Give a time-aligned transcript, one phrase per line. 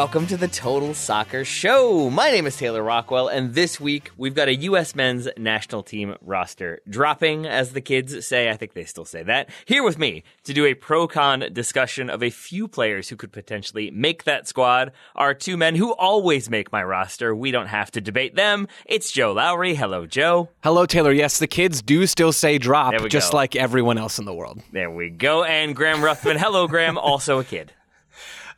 [0.00, 2.08] Welcome to the Total Soccer Show.
[2.08, 4.94] My name is Taylor Rockwell, and this week we've got a U.S.
[4.94, 8.48] men's national team roster dropping, as the kids say.
[8.48, 9.50] I think they still say that.
[9.66, 13.30] Here with me to do a pro con discussion of a few players who could
[13.30, 17.36] potentially make that squad are two men who always make my roster.
[17.36, 18.68] We don't have to debate them.
[18.86, 19.74] It's Joe Lowry.
[19.74, 20.48] Hello, Joe.
[20.62, 21.12] Hello, Taylor.
[21.12, 23.36] Yes, the kids do still say drop, just go.
[23.36, 24.62] like everyone else in the world.
[24.72, 25.44] There we go.
[25.44, 26.38] And Graham Ruthven.
[26.38, 26.96] Hello, Graham.
[26.96, 27.74] Also a kid.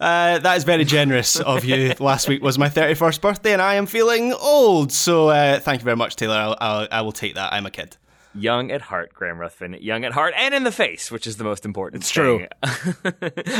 [0.02, 1.94] Uh, that is very generous of you.
[2.00, 4.90] Last week was my 31st birthday, and I am feeling old.
[4.90, 6.34] So uh, thank you very much, Taylor.
[6.34, 7.52] I'll, I'll, I will take that.
[7.52, 7.96] I'm a kid.
[8.34, 9.76] Young at heart, Graham Ruthven.
[9.80, 12.02] Young at heart and in the face, which is the most important.
[12.02, 12.46] It's true.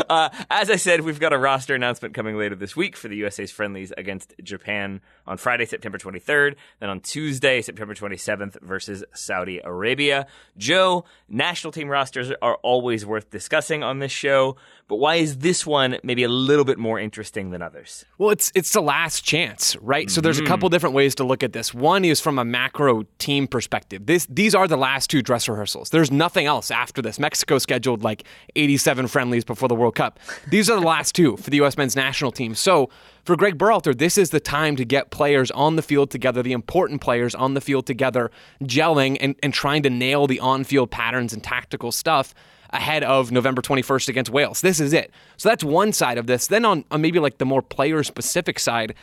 [0.09, 3.17] uh, as I said, we've got a roster announcement coming later this week for the
[3.17, 6.57] USA's friendlies against Japan on Friday, September 23rd.
[6.81, 10.27] Then on Tuesday, September 27th versus Saudi Arabia.
[10.57, 14.57] Joe, national team rosters are always worth discussing on this show,
[14.89, 18.05] but why is this one maybe a little bit more interesting than others?
[18.19, 20.11] Well, it's it's the last chance, right?
[20.11, 20.75] So there's a couple mm-hmm.
[20.75, 21.73] different ways to look at this.
[21.73, 24.07] One is from a macro team perspective.
[24.07, 25.91] This these are the last two dress rehearsals.
[25.91, 27.19] There's nothing else after this.
[27.19, 28.25] Mexico scheduled like
[28.57, 30.21] 87 friendlies before the World Cup.
[30.49, 31.77] These are the last two for the U.S.
[31.77, 32.55] men's national team.
[32.55, 32.91] So
[33.25, 36.53] for Greg Berhalter, this is the time to get players on the field together, the
[36.53, 38.31] important players on the field together,
[38.63, 42.35] gelling and, and trying to nail the on-field patterns and tactical stuff
[42.73, 44.61] ahead of November 21st against Wales.
[44.61, 45.11] This is it.
[45.37, 46.47] So that's one side of this.
[46.47, 48.95] Then on, on maybe like the more player specific side,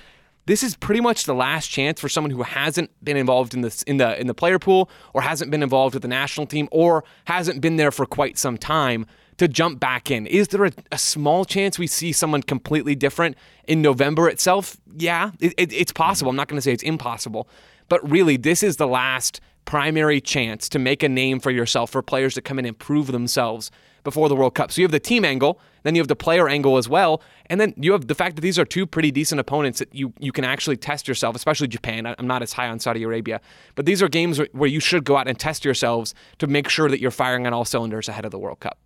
[0.45, 3.83] this is pretty much the last chance for someone who hasn't been involved in this
[3.83, 7.03] in the in the player pool or hasn't been involved with the national team or
[7.25, 9.05] hasn't been there for quite some time
[9.37, 10.25] to jump back in.
[10.25, 13.37] Is there a, a small chance we see someone completely different
[13.67, 14.77] in November itself?
[14.97, 16.31] Yeah, it, it, it's possible.
[16.31, 17.47] I'm not going to say it's impossible,
[17.87, 22.01] but really, this is the last primary chance to make a name for yourself for
[22.01, 23.69] players to come in and prove themselves
[24.03, 24.71] before the World Cup.
[24.71, 27.21] So you have the team angle, then you have the player angle as well,
[27.51, 30.11] and then you have the fact that these are two pretty decent opponents that you
[30.17, 32.07] you can actually test yourself, especially Japan.
[32.17, 33.41] I'm not as high on Saudi Arabia,
[33.75, 36.89] but these are games where you should go out and test yourselves to make sure
[36.89, 38.79] that you're firing on all cylinders ahead of the World Cup.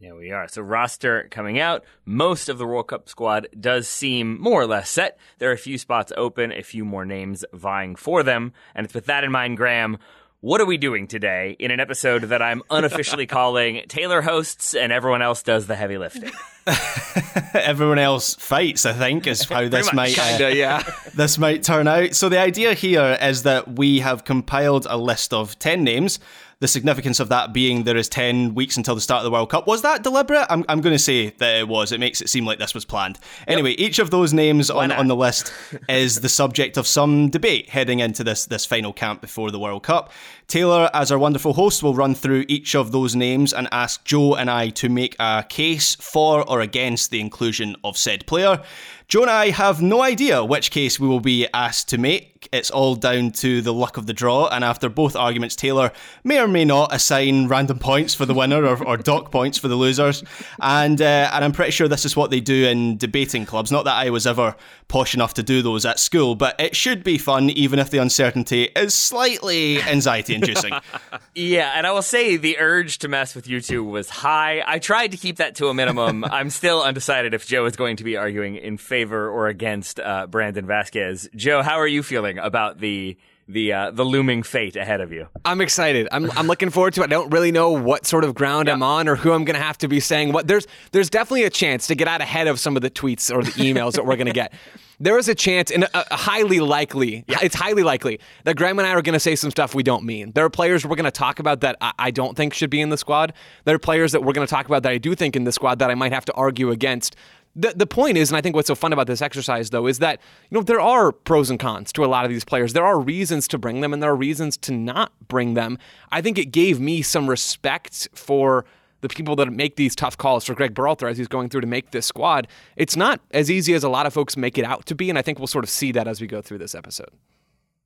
[0.00, 0.46] There we are.
[0.46, 1.84] So roster coming out.
[2.04, 5.18] Most of the World Cup squad does seem more or less set.
[5.38, 8.52] There are a few spots open, a few more names vying for them.
[8.76, 9.98] And it's with that in mind, Graham,
[10.40, 14.92] what are we doing today in an episode that I'm unofficially calling Taylor hosts and
[14.92, 16.30] everyone else does the heavy lifting?
[17.54, 20.82] Everyone else fights, I think, is how this might uh, Kinda, yeah.
[21.14, 22.14] this might turn out.
[22.14, 26.20] So the idea here is that we have compiled a list of 10 names.
[26.60, 29.48] The significance of that being there is 10 weeks until the start of the World
[29.48, 29.68] Cup.
[29.68, 30.44] Was that deliberate?
[30.50, 31.92] I'm, I'm going to say that it was.
[31.92, 33.20] It makes it seem like this was planned.
[33.46, 34.98] Anyway, each of those names on, not?
[34.98, 35.52] on the list
[35.88, 39.84] is the subject of some debate heading into this, this final camp before the World
[39.84, 40.10] Cup.
[40.48, 44.34] Taylor, as our wonderful host, will run through each of those names and ask Joe
[44.34, 48.64] and I to make a case for or against the inclusion of said player.
[49.08, 52.46] Joe and I have no idea which case we will be asked to make.
[52.52, 55.92] It's all down to the luck of the draw, and after both arguments, Taylor
[56.24, 59.66] may or may not assign random points for the winner or, or dock points for
[59.66, 60.22] the losers.
[60.60, 63.72] And uh, and I'm pretty sure this is what they do in debating clubs.
[63.72, 64.54] Not that I was ever
[64.88, 67.98] posh enough to do those at school, but it should be fun, even if the
[67.98, 70.74] uncertainty is slightly anxiety inducing.
[71.34, 74.62] yeah, and I will say the urge to mess with you two was high.
[74.66, 76.24] I tried to keep that to a minimum.
[76.30, 80.26] I'm still undecided if Joe is going to be arguing in favor or against uh,
[80.26, 81.28] Brandon Vasquez.
[81.34, 83.16] Joe, how are you feeling about the
[83.48, 85.26] the uh, the looming fate ahead of you.
[85.44, 86.06] I'm excited.
[86.12, 87.04] I'm I'm looking forward to it.
[87.04, 89.62] I don't really know what sort of ground I'm on or who I'm going to
[89.62, 90.46] have to be saying what.
[90.46, 93.42] There's there's definitely a chance to get out ahead of some of the tweets or
[93.42, 94.52] the emails that we're going to get.
[95.00, 97.38] There is a chance, and a, a highly likely, yeah.
[97.40, 100.02] it's highly likely that Graham and I are going to say some stuff we don't
[100.02, 100.32] mean.
[100.32, 102.80] There are players we're going to talk about that I, I don't think should be
[102.80, 103.32] in the squad.
[103.64, 105.52] There are players that we're going to talk about that I do think in the
[105.52, 107.14] squad that I might have to argue against
[107.58, 109.98] the, the point is, and I think what's so fun about this exercise, though, is
[109.98, 112.72] that you know there are pros and cons to a lot of these players.
[112.72, 115.76] There are reasons to bring them, and there are reasons to not bring them.
[116.12, 118.64] I think it gave me some respect for
[119.00, 121.66] the people that make these tough calls for Greg Berhalter as he's going through to
[121.66, 122.48] make this squad.
[122.76, 125.18] It's not as easy as a lot of folks make it out to be, and
[125.18, 127.10] I think we'll sort of see that as we go through this episode.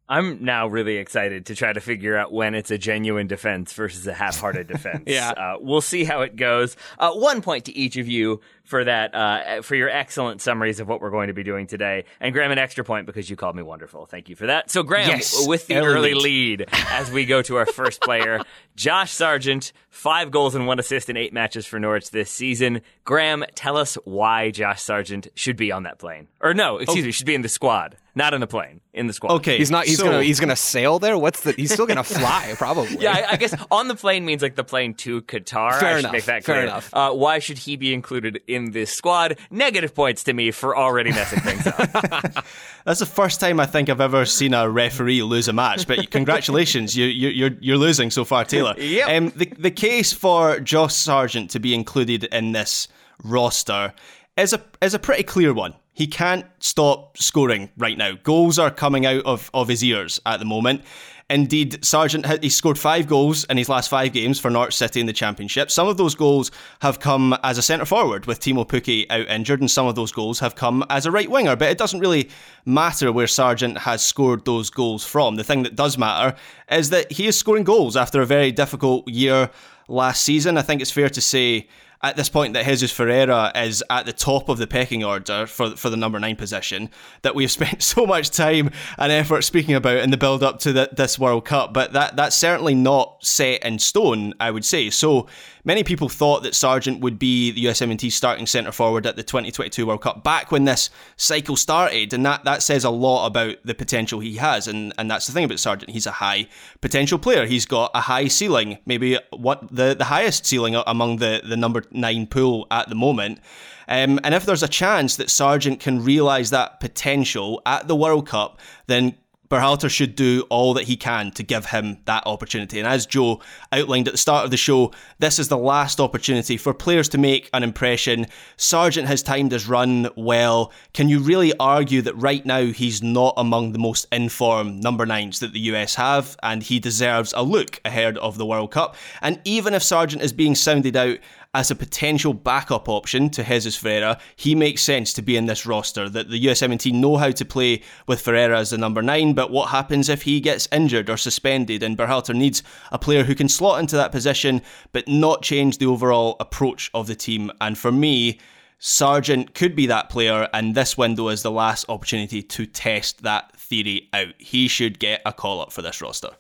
[0.09, 4.07] I'm now really excited to try to figure out when it's a genuine defense versus
[4.07, 5.05] a half-hearted defense.
[5.07, 6.77] yeah, uh, we'll see how it goes.
[6.99, 10.89] Uh, one point to each of you for that, uh, for your excellent summaries of
[10.89, 13.57] what we're going to be doing today, and Graham an extra point because you called
[13.57, 14.07] me wonderful.
[14.07, 14.71] Thank you for that.
[14.71, 18.41] So Graham, yes, with the early lead as we go to our first player,
[18.77, 22.81] Josh Sargent, five goals and one assist in eight matches for Norwich this season.
[23.05, 27.07] Graham, tell us why Josh Sargent should be on that plane, or no, excuse oh.
[27.07, 27.97] me, should be in the squad.
[28.15, 29.33] Not in the plane, in the squad.
[29.37, 29.87] Okay, he's not.
[29.87, 30.23] He's so, gonna.
[30.23, 31.17] He's gonna sail there.
[31.17, 31.53] What's the?
[31.53, 32.99] He's still gonna fly, probably.
[32.99, 35.81] yeah, I, I, guess on the plane means like the plane to Qatar.
[35.81, 36.13] Fair I enough.
[36.13, 36.57] Make that clear.
[36.57, 36.91] Fair enough.
[36.93, 39.39] Uh, why should he be included in this squad?
[39.51, 42.45] Negative points to me for already messing things up.
[42.85, 45.87] That's the first time I think I've ever seen a referee lose a match.
[45.87, 48.75] But congratulations, you, you, you're you're losing so far, Taylor.
[48.79, 49.09] yep.
[49.09, 52.89] Um, the the case for Josh Sargent to be included in this
[53.25, 53.93] roster
[54.37, 55.75] is a is a pretty clear one.
[55.95, 58.13] He can't stop scoring right now.
[58.23, 60.85] Goals are coming out of, of his ears at the moment.
[61.33, 65.07] Indeed, Sargent he scored five goals in his last five games for Norwich City in
[65.07, 65.71] the Championship.
[65.71, 66.51] Some of those goals
[66.83, 70.13] have come as a centre forward with Teemu Pukki out injured, and some of those
[70.13, 71.57] goals have come as a right winger.
[71.57, 72.29] But it doesn't really
[72.67, 75.37] matter where Sargent has scored those goals from.
[75.37, 76.37] The thing that does matter
[76.71, 79.49] is that he is scoring goals after a very difficult year
[79.89, 80.59] last season.
[80.59, 81.67] I think it's fair to say
[82.03, 85.77] at this point that Jesus Ferreira is at the top of the pecking order for
[85.77, 86.91] for the number nine position
[87.23, 90.73] that we've spent so much time and effort speaking about in the build up to
[90.73, 91.73] the, this World Cup.
[91.73, 94.91] But that that's certainly not set in stone, I would say.
[94.91, 95.29] So
[95.65, 99.87] Many people thought that Sargent would be the USMNT starting centre forward at the 2022
[99.87, 103.75] World Cup back when this cycle started, and that, that says a lot about the
[103.75, 104.67] potential he has.
[104.67, 105.93] And, and that's the thing about Sargent.
[105.93, 106.49] He's a high
[106.81, 107.47] potential player.
[107.47, 111.85] He's got a high ceiling, maybe what the, the highest ceiling among the, the number
[111.93, 113.39] nine pool at the moment.
[113.87, 118.27] Um, and if there's a chance that Sargent can realise that potential at the World
[118.27, 119.15] Cup, then
[119.53, 122.79] Berhalter should do all that he can to give him that opportunity.
[122.79, 126.57] And as Joe outlined at the start of the show, this is the last opportunity
[126.57, 128.29] for players to make an impression.
[128.57, 130.73] Sargent has timed his run well.
[130.95, 135.41] Can you really argue that right now he's not among the most informed number nines
[135.41, 138.97] that the US have, and he deserves a look ahead of the World Cup?
[139.21, 141.19] And even if Sargent is being sounded out
[141.55, 145.67] as a potential backup option to Jesus Ferreira, he makes sense to be in this
[145.67, 146.09] roster.
[146.09, 149.69] That the USMNT know how to play with Ferreira as the number nine, but what
[149.69, 151.83] happens if he gets injured or suspended?
[151.83, 154.63] And Berhalter needs a player who can slot into that position,
[154.93, 157.53] but not change the overall approach of the team.
[157.61, 158.39] And for me,
[158.79, 163.57] Sargent could be that player, and this window is the last opportunity to test that
[163.57, 164.35] theory out.
[164.39, 166.31] He should get a call up for this roster.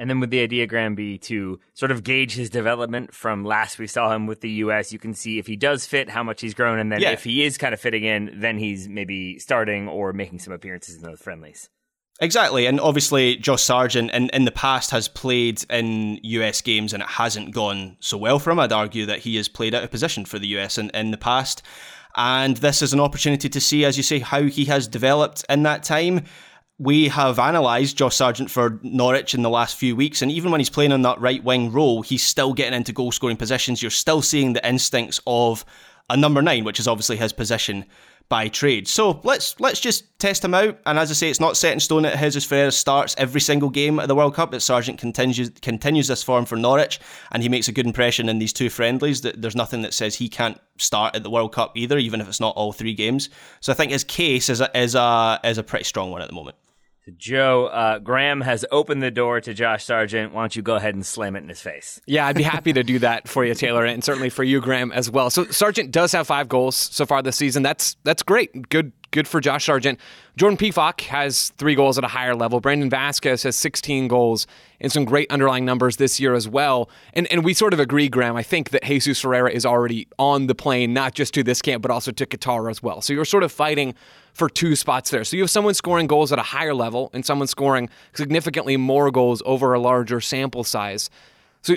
[0.00, 3.86] And then would the ideogram be to sort of gauge his development from last we
[3.86, 4.94] saw him with the US?
[4.94, 7.10] You can see if he does fit, how much he's grown, and then yeah.
[7.10, 10.96] if he is kind of fitting in, then he's maybe starting or making some appearances
[10.96, 11.68] in those friendlies.
[12.18, 17.02] Exactly, and obviously Josh Sargent in, in the past has played in US games and
[17.02, 18.58] it hasn't gone so well for him.
[18.58, 21.18] I'd argue that he has played out of position for the US in, in the
[21.18, 21.62] past.
[22.16, 25.62] And this is an opportunity to see, as you say, how he has developed in
[25.64, 26.24] that time
[26.80, 30.60] we have analysed Josh Sargent for Norwich in the last few weeks, and even when
[30.60, 33.82] he's playing on that right wing role, he's still getting into goal scoring positions.
[33.82, 35.64] You're still seeing the instincts of
[36.08, 37.84] a number nine, which is obviously his position.
[38.30, 38.88] by trade.
[38.88, 40.78] So let's let's just test him out.
[40.86, 43.68] And as I say, it's not set in stone that Jesus Ferreira starts every single
[43.68, 44.52] game at the World Cup.
[44.52, 47.00] That Sargent continues continues this form for Norwich,
[47.32, 49.20] and he makes a good impression in these two friendlies.
[49.20, 52.28] That there's nothing that says he can't start at the World Cup either, even if
[52.28, 53.28] it's not all three games.
[53.60, 56.28] So I think his case is a is a is a pretty strong one at
[56.28, 56.56] the moment.
[57.16, 60.32] Joe, uh, Graham has opened the door to Josh Sargent.
[60.32, 62.00] Why don't you go ahead and slam it in his face?
[62.06, 64.92] Yeah, I'd be happy to do that for you, Taylor, and certainly for you, Graham,
[64.92, 65.30] as well.
[65.30, 67.62] So Sargent does have five goals so far this season.
[67.62, 68.68] That's that's great.
[68.68, 69.98] Good good for Josh Sargent.
[70.36, 72.60] Jordan Pefok has three goals at a higher level.
[72.60, 74.46] Brandon Vasquez has 16 goals
[74.80, 76.88] and some great underlying numbers this year as well.
[77.12, 78.36] And and we sort of agree, Graham.
[78.36, 81.82] I think that Jesus Ferreira is already on the plane, not just to this camp,
[81.82, 83.00] but also to Qatar as well.
[83.00, 83.94] So you're sort of fighting
[84.32, 85.24] for two spots there.
[85.24, 89.10] So you have someone scoring goals at a higher level and someone scoring significantly more
[89.10, 91.10] goals over a larger sample size.
[91.62, 91.76] So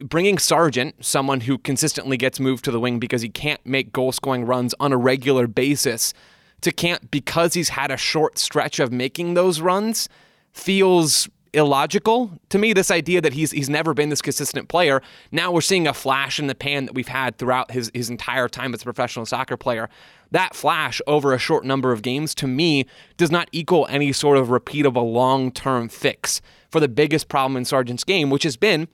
[0.00, 4.12] bringing Sargent, someone who consistently gets moved to the wing because he can't make goal
[4.12, 6.12] scoring runs on a regular basis,
[6.60, 10.08] to camp because he's had a short stretch of making those runs
[10.52, 12.72] feels illogical to me.
[12.72, 15.02] This idea that he's he's never been this consistent player.
[15.30, 18.48] Now we're seeing a flash in the pan that we've had throughout his his entire
[18.48, 19.88] time as a professional soccer player
[20.32, 24.38] that flash over a short number of games to me does not equal any sort
[24.38, 26.40] of repeatable long term fix
[26.70, 28.88] for the biggest problem in Sargent's game, which has been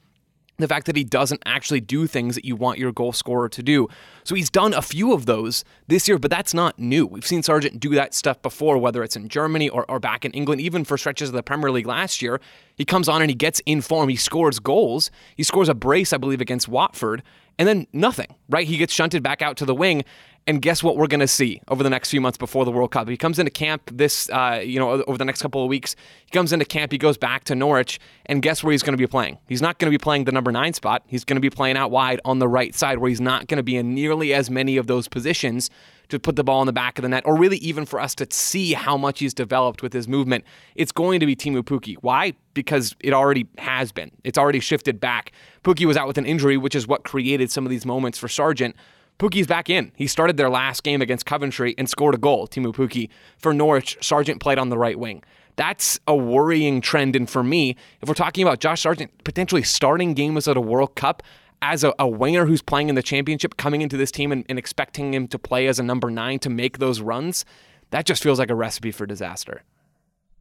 [0.58, 3.62] the fact that he doesn't actually do things that you want your goal scorer to
[3.62, 3.88] do.
[4.24, 7.06] So he's done a few of those this year, but that's not new.
[7.06, 10.32] We've seen Sargent do that stuff before, whether it's in Germany or, or back in
[10.32, 12.40] England, even for stretches of the Premier League last year.
[12.76, 14.08] He comes on and he gets in form.
[14.08, 15.12] He scores goals.
[15.36, 17.22] He scores a brace, I believe, against Watford,
[17.56, 18.66] and then nothing, right?
[18.66, 20.04] He gets shunted back out to the wing.
[20.48, 22.90] And guess what we're going to see over the next few months before the World
[22.90, 23.06] Cup?
[23.06, 25.94] He comes into camp this, uh, you know, over the next couple of weeks.
[26.24, 28.98] He comes into camp, he goes back to Norwich, and guess where he's going to
[28.98, 29.36] be playing?
[29.46, 31.02] He's not going to be playing the number nine spot.
[31.06, 33.58] He's going to be playing out wide on the right side, where he's not going
[33.58, 35.68] to be in nearly as many of those positions
[36.08, 38.14] to put the ball in the back of the net, or really even for us
[38.14, 40.44] to see how much he's developed with his movement.
[40.76, 41.96] It's going to be Teemu Pukki.
[42.00, 42.32] Why?
[42.54, 44.10] Because it already has been.
[44.24, 45.32] It's already shifted back.
[45.62, 48.28] Pukki was out with an injury, which is what created some of these moments for
[48.28, 48.74] Sargent.
[49.18, 49.90] Pukki's back in.
[49.96, 52.46] He started their last game against Coventry and scored a goal.
[52.46, 53.98] Teemu Pukki for Norwich.
[54.00, 55.24] Sargent played on the right wing.
[55.56, 57.16] That's a worrying trend.
[57.16, 60.94] And for me, if we're talking about Josh Sargent potentially starting games at a World
[60.94, 61.24] Cup
[61.60, 64.56] as a, a winger who's playing in the championship, coming into this team and, and
[64.56, 67.44] expecting him to play as a number nine to make those runs,
[67.90, 69.64] that just feels like a recipe for disaster.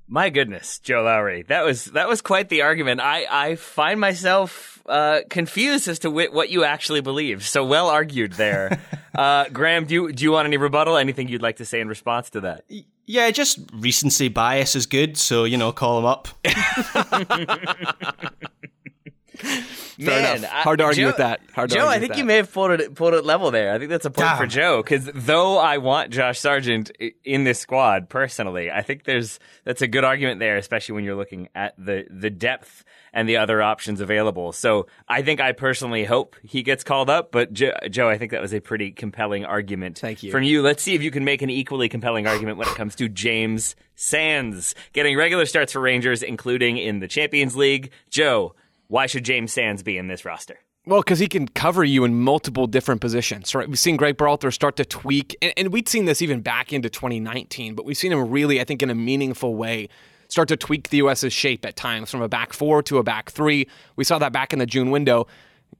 [0.09, 3.01] My goodness, Joe Lowry, that was that was quite the argument.
[3.01, 7.45] I I find myself uh, confused as to wh- what you actually believe.
[7.45, 8.79] So well argued there,
[9.15, 9.85] uh, Graham.
[9.85, 10.95] Do you do you want any rebuttal?
[10.95, 12.63] Anything you'd like to say in response to that?
[13.05, 15.17] Yeah, just recency bias is good.
[15.17, 16.29] So you know, call him up.
[19.97, 21.41] Man, hard to argue Joe, with that.
[21.53, 22.19] Hard Joe, I think that.
[22.19, 23.73] you may have pulled it pulled it level there.
[23.73, 24.37] I think that's a point Damn.
[24.37, 26.91] for Joe because though I want Josh Sargent
[27.23, 31.15] in this squad personally, I think there's that's a good argument there, especially when you're
[31.15, 34.51] looking at the the depth and the other options available.
[34.51, 37.31] So I think I personally hope he gets called up.
[37.31, 39.97] But Joe, Joe I think that was a pretty compelling argument.
[39.97, 40.31] Thank you.
[40.31, 40.61] from you.
[40.61, 43.75] Let's see if you can make an equally compelling argument when it comes to James
[43.95, 47.91] Sands getting regular starts for Rangers, including in the Champions League.
[48.11, 48.53] Joe,
[48.87, 50.59] why should James Sands be in this roster?
[50.85, 53.67] Well, because he can cover you in multiple different positions, right?
[53.67, 56.89] We've seen Greg Berhalter start to tweak, and, and we'd seen this even back into
[56.89, 59.89] 2019, but we've seen him really, I think, in a meaningful way,
[60.29, 63.31] start to tweak the U.S.'s shape at times from a back four to a back
[63.31, 63.67] three.
[63.97, 65.27] We saw that back in the June window.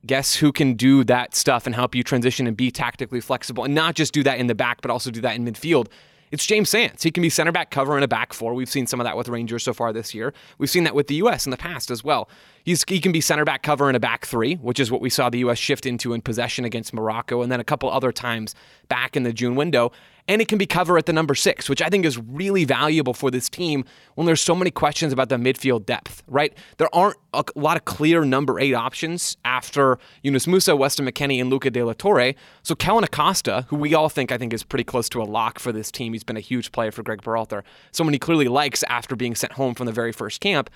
[0.05, 3.73] Guess who can do that stuff and help you transition and be tactically flexible and
[3.73, 5.87] not just do that in the back, but also do that in midfield?
[6.29, 7.03] It's James Sands.
[7.03, 8.53] He can be center back cover in a back four.
[8.53, 10.33] We've seen some of that with Rangers so far this year.
[10.57, 11.45] We've seen that with the U.S.
[11.45, 12.27] in the past as well.
[12.65, 15.09] He's, he can be center back cover in a back three, which is what we
[15.09, 15.57] saw the U.S.
[15.57, 18.55] shift into in possession against Morocco, and then a couple other times
[18.89, 19.93] back in the June window.
[20.27, 23.13] And it can be cover at the number six, which I think is really valuable
[23.13, 26.53] for this team when there's so many questions about the midfield depth, right?
[26.77, 31.49] There aren't a lot of clear number eight options after Yunus Musah, Weston McKennie, and
[31.49, 32.33] Luca De La Torre.
[32.61, 35.59] So Kellyn Acosta, who we all think I think is pretty close to a lock
[35.59, 38.83] for this team, he's been a huge player for Greg Berhalter, someone he clearly likes
[38.83, 40.69] after being sent home from the very first camp.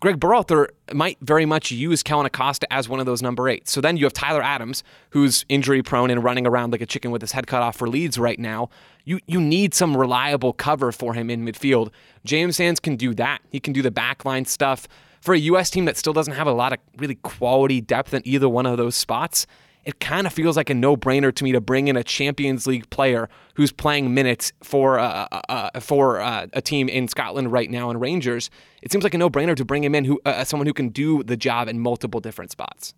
[0.00, 3.66] Greg Berhalter might very much use Kellyn Acosta as one of those number eight.
[3.66, 7.10] So then you have Tyler Adams, who's injury prone and running around like a chicken
[7.10, 8.68] with his head cut off for Leeds right now.
[9.04, 11.90] You you need some reliable cover for him in midfield.
[12.24, 13.40] James Sands can do that.
[13.50, 14.86] He can do the backline stuff.
[15.22, 15.70] For a U.S.
[15.70, 18.76] team that still doesn't have a lot of really quality depth in either one of
[18.76, 19.46] those spots,
[19.86, 22.90] it kind of feels like a no-brainer to me to bring in a Champions League
[22.90, 27.88] player who's playing minutes for uh, uh, for uh, a team in Scotland right now
[27.90, 28.50] in Rangers.
[28.82, 31.22] It seems like a no-brainer to bring him in, who uh, someone who can do
[31.22, 32.94] the job in multiple different spots.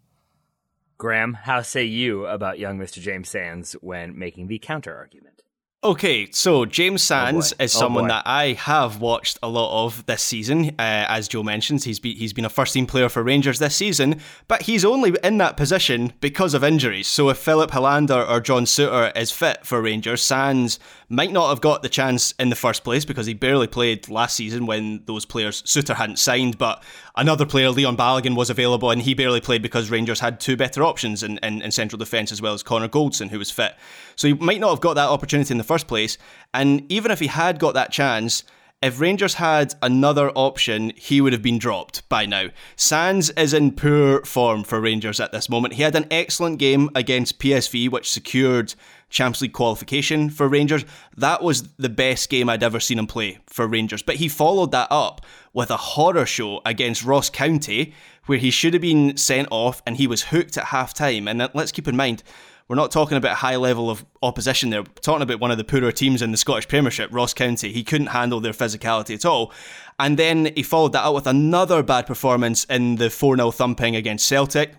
[0.97, 3.01] Graham, how say you about young Mr.
[3.01, 5.43] James Sands when making the counter argument?
[5.85, 10.23] Okay, so James Sands oh is someone that I have watched a lot of this
[10.23, 10.71] season.
[10.71, 13.77] Uh, as Joe mentions, he's be, he's been a first team player for Rangers this
[13.77, 17.07] season, but he's only in that position because of injuries.
[17.07, 21.61] So if Filip Helander or John Souttar is fit for Rangers, Sands might not have
[21.61, 25.25] got the chance in the first place because he barely played last season when those
[25.25, 26.83] players Souttar hadn't signed, but
[27.17, 30.85] another player, Leon Balogun, was available and he barely played because Rangers had two better
[30.85, 33.75] options in, in, in central defence as well as Connor Goldson, who was fit.
[34.17, 36.19] So he might not have got that opportunity in the first place.
[36.53, 38.45] And even if he had got that chance,
[38.81, 42.51] if Rangers had another option, he would have been dropped by now.
[42.77, 45.75] Sands is in poor form for Rangers at this moment.
[45.75, 48.75] He had an excellent game against PSV, which secured
[49.11, 50.85] Champions League qualification for Rangers.
[51.17, 54.03] That was the best game I'd ever seen him play for Rangers.
[54.03, 57.95] But he followed that up with a horror show against Ross County,
[58.27, 61.27] where he should have been sent off and he was hooked at half time.
[61.27, 62.23] And let's keep in mind,
[62.69, 64.83] we're not talking about a high level of opposition there.
[64.83, 67.73] We're talking about one of the poorer teams in the Scottish Premiership, Ross County.
[67.73, 69.53] He couldn't handle their physicality at all.
[69.99, 73.97] And then he followed that up with another bad performance in the 4 0 thumping
[73.97, 74.75] against Celtic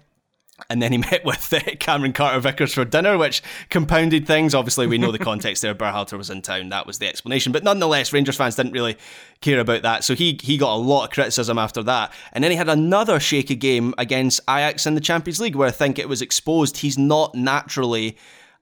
[0.70, 4.56] and then he met with uh, Cameron Carter Vickers for dinner, which compounded things.
[4.56, 5.75] Obviously, we know the context there.
[5.75, 6.70] Berhalter was in town.
[6.70, 7.51] That was the explanation.
[7.51, 8.98] But nonetheless, Rangers fans didn't really
[9.42, 10.04] care about that.
[10.04, 12.13] So he, he got a lot of criticism after that.
[12.34, 15.72] And then he had another shaky game against Ajax in the Champions League, where I
[15.72, 18.18] think it was exposed he's not naturally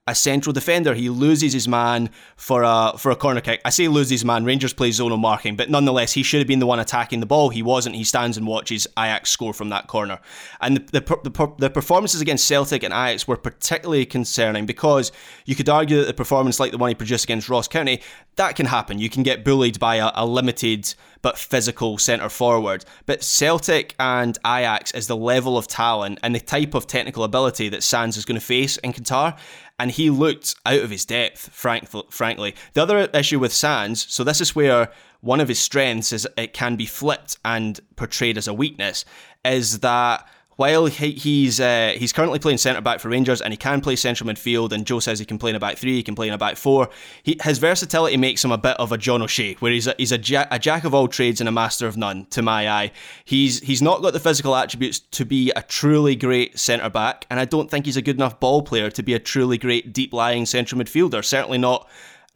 [0.08, 0.94] a central defender.
[0.94, 3.62] He loses his man for a for a corner kick.
[3.66, 4.46] I say loses his man.
[4.46, 7.50] Rangers play zonal marking, but nonetheless, he should have been the one attacking the ball.
[7.50, 7.96] He wasn't.
[7.96, 10.20] He stands and watches Ajax score from that corner.
[10.62, 15.12] And the the, the, the performances against Celtic and Ajax were particularly concerning because
[15.46, 18.02] you could argue that the performance like the one he produced against Ross County
[18.38, 19.00] that can happen.
[19.00, 22.86] You can get bullied by a, a limited but physical centre forward.
[23.06, 27.70] But Celtic and Ajax is the level of talent and the type of technical ability
[27.70, 29.38] that Sands is going to face in Qatar
[29.80, 32.56] and he looked out of his depth, frank, frankly.
[32.74, 34.92] The other issue with Sands, so this is where
[35.22, 39.06] one of his strengths is it can be flipped and portrayed as a weakness,
[39.46, 43.58] is that while he, he's uh, he's currently playing centre back for Rangers and he
[43.58, 46.04] can play central midfield, and Joe says he can play in a back three, he
[46.04, 46.90] can play in a back four.
[47.24, 50.12] He, his versatility makes him a bit of a John O'Shea, where he's a, he's
[50.12, 52.26] a, jack, a jack of all trades and a master of none.
[52.32, 52.92] To my eye,
[53.24, 57.40] he's he's not got the physical attributes to be a truly great centre back, and
[57.40, 60.12] I don't think he's a good enough ball player to be a truly great deep
[60.12, 61.24] lying central midfielder.
[61.24, 61.88] Certainly not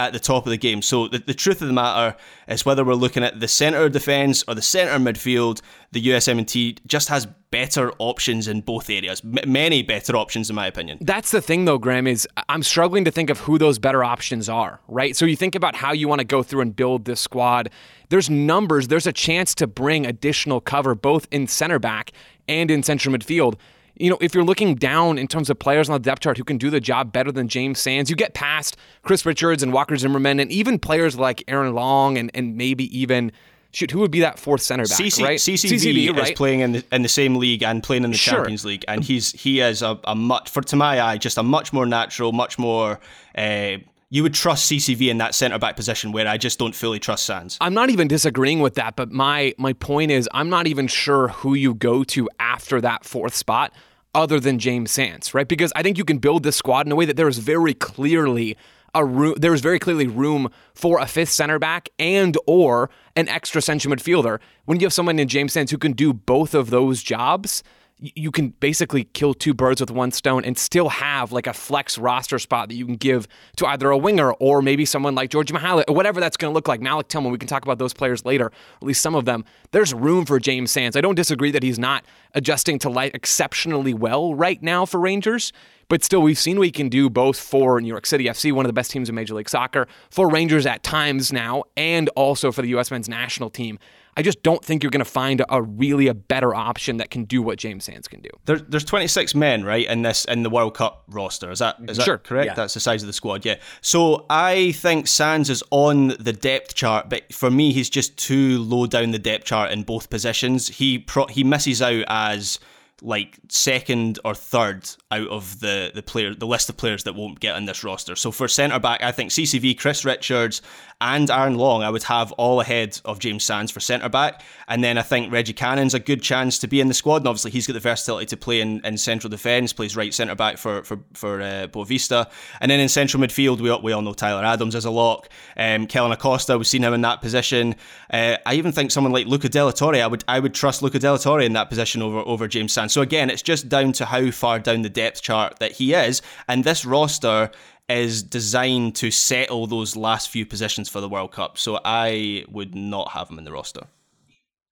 [0.08, 0.82] at the top of the game.
[0.82, 2.18] So the, the truth of the matter
[2.48, 7.10] is whether we're looking at the centre defence or the centre midfield, the USMNT just
[7.10, 9.22] has better options in both areas.
[9.24, 10.98] M- many better options, in my opinion.
[11.02, 14.50] That's the thing, though, Graham, is I'm struggling to think of who those better options
[14.50, 15.16] are, right?
[15.16, 17.70] So you think about how you want to go through and build this squad.
[18.10, 22.12] There's numbers, there's a chance to bring additional cover both in center back
[22.48, 23.56] and in central midfield
[23.96, 26.44] you know, if you're looking down in terms of players on the depth chart who
[26.44, 29.96] can do the job better than James Sands, you get past Chris Richards and Walker
[29.98, 33.32] Zimmerman and even players like Aaron Long and, and maybe even
[33.72, 35.40] shoot, who would be that fourth center back, CC, right?
[35.40, 36.30] CCV, CCV right?
[36.30, 38.36] is playing in the in the same league and playing in the sure.
[38.36, 41.44] Champions League, and he's he is a, a much for to my eye just a
[41.44, 43.00] much more natural, much more.
[43.36, 43.78] Uh,
[44.12, 47.26] you would trust CCV in that centre back position where I just don't fully trust
[47.26, 47.58] Sands.
[47.62, 51.30] I'm not even disagreeing with that, but my my point is I'm not even sure
[51.30, 53.74] who you go to after that fourth spot
[54.14, 55.48] other than James Sands, right?
[55.48, 57.74] Because I think you can build this squad in a way that there is very
[57.74, 58.58] clearly
[58.94, 63.30] a room there is very clearly room for a fifth center back and or an
[63.30, 64.40] extra central midfielder.
[64.66, 67.64] When you have someone in James Sands who can do both of those jobs,
[68.02, 72.00] you can basically kill two birds with one stone and still have like a flex
[72.00, 75.52] roster spot that you can give to either a winger or maybe someone like George
[75.52, 76.82] Mihaly or whatever that's going to look like.
[76.82, 79.46] Malik Tillman, we can talk about those players later, at least some of them.
[79.70, 80.98] There's room for James Sands.
[80.98, 85.54] I don't disagree that he's not adjusting to life exceptionally well right now for Rangers,
[85.92, 88.64] but still, we've seen what he can do both for New York City FC, one
[88.66, 92.54] of the best teams in Major League Soccer, for Rangers at times now, and also
[92.54, 92.92] for the U.S.
[92.92, 93.78] men's national team.
[94.16, 97.26] I just don't think you're going to find a really a better option that can
[97.26, 98.30] do what James Sands can do.
[98.46, 101.52] There, there's 26 men, right, in this in the World Cup roster.
[101.52, 102.16] Is that is sure.
[102.16, 102.46] that correct?
[102.46, 102.54] Yeah.
[102.54, 103.44] That's the size of the squad.
[103.46, 103.56] Yeah.
[103.82, 108.60] So I think Sands is on the depth chart, but for me, he's just too
[108.60, 110.70] low down the depth chart in both positions.
[110.70, 112.60] He pro- he misses out as
[113.02, 117.40] like second or third out of the the player the list of players that won't
[117.40, 118.16] get in this roster.
[118.16, 120.62] So for centre back, I think CCV, Chris Richards,
[121.02, 124.44] and Aaron Long, I would have all ahead of James Sands for centre back.
[124.68, 127.18] And then I think Reggie Cannon's a good chance to be in the squad.
[127.18, 130.36] And obviously, he's got the versatility to play in, in central defence, plays right centre
[130.36, 132.30] back for for for uh, Boavista.
[132.60, 135.28] And then in central midfield, we all, we all know Tyler Adams as a lock.
[135.58, 137.76] Um, Kellyn Acosta, we've seen him in that position.
[138.12, 140.84] Uh, I even think someone like Luca de la Torre, I would I would trust
[140.84, 142.91] Luca de la Torre in that position over over James Sands.
[142.92, 146.22] So again, it's just down to how far down the depth chart that he is.
[146.48, 147.52] And this roster
[147.90, 151.58] is designed to settle those last few positions for the World Cup.
[151.58, 153.88] So I would not have him in the roster.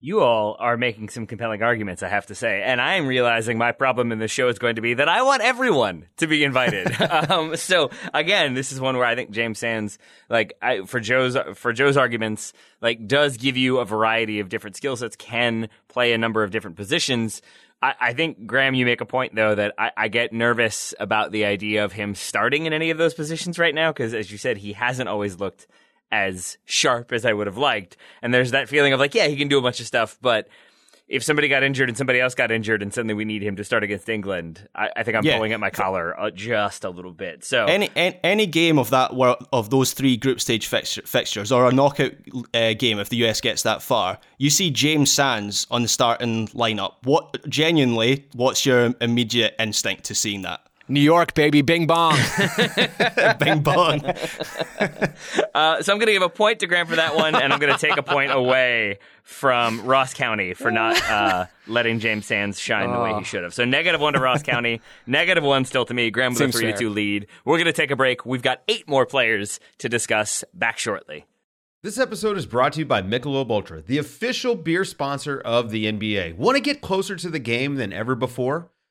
[0.01, 2.63] You all are making some compelling arguments, I have to say.
[2.63, 5.23] And I am realizing my problem in this show is going to be that I
[5.23, 6.89] want everyone to be invited.
[7.29, 9.97] um, so again, this is one where I think James Sands,
[10.29, 14.77] like, I, for Joe's, for Joe's arguments, like, does give you a variety of different
[14.77, 17.41] skill sets, can play a number of different positions.
[17.81, 21.31] I, I, think Graham, you make a point though that I, I, get nervous about
[21.31, 24.37] the idea of him starting in any of those positions right now because, as you
[24.37, 25.67] said, he hasn't always looked
[26.11, 27.95] as sharp as I would have liked.
[28.21, 30.47] And there's that feeling of like, yeah, he can do a bunch of stuff, but
[31.09, 33.63] if somebody got injured and somebody else got injured and suddenly we need him to
[33.63, 35.35] start against England, I, I think I'm yeah.
[35.35, 37.43] pulling at my collar uh, just a little bit.
[37.43, 39.11] So any any, any game of that
[39.51, 42.11] of those three group stage fixture, fixtures or a knockout
[42.53, 46.47] uh, game if the US gets that far, you see James Sands on the starting
[46.49, 46.93] lineup.
[47.03, 50.61] What genuinely, what's your immediate instinct to seeing that?
[50.89, 52.17] New York, baby, bing bong.
[53.39, 54.03] bing bong.
[55.53, 57.59] uh, so I'm going to give a point to Graham for that one, and I'm
[57.59, 62.59] going to take a point away from Ross County for not uh, letting James Sands
[62.59, 63.23] shine the way he oh.
[63.23, 63.53] should have.
[63.53, 66.09] So negative one to Ross County, negative one still to me.
[66.09, 66.77] Graham with Seems a three fair.
[66.77, 67.27] to two lead.
[67.45, 68.25] We're going to take a break.
[68.25, 70.43] We've got eight more players to discuss.
[70.53, 71.25] Back shortly.
[71.83, 75.85] This episode is brought to you by Michelob Ultra, the official beer sponsor of the
[75.85, 76.35] NBA.
[76.35, 78.69] Want to get closer to the game than ever before?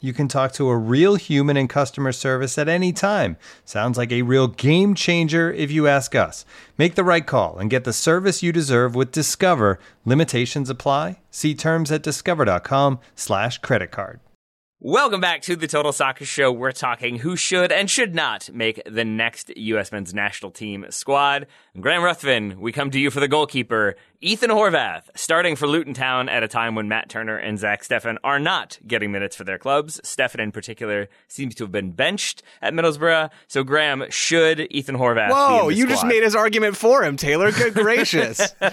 [0.00, 3.36] you can talk to a real human in customer service at any time.
[3.64, 6.44] Sounds like a real game changer if you ask us.
[6.78, 9.78] Make the right call and get the service you deserve with Discover.
[10.04, 11.20] Limitations apply.
[11.30, 14.20] See terms at discover.com/slash credit card.
[14.82, 16.50] Welcome back to the Total Soccer Show.
[16.50, 19.92] We're talking who should and should not make the next U.S.
[19.92, 21.46] men's national team squad.
[21.78, 23.96] Graham Ruthven, we come to you for the goalkeeper.
[24.22, 28.18] Ethan Horvath, starting for Luton Town at a time when Matt Turner and Zach Steffen
[28.22, 29.98] are not getting minutes for their clubs.
[30.04, 33.30] Steffen, in particular, seems to have been benched at Middlesbrough.
[33.48, 35.88] So, Graham, should Ethan Horvath Whoa, you squad?
[35.88, 37.50] just made his argument for him, Taylor.
[37.50, 38.40] Good gracious.
[38.60, 38.68] all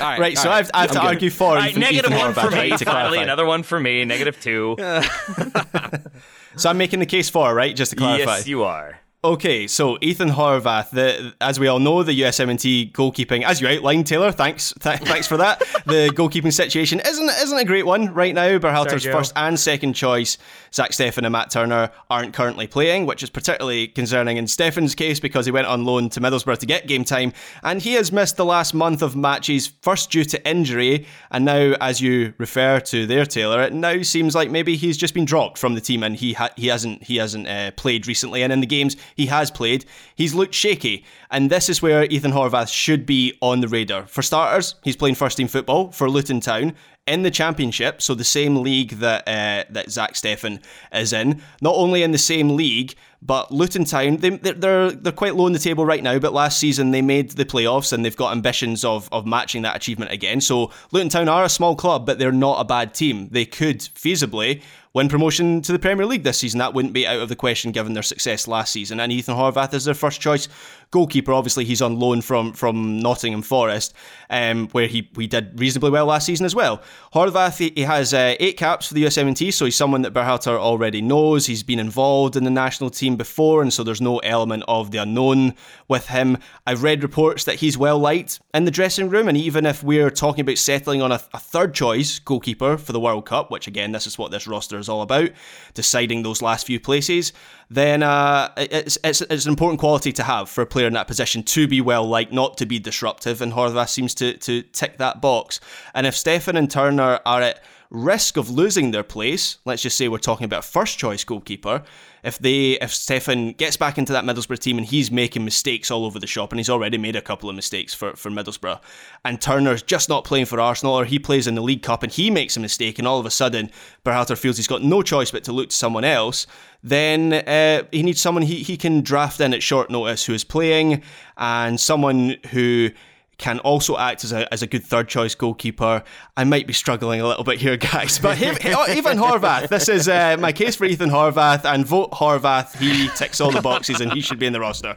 [0.00, 0.54] right, right so right.
[0.54, 1.06] I have, I have to good.
[1.06, 2.70] argue for right, Negative one Horvath, for me.
[2.72, 4.04] Right, finally, another one for me.
[4.04, 4.74] Negative two.
[6.56, 7.76] so I'm making the case for, right?
[7.76, 8.38] Just to clarify.
[8.38, 8.98] Yes, you are.
[9.26, 14.06] Okay, so Ethan Horvath, the, as we all know, the USMNT goalkeeping, as you outlined,
[14.06, 14.30] Taylor.
[14.30, 15.58] Thanks, th- thanks for that.
[15.84, 18.56] the goalkeeping situation isn't isn't a great one right now.
[18.58, 20.38] Berhalter's first and second choice,
[20.72, 25.18] Zach Steffen and Matt Turner, aren't currently playing, which is particularly concerning in Steffen's case
[25.18, 27.32] because he went on loan to Middlesbrough to get game time,
[27.64, 31.74] and he has missed the last month of matches, first due to injury, and now,
[31.80, 35.58] as you refer to there, Taylor, it now seems like maybe he's just been dropped
[35.58, 38.60] from the team and he ha- he hasn't he hasn't uh, played recently, and in
[38.60, 41.04] the games he has played, he's looked shaky.
[41.30, 44.06] And this is where Ethan Horvath should be on the radar.
[44.06, 46.74] For starters, he's playing first team football for Luton Town
[47.06, 50.60] in the championship, so the same league that uh, that Zach Steffen
[50.92, 51.40] is in.
[51.62, 55.52] Not only in the same league, but Luton Town they, they're they're quite low on
[55.52, 56.18] the table right now.
[56.18, 59.76] But last season they made the playoffs and they've got ambitions of of matching that
[59.76, 60.40] achievement again.
[60.40, 63.28] So Luton Town are a small club, but they're not a bad team.
[63.30, 64.62] They could feasibly
[64.96, 66.56] win promotion to the Premier League this season.
[66.56, 68.98] That wouldn't be out of the question given their success last season.
[68.98, 70.48] And Ethan Horvath is their first choice
[70.90, 71.34] goalkeeper.
[71.34, 73.92] Obviously, he's on loan from from Nottingham Forest,
[74.30, 76.82] um, where he, he did reasonably well last season as well.
[77.12, 80.56] Horvath, he, he has uh, eight caps for the USMNT, so he's someone that Berhalter
[80.56, 81.44] already knows.
[81.44, 84.98] He's been involved in the national team before, and so there's no element of the
[84.98, 85.54] unknown
[85.88, 86.38] with him.
[86.66, 90.10] I've read reports that he's well liked in the dressing room, and even if we're
[90.10, 93.92] talking about settling on a, a third choice goalkeeper for the World Cup, which again,
[93.92, 95.30] this is what this roster is is all about,
[95.74, 97.32] deciding those last few places,
[97.68, 101.08] then uh, it's, it's, it's an important quality to have for a player in that
[101.08, 104.98] position to be well liked, not to be disruptive, and Horvath seems to, to tick
[104.98, 105.60] that box.
[105.94, 110.08] And if Steffen and Turner are at risk of losing their place, let's just say
[110.08, 111.82] we're talking about first choice goalkeeper,
[112.26, 116.04] if they if Steffen gets back into that Middlesbrough team and he's making mistakes all
[116.04, 118.80] over the shop and he's already made a couple of mistakes for, for Middlesbrough
[119.24, 122.12] and Turner's just not playing for Arsenal or he plays in the League Cup and
[122.12, 123.70] he makes a mistake and all of a sudden
[124.04, 126.48] Berhalter feels he's got no choice but to look to someone else,
[126.82, 130.42] then uh, he needs someone he, he can draft in at short notice who is
[130.42, 131.02] playing
[131.36, 132.90] and someone who
[133.38, 136.02] can also act as a, as a good third choice goalkeeper.
[136.36, 139.68] I might be struggling a little bit here, guys, but him, Ethan Horvath.
[139.68, 142.76] This is uh, my case for Ethan Horvath, and vote Horvath.
[142.78, 144.96] He ticks all the boxes, and he should be in the roster.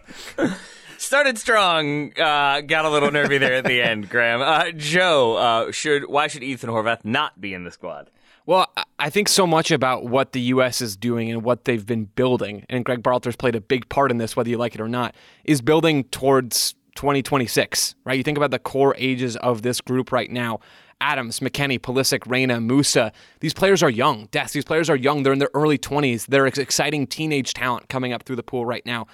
[0.97, 4.41] Started strong, uh, got a little nervy there at the end, Graham.
[4.41, 8.09] Uh, Joe, uh, should why should Ethan Horvath not be in the squad?
[8.45, 10.81] Well, I think so much about what the U.S.
[10.81, 14.17] is doing and what they've been building, and Greg Berhalter's played a big part in
[14.17, 15.13] this, whether you like it or not,
[15.45, 18.17] is building towards 2026, right?
[18.17, 20.59] You think about the core ages of this group right now.
[20.99, 23.13] Adams, McKennie, Pulisic, Reyna, Musah.
[23.39, 24.25] These players are young.
[24.31, 24.51] Death.
[24.51, 25.23] These players are young.
[25.23, 26.25] They're in their early 20s.
[26.25, 29.07] They're exciting teenage talent coming up through the pool right now.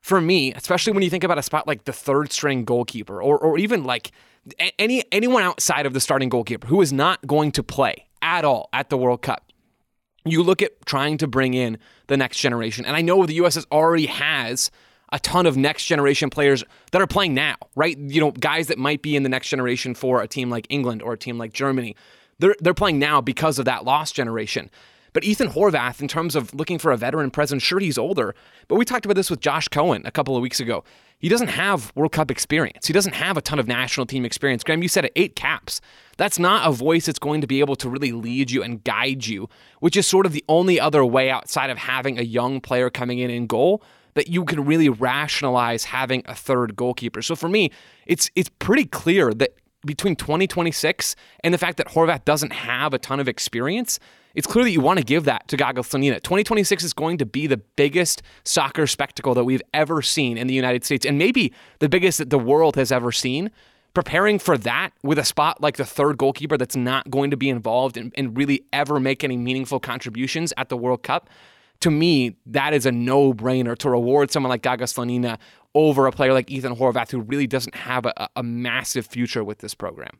[0.00, 3.38] For me, especially when you think about a spot like the third string goalkeeper, or
[3.38, 4.10] or even like
[4.80, 8.70] any anyone outside of the starting goalkeeper who is not going to play at all
[8.72, 9.52] at the World Cup.
[10.24, 13.64] You look at trying to bring in the next generation, and I know the U.S.
[13.70, 14.72] already has
[15.12, 17.98] a ton of next generation players that are playing now, right?
[17.98, 21.02] You know, guys that might be in the next generation for a team like England
[21.02, 21.96] or a team like Germany.
[22.38, 24.70] They're they're playing now because of that lost generation.
[25.12, 28.34] But Ethan Horvath, in terms of looking for a veteran presence, sure he's older,
[28.68, 30.84] but we talked about this with Josh Cohen a couple of weeks ago.
[31.18, 32.86] He doesn't have World Cup experience.
[32.86, 34.64] He doesn't have a ton of national team experience.
[34.64, 35.80] Graham, you said it, eight caps.
[36.16, 39.26] That's not a voice that's going to be able to really lead you and guide
[39.26, 39.48] you,
[39.80, 43.18] which is sort of the only other way outside of having a young player coming
[43.18, 43.82] in in goal
[44.14, 47.22] that you can really rationalize having a third goalkeeper.
[47.22, 47.70] So for me,
[48.06, 49.54] it's it's pretty clear that
[49.86, 53.98] between 2026 and the fact that Horvath doesn't have a ton of experience,
[54.34, 56.16] it's clear that you want to give that to Gaga Slonina.
[56.16, 60.54] 2026 is going to be the biggest soccer spectacle that we've ever seen in the
[60.54, 63.50] United States, and maybe the biggest that the world has ever seen.
[63.92, 67.48] Preparing for that with a spot like the third goalkeeper that's not going to be
[67.48, 71.28] involved and, and really ever make any meaningful contributions at the World Cup,
[71.80, 75.38] to me, that is a no brainer to reward someone like Gaga Slonina
[75.74, 79.58] over a player like Ethan Horvath, who really doesn't have a, a massive future with
[79.58, 80.18] this program.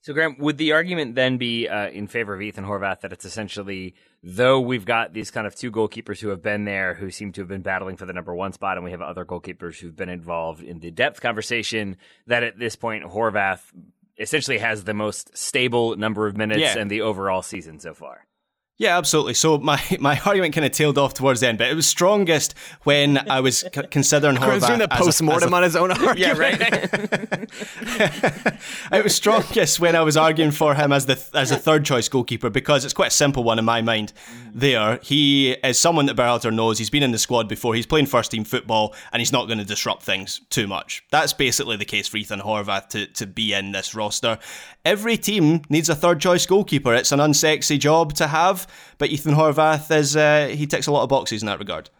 [0.00, 3.24] So, Graham, would the argument then be uh, in favor of Ethan Horvath that it's
[3.24, 7.32] essentially, though we've got these kind of two goalkeepers who have been there, who seem
[7.32, 9.96] to have been battling for the number one spot, and we have other goalkeepers who've
[9.96, 13.60] been involved in the depth conversation, that at this point, Horvath
[14.18, 16.78] essentially has the most stable number of minutes yeah.
[16.78, 18.26] and the overall season so far?
[18.78, 19.34] Yeah, absolutely.
[19.34, 22.54] So my, my argument kind of tailed off towards the end, but it was strongest
[22.84, 26.08] when I was c- considering Horvath doing the post mortem on his own argument.
[26.18, 26.60] Yeah, right.
[28.92, 32.08] it was strongest when I was arguing for him as the as a third choice
[32.08, 34.12] goalkeeper because it's quite a simple one in my mind.
[34.54, 36.78] There, he is someone that Berhalter knows.
[36.78, 37.74] He's been in the squad before.
[37.74, 41.04] He's playing first team football, and he's not going to disrupt things too much.
[41.10, 44.38] That's basically the case for Ethan Horvath to to be in this roster.
[44.84, 46.94] Every team needs a third choice goalkeeper.
[46.94, 48.67] It's an unsexy job to have
[48.98, 51.90] but Ethan Horvath is uh, he ticks a lot of boxes in that regard.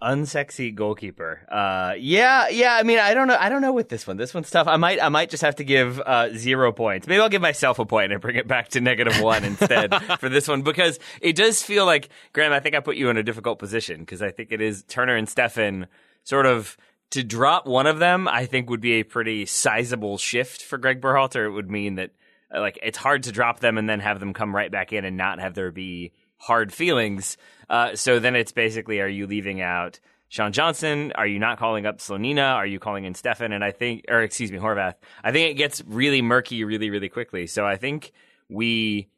[0.00, 1.44] Unsexy goalkeeper.
[1.50, 2.76] Uh, yeah, yeah.
[2.76, 3.36] I mean, I don't know.
[3.38, 4.16] I don't know with this one.
[4.16, 4.68] This one's tough.
[4.68, 7.08] I might, I might just have to give uh, zero points.
[7.08, 10.28] Maybe I'll give myself a point and bring it back to negative one instead for
[10.28, 12.52] this one because it does feel like Graham.
[12.52, 15.16] I think I put you in a difficult position because I think it is Turner
[15.16, 15.86] and Steffen
[16.22, 16.76] sort of
[17.10, 18.28] to drop one of them.
[18.28, 21.44] I think would be a pretty sizable shift for Greg Berhalter.
[21.44, 22.12] It would mean that
[22.52, 25.16] like it's hard to drop them and then have them come right back in and
[25.16, 27.36] not have there be hard feelings.
[27.68, 31.12] Uh, so then it's basically, are you leaving out Sean Johnson?
[31.14, 32.54] Are you not calling up Slonina?
[32.54, 33.52] Are you calling in Steffen?
[33.52, 34.94] And I think, or excuse me, Horvath.
[35.22, 37.46] I think it gets really murky really, really quickly.
[37.46, 38.12] So I think
[38.48, 39.08] we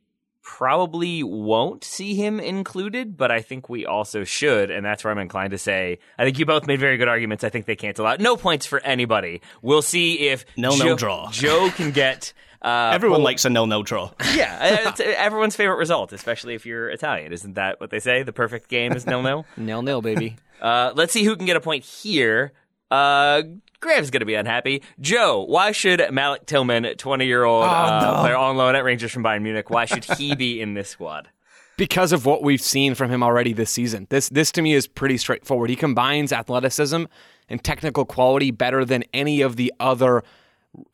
[0.43, 5.19] probably won't see him included, but I think we also should, and that's where I'm
[5.19, 7.45] inclined to say I think you both made very good arguments.
[7.45, 8.21] I think they cancel out.
[8.21, 9.43] No points for anybody.
[9.63, 11.31] We'll see if no no draw.
[11.31, 12.33] Joe can get
[12.63, 14.11] uh, Everyone likes a nil-nil draw.
[14.35, 17.33] Yeah, it's everyone's favorite result, especially if you're Italian.
[17.33, 18.23] Isn't that what they say?
[18.23, 19.45] The perfect game is nil-nil.
[19.57, 20.37] nil-nil, baby.
[20.61, 22.53] Uh, let's see who can get a point here.
[22.91, 23.41] Uh,
[23.81, 24.83] Graham's going to be unhappy.
[25.01, 28.21] Joe, why should Malik Tillman, 20 year old oh, uh, no.
[28.21, 31.31] player on loan at Rangers from Bayern Munich, why should he be in this squad?
[31.79, 34.07] Because of what we've seen from him already this season.
[34.11, 35.71] This, this to me is pretty straightforward.
[35.71, 37.05] He combines athleticism
[37.49, 40.23] and technical quality better than any of the other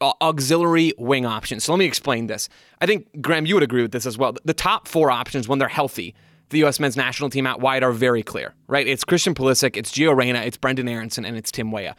[0.00, 1.64] auxiliary wing options.
[1.64, 2.48] So let me explain this.
[2.80, 4.34] I think, Graham, you would agree with this as well.
[4.44, 6.14] The top four options, when they're healthy,
[6.50, 6.78] the U.S.
[6.78, 8.86] men's national team out wide are very clear, right?
[8.86, 11.96] It's Christian Pulisic, it's Gio Reyna, it's Brendan Aaronson, and it's Tim Weah.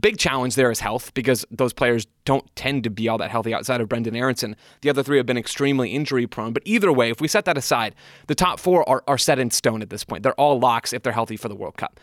[0.00, 3.52] Big challenge there is health because those players don't tend to be all that healthy
[3.52, 4.54] outside of Brendan Aaronson.
[4.82, 6.52] The other three have been extremely injury prone.
[6.52, 7.96] But either way, if we set that aside,
[8.28, 10.22] the top four are, are set in stone at this point.
[10.22, 11.98] They're all locks if they're healthy for the World Cup.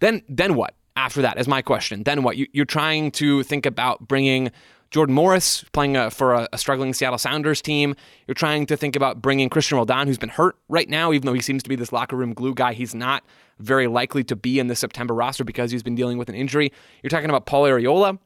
[0.00, 0.74] Then, then what?
[0.96, 2.02] After that is my question.
[2.02, 2.36] Then what?
[2.36, 4.50] You, you're trying to think about bringing
[4.92, 7.96] Jordan Morris playing uh, for a, a, struggling Seattle Sounders team.
[8.26, 11.32] You're trying to think about bringing Christian Roldan, who's been hurt right now, even though
[11.32, 12.74] he seems to be this locker room glue guy.
[12.74, 13.24] He's not
[13.58, 16.70] very likely to be in the September roster because he's been dealing with an injury.
[17.02, 18.18] You're talking about Paul Arriola.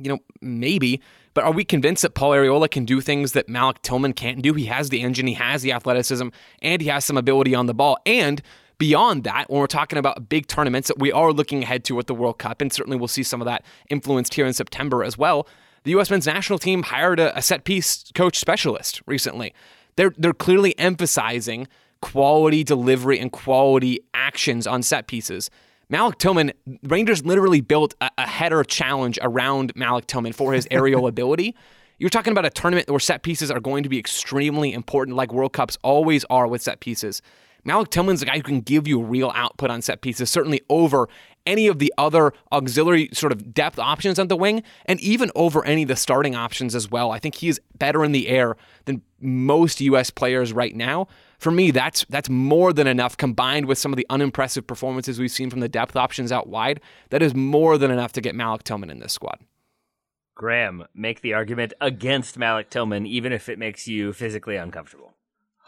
[0.00, 1.00] you know, maybe.
[1.32, 4.54] But are we convinced that Paul Arriola can do things that Malik Tillman can't do?
[4.54, 6.28] He has the engine, he has the athleticism,
[6.60, 7.98] and he has some ability on the ball.
[8.04, 8.42] And
[8.84, 12.06] beyond that, when we're talking about big tournaments that we are looking ahead to with
[12.06, 15.16] the World Cup, and certainly we'll see some of that influenced here in September as
[15.16, 15.48] well.
[15.84, 16.10] The U.S.
[16.10, 19.54] men's national team hired a, a set piece coach specialist recently.
[19.96, 21.66] They're they're clearly emphasizing
[22.02, 25.48] quality delivery and quality actions on set pieces.
[25.88, 31.06] Malik Tillman, Rangers literally built a, a header challenge around Malik Tillman for his aerial
[31.14, 31.56] ability.
[31.96, 35.32] You're talking about a tournament where set pieces are going to be extremely important, like
[35.32, 37.22] World Cups always are with set pieces.
[37.64, 41.08] Malik Tillman's a guy who can give you real output on set pieces, certainly over
[41.46, 45.64] any of the other auxiliary sort of depth options on the wing, and even over
[45.64, 47.10] any of the starting options as well.
[47.10, 50.10] I think he is better in the air than most U.S.
[50.10, 51.06] players right now.
[51.38, 55.30] For me, that's that's more than enough combined with some of the unimpressive performances we've
[55.30, 56.80] seen from the depth options out wide.
[57.10, 59.38] That is more than enough to get Malik Tillman in this squad.
[60.34, 65.13] Graham, make the argument against Malik Tillman, even if it makes you physically uncomfortable.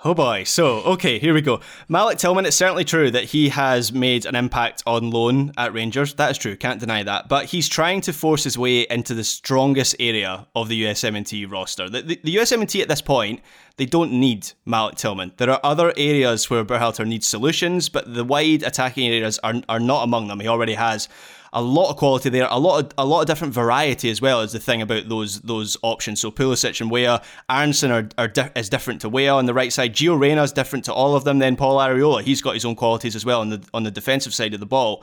[0.04, 0.44] Oh boy.
[0.44, 1.60] So, okay, here we go.
[1.88, 6.12] Malik Tillman, it's certainly true that he has made an impact on loan at Rangers.
[6.14, 7.30] That is true, can't deny that.
[7.30, 11.88] But he's trying to force his way into the strongest area of the USMNT roster.
[11.88, 13.40] The, the, the USMNT at this point,
[13.78, 15.32] they don't need Malik Tillman.
[15.38, 19.80] There are other areas where Berhalter needs solutions, but the wide attacking areas are, are
[19.80, 20.40] not among them.
[20.40, 21.08] He already has
[21.56, 24.42] a lot of quality there, a lot of a lot of different variety as well
[24.42, 26.20] is the thing about those those options.
[26.20, 29.72] So Pulisic and Weah, Aaronson are, are di- is different to Weah on the right
[29.72, 29.94] side.
[29.94, 31.38] Gio Reyna is different to all of them.
[31.38, 34.34] Then Paul Arriola, he's got his own qualities as well on the on the defensive
[34.34, 35.02] side of the ball.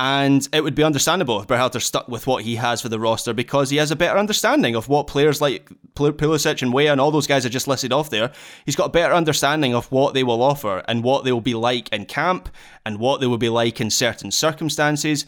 [0.00, 3.34] And it would be understandable if Berhalter stuck with what he has for the roster
[3.34, 7.10] because he has a better understanding of what players like Pulisic and Weah and all
[7.10, 8.30] those guys I just listed off there.
[8.64, 11.54] He's got a better understanding of what they will offer and what they will be
[11.54, 12.48] like in camp
[12.86, 15.26] and what they will be like in certain circumstances.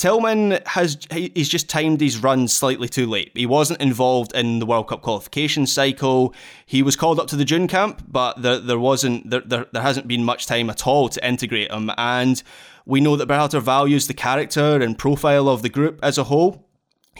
[0.00, 3.32] Tillman has he's just timed his run slightly too late.
[3.34, 6.34] He wasn't involved in the World Cup qualification cycle.
[6.64, 9.82] He was called up to the June camp, but there, there wasn't there, there, there
[9.82, 11.90] hasn't been much time at all to integrate him.
[11.98, 12.42] And
[12.86, 16.69] we know that Berhalter values the character and profile of the group as a whole.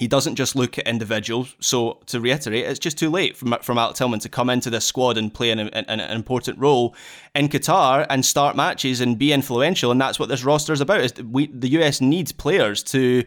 [0.00, 1.54] He doesn't just look at individuals.
[1.60, 4.86] So to reiterate, it's just too late for, for Malik Tillman to come into this
[4.86, 6.96] squad and play an, an, an, important role
[7.34, 9.90] in Qatar and start matches and be influential.
[9.90, 11.02] And that's what this roster is about.
[11.02, 13.24] Is we the US needs players to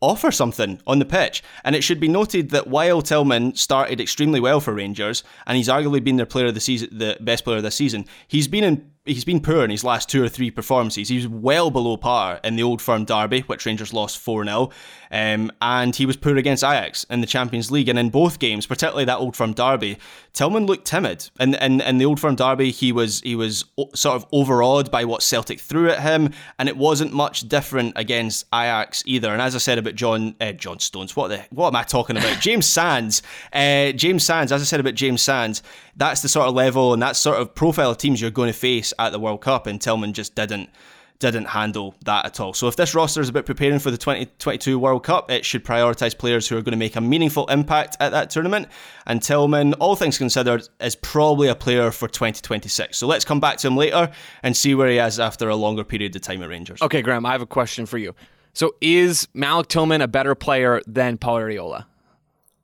[0.00, 1.40] offer something on the pitch.
[1.62, 5.68] And it should be noted that while Tillman started extremely well for Rangers, and he's
[5.68, 8.64] arguably been their player of the season, the best player of this season, he's been
[8.64, 11.08] in he's been poor in his last two or three performances.
[11.08, 14.70] He was well below par in the Old Firm Derby, which Rangers lost 4 0.
[15.10, 17.88] Um, and he was poor against Ajax in the Champions League.
[17.88, 19.98] And in both games, particularly that Old Firm Derby,
[20.32, 21.28] Tillman looked timid.
[21.38, 24.90] And in, in, in, the Old Firm Derby, he was he was sort of overawed
[24.90, 26.30] by what Celtic threw at him.
[26.58, 29.32] And it wasn't much different against Ajax either.
[29.32, 32.16] And as I said about John uh, John Stones, what the what am I talking
[32.16, 32.40] about?
[32.40, 33.22] James Sands.
[33.52, 35.62] Uh, James Sands, as I said about James Sands,
[35.96, 38.58] that's the sort of level and that sort of profile of teams you're going to
[38.58, 40.70] face at the World Cup, and Tillman just didn't
[41.22, 42.52] didn't handle that at all.
[42.52, 46.18] So if this roster is about preparing for the 2022 World Cup, it should prioritise
[46.18, 48.66] players who are going to make a meaningful impact at that tournament.
[49.06, 52.98] And Tillman, all things considered, is probably a player for 2026.
[52.98, 54.10] So let's come back to him later
[54.42, 56.82] and see where he is after a longer period of time at Rangers.
[56.82, 58.14] Okay, Graham, I have a question for you.
[58.52, 61.86] So is Malik Tillman a better player than Paul Arriola?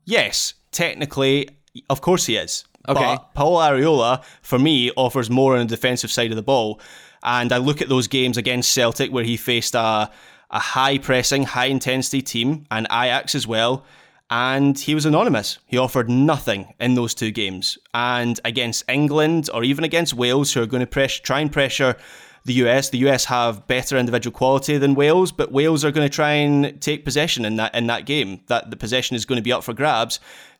[0.05, 1.49] Yes, technically,
[1.89, 2.65] of course he is.
[2.89, 3.15] Okay.
[3.15, 6.81] But Paul Arriola, for me, offers more on the defensive side of the ball.
[7.23, 10.09] And I look at those games against Celtic where he faced a,
[10.49, 13.85] a high pressing, high intensity team and Ajax as well.
[14.31, 15.57] And he was anonymous.
[15.65, 17.77] He offered nothing in those two games.
[17.93, 21.95] And against England or even against Wales, who are going to press, try and pressure
[22.45, 26.13] the US, the US have better individual quality than Wales, but Wales are going to
[26.13, 28.41] try and take possession in that in that game.
[28.47, 30.19] That the possession is going to be up for grabs.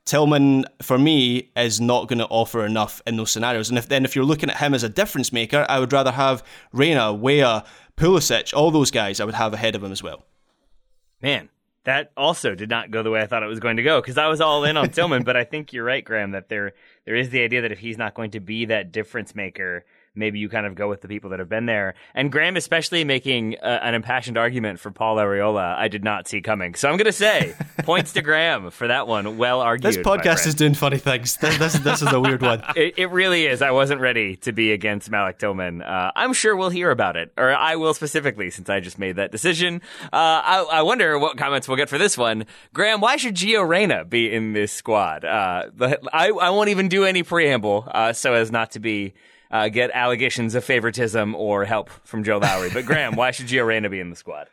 [0.09, 3.69] Tillman, for me, is not going to offer enough in those scenarios.
[3.69, 6.09] And if then if you're looking at him as a difference maker, I would rather
[6.09, 6.43] have
[6.73, 7.63] Reyna, Weah,
[7.95, 10.25] Pulisic, all those guys I would have ahead of him as well.
[11.21, 11.49] Man,
[11.83, 14.17] that also did not go the way I thought it was going to go because
[14.17, 16.73] I was all in on Tillman, but I think you're right, Graham, that there
[17.05, 19.85] there is the idea that if he's not going to be that difference maker,
[20.19, 21.95] maybe you kind of go with the people that have been there.
[22.13, 26.41] And Graham, especially making uh, an impassioned argument for Paul Arriola, I did not see
[26.41, 26.75] coming.
[26.75, 29.37] So I'm going to say points to Graham for that one.
[29.37, 29.93] Well argued.
[29.93, 31.37] This podcast is doing funny things.
[31.37, 32.63] This, this, this is a weird one.
[32.75, 33.61] It, it, really is.
[33.61, 35.81] I wasn't ready to be against Malik Tillman.
[35.81, 39.15] Uh, I'm sure we'll hear about it, or I will specifically, since I just made
[39.15, 39.81] that decision.
[40.05, 42.45] Uh, I, I, wonder what comments we'll get for this one.
[42.73, 45.25] Graham, why should Gio Reyna be in this squad?
[45.25, 45.65] Uh,
[46.13, 49.13] I, I won't even do any preamble uh, so as not to be
[49.51, 52.69] uh, get allegations of favoritism or help from Joe Lowry.
[52.73, 54.47] But Graham, why should Gio Reyna be in the squad?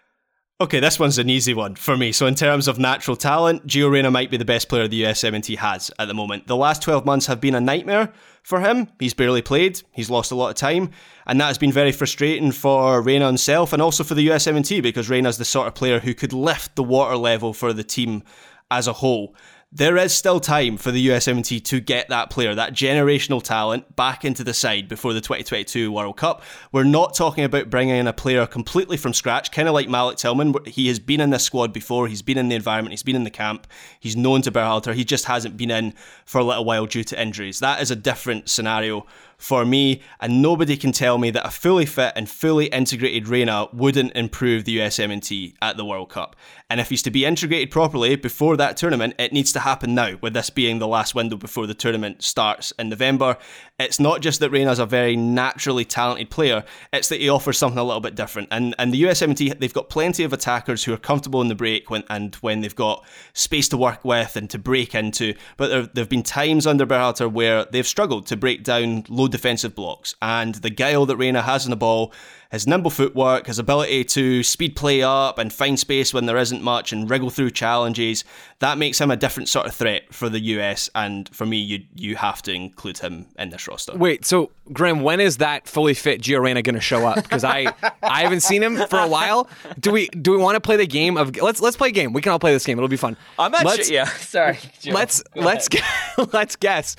[0.58, 2.12] Okay, this one's an easy one for me.
[2.12, 5.58] So, in terms of natural talent, Gio Reyna might be the best player the USMNT
[5.58, 6.46] has at the moment.
[6.46, 8.10] The last 12 months have been a nightmare
[8.42, 8.88] for him.
[8.98, 10.92] He's barely played, he's lost a lot of time,
[11.26, 15.10] and that has been very frustrating for Reyna himself and also for the USMNT because
[15.10, 18.22] Reyna's the sort of player who could lift the water level for the team
[18.70, 19.34] as a whole
[19.72, 24.24] there is still time for the USMNT to get that player, that generational talent, back
[24.24, 26.42] into the side before the 2022 World Cup.
[26.70, 30.18] We're not talking about bringing in a player completely from scratch, kind of like Malik
[30.18, 30.54] Tillman.
[30.66, 33.24] He has been in this squad before, he's been in the environment, he's been in
[33.24, 33.66] the camp,
[33.98, 35.94] he's known to Berhalter, he just hasn't been in
[36.24, 37.58] for a little while due to injuries.
[37.58, 39.04] That is a different scenario
[39.38, 43.68] for me, and nobody can tell me that a fully fit and fully integrated Reyna
[43.72, 46.36] wouldn't improve the USMNT at the World Cup.
[46.68, 50.16] And if he's to be integrated properly before that tournament, it needs to happen now,
[50.20, 53.36] with this being the last window before the tournament starts in November.
[53.78, 56.64] It's not just that Reyna's a very naturally talented player,
[56.94, 58.48] it's that he offers something a little bit different.
[58.50, 61.90] And and the USMNT, they've got plenty of attackers who are comfortable in the break
[61.90, 63.04] when and when they've got
[63.34, 65.34] space to work with and to break into.
[65.58, 69.74] But there, have been times under Berhalter where they've struggled to break down low defensive
[69.74, 70.14] blocks.
[70.22, 72.14] And the guile that Reyna has in the ball
[72.50, 76.62] his nimble footwork, his ability to speed play up and find space when there isn't
[76.62, 78.24] much and wriggle through challenges,
[78.60, 80.88] that makes him a different sort of threat for the US.
[80.94, 83.96] And for me, you you have to include him in this roster.
[83.96, 87.16] Wait, so Graham, when is that fully fit Gio Reyna going to show up?
[87.16, 87.72] Because I
[88.02, 89.48] I haven't seen him for a while.
[89.80, 92.12] Do we do we want to play the game of let's let's play a game.
[92.12, 92.78] We can all play this game.
[92.78, 93.16] It'll be fun.
[93.38, 93.94] I'm not let's, sure.
[93.94, 94.58] Yeah, sorry.
[94.80, 94.92] Joe.
[94.92, 95.68] Let's let's
[96.32, 96.96] let's guess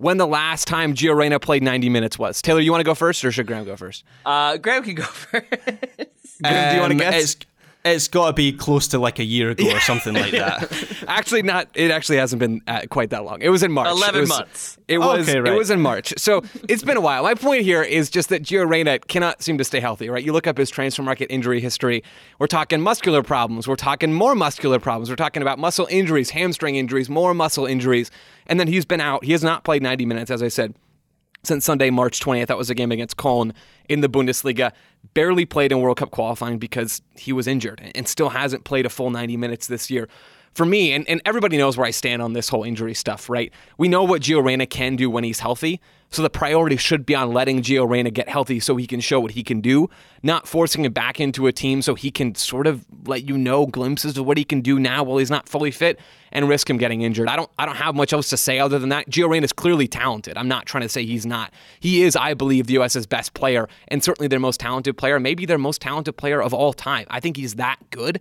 [0.00, 2.40] when the last time Gio Reyna played 90 minutes was.
[2.40, 4.02] Taylor, you want to go first or should Graham go first?
[4.24, 5.44] Uh, Graham can go first.
[6.42, 7.36] Graham, do you want to um, guess?
[7.84, 11.04] It's, it's got to be close to like a year ago or something like that.
[11.08, 11.68] actually, not.
[11.74, 13.40] It actually hasn't been uh, quite that long.
[13.42, 13.88] It was in March.
[13.88, 14.78] Eleven it was, months.
[14.88, 15.28] It was.
[15.28, 15.52] Okay, right.
[15.52, 16.12] It was in March.
[16.18, 17.22] So it's been a while.
[17.22, 20.08] My point here is just that Gio Reyna cannot seem to stay healthy.
[20.08, 20.24] Right?
[20.24, 22.02] You look up his Transfermarkt injury history.
[22.38, 23.66] We're talking muscular problems.
[23.66, 25.08] We're talking more muscular problems.
[25.08, 28.10] We're talking about muscle injuries, hamstring injuries, more muscle injuries,
[28.46, 29.24] and then he's been out.
[29.24, 30.74] He has not played 90 minutes, as I said
[31.42, 32.46] since Sunday, March 20th.
[32.46, 33.52] That was a game against Köln
[33.88, 34.72] in the Bundesliga.
[35.14, 38.90] Barely played in World Cup qualifying because he was injured and still hasn't played a
[38.90, 40.08] full 90 minutes this year.
[40.54, 43.52] For me, and, and everybody knows where I stand on this whole injury stuff, right?
[43.78, 45.80] We know what Gio Reyna can do when he's healthy.
[46.12, 49.20] So the priority should be on letting Gio Reyna get healthy so he can show
[49.20, 49.88] what he can do,
[50.24, 53.64] not forcing him back into a team so he can sort of let you know
[53.64, 56.00] glimpses of what he can do now while he's not fully fit
[56.32, 57.28] and risk him getting injured.
[57.28, 59.08] I don't I don't have much else to say other than that.
[59.08, 60.36] Gio Reyna is clearly talented.
[60.36, 61.52] I'm not trying to say he's not.
[61.78, 65.46] He is, I believe, the US's best player and certainly their most talented player, maybe
[65.46, 67.06] their most talented player of all time.
[67.08, 68.20] I think he's that good.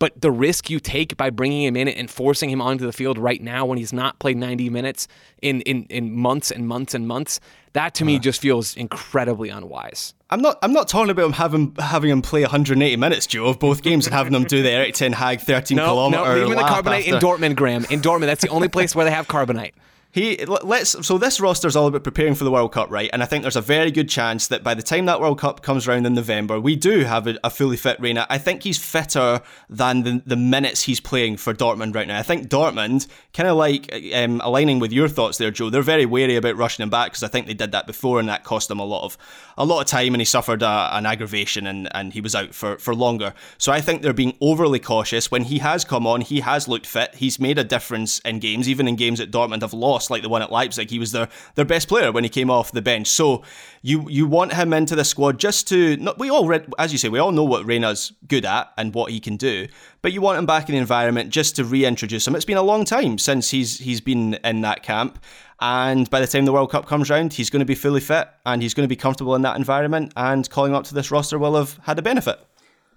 [0.00, 3.18] But the risk you take by bringing him in and forcing him onto the field
[3.18, 5.06] right now when he's not played 90 minutes
[5.42, 7.38] in, in, in months and months and months,
[7.74, 10.14] that to me just feels incredibly unwise.
[10.30, 10.58] I'm not.
[10.62, 14.06] I'm not talking about him having having him play 180 minutes, Joe, of both games,
[14.06, 16.22] and having him do the Erik ten Hag 13 no, kilometer.
[16.22, 17.14] No, leave him the carbonite after.
[17.14, 17.84] in Dortmund, Graham.
[17.90, 19.72] In Dortmund, that's the only place where they have carbonite.
[20.12, 23.08] He let's so this roster is all about preparing for the World Cup, right?
[23.12, 25.62] And I think there's a very good chance that by the time that World Cup
[25.62, 28.26] comes around in November, we do have a, a fully fit Reyna.
[28.28, 32.18] I think he's fitter than the, the minutes he's playing for Dortmund right now.
[32.18, 36.06] I think Dortmund, kind of like um, aligning with your thoughts there, Joe, they're very
[36.06, 38.66] wary about rushing him back because I think they did that before and that cost
[38.66, 39.16] them a lot of
[39.56, 42.54] a lot of time and he suffered a, an aggravation and, and he was out
[42.54, 43.34] for, for longer.
[43.58, 45.30] So I think they're being overly cautious.
[45.30, 47.14] When he has come on, he has looked fit.
[47.16, 50.28] He's made a difference in games, even in games that Dortmund have lost, like the
[50.28, 53.08] one at Leipzig he was their their best player when he came off the bench.
[53.08, 53.42] So
[53.82, 56.98] you you want him into the squad just to not, we all read as you
[56.98, 59.66] say we all know what Reyna's good at and what he can do,
[60.00, 62.36] but you want him back in the environment just to reintroduce him.
[62.36, 65.18] It's been a long time since he's he's been in that camp.
[65.62, 68.28] And by the time the World Cup comes round, he's going to be fully fit
[68.46, 70.12] and he's going to be comfortable in that environment.
[70.16, 72.40] And calling up to this roster will have had a benefit.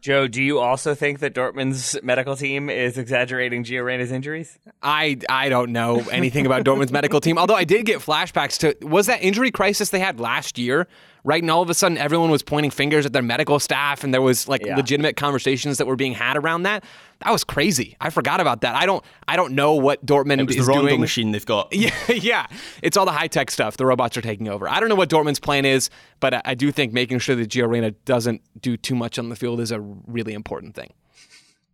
[0.04, 4.60] Joe, do you also think that Dortmund's medical team is exaggerating Gio Reyna's injuries?
[4.82, 7.38] I I don't know anything about Dortmund's medical team.
[7.38, 10.90] Although I did get flashbacks to was that injury crisis they had last year
[11.24, 11.42] right?
[11.42, 14.22] And all of a sudden, everyone was pointing fingers at their medical staff, and there
[14.22, 14.76] was like yeah.
[14.76, 16.84] legitimate conversations that were being had around that.
[17.24, 17.96] That was crazy.
[18.02, 18.76] I forgot about that.
[18.76, 19.04] I don't.
[19.28, 21.00] I don't know what Dortmund it was is the doing.
[21.00, 21.74] machine they've got.
[21.74, 22.48] Yeah, yeah.
[22.82, 23.78] It's all the high tech stuff.
[23.78, 24.68] The robots are taking over.
[24.68, 27.50] I don't know what Dortmund's plan is, but I, I do think making sure that
[27.50, 30.92] Gio Reyna doesn't do too much on the field is a really important thing.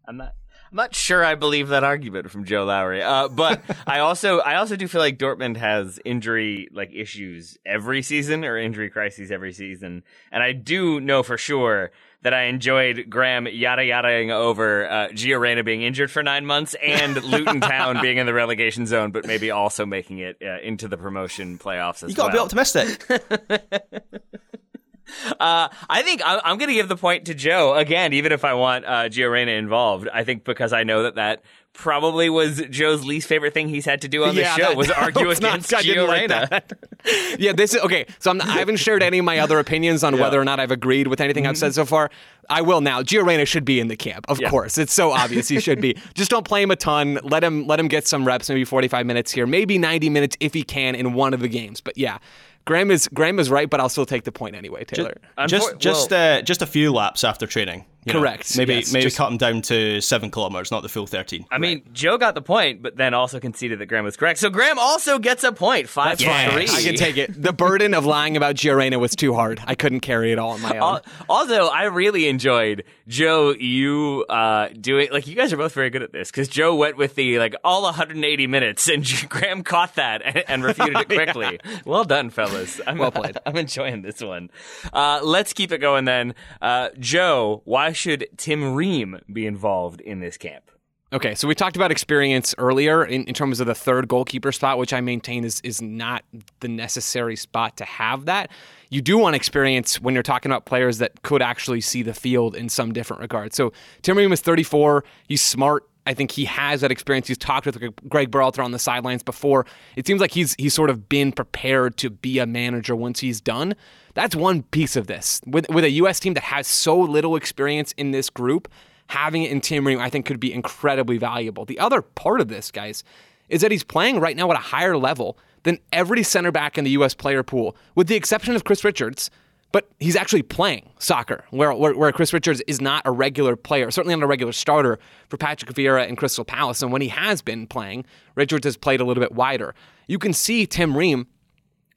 [0.08, 0.36] I'm not.
[0.72, 4.58] I'm not sure I believe that argument from Joe Lowry, Uh, but I also I
[4.58, 9.52] also do feel like Dortmund has injury like issues every season or injury crises every
[9.52, 11.90] season, and I do know for sure
[12.22, 16.76] that I enjoyed Graham yada yadaing over uh, Gio Reyna being injured for nine months
[16.82, 20.88] and Luton Town being in the relegation zone, but maybe also making it uh, into
[20.88, 22.44] the promotion playoffs as you gotta well.
[22.44, 23.06] be optimistic.
[25.40, 28.44] Uh, I think I'm, I'm going to give the point to Joe again, even if
[28.44, 30.08] I want uh, Gio Reyna involved.
[30.14, 34.02] I think because I know that that probably was Joe's least favorite thing he's had
[34.02, 35.38] to do on the Yeah, show that- was argue not.
[35.38, 36.48] against didn't Gio like Reyna.
[36.50, 36.74] that.
[37.40, 38.06] yeah, this is okay.
[38.20, 40.72] So I'm I haven't shared any of my other opinions on whether or not I've
[40.72, 42.10] agreed with anything I've said so far.
[42.50, 43.02] I will now.
[43.02, 44.50] Gio Reyna should be in the camp, of Yeah.
[44.50, 44.78] course.
[44.78, 45.96] It's so obvious he should be.
[46.16, 47.20] Just don't play him a ton.
[47.24, 50.54] Let him let him get some reps, maybe 45 minutes here, maybe 90 minutes if
[50.54, 51.80] he can in one of the games.
[51.82, 52.18] But yeah,
[52.66, 55.16] Graham is Graham is right, but I'll still take the point anyway, Taylor.
[55.48, 57.86] Just just well- uh, just a few laps after training.
[58.06, 58.20] You know.
[58.20, 58.58] Correct.
[58.58, 61.46] Maybe Yes, maybe just- cut them down to seven kilometers, not the full thirteen.
[61.52, 64.40] I mean, Joe got the point, but then also conceded that Graham was correct.
[64.40, 65.90] So Graham also gets a point.
[65.90, 66.64] Five That's for three.
[66.70, 67.42] I can take it.
[67.42, 69.62] The burden of lying about Gio Reyna was too hard.
[69.66, 70.82] I couldn't carry it all on my own.
[70.82, 73.54] Al- Also, I really enjoyed Joe.
[73.58, 76.98] You uh, doing like you guys are both very good at this because Joe went
[76.98, 81.60] with the like all 180 minutes, and Graham caught that and, and refuted it quickly.
[81.86, 82.80] Well done, fellas.
[82.88, 83.38] I'm, Well played.
[83.46, 84.50] I'm enjoying this one.
[84.94, 86.34] Uh, let's keep it going then.
[86.62, 90.72] Uh, Joe, why should Tim Ream be involved in this camp?
[91.12, 94.78] Okay, so we talked about experience earlier in, in terms of the third goalkeeper spot,
[94.78, 96.24] which I maintain is is not
[96.60, 98.52] the necessary spot to have that.
[98.90, 102.56] You do want experience when you're talking about players that could actually see the field
[102.56, 103.54] in some different regard.
[103.54, 103.74] So
[104.04, 105.04] Tim Ream is 34.
[105.28, 105.90] He's smart.
[106.06, 107.28] I think he has that experience.
[107.28, 109.66] He's talked with Greg Berhalter on the sidelines before.
[109.96, 113.42] It seems like he's he's sort of been prepared to be a manager once he's
[113.42, 113.76] done.
[114.14, 115.42] That's one piece of this.
[115.46, 116.20] With with a U.S.
[116.20, 118.68] team that has so little experience in this group,
[119.08, 121.66] having it in Tim Ream, I think, could be incredibly valuable.
[121.66, 123.04] The other part of this, guys,
[123.50, 126.84] is that he's playing right now at a higher level than every center back in
[126.84, 127.14] the U.S.
[127.14, 129.30] player pool, with the exception of Chris Richards.
[129.72, 133.92] But he's actually playing soccer, where, where, where Chris Richards is not a regular player,
[133.92, 134.98] certainly not a regular starter
[135.28, 136.82] for Patrick Vieira and Crystal Palace.
[136.82, 139.76] And when he has been playing, Richards has played a little bit wider.
[140.08, 141.28] You can see Tim Ream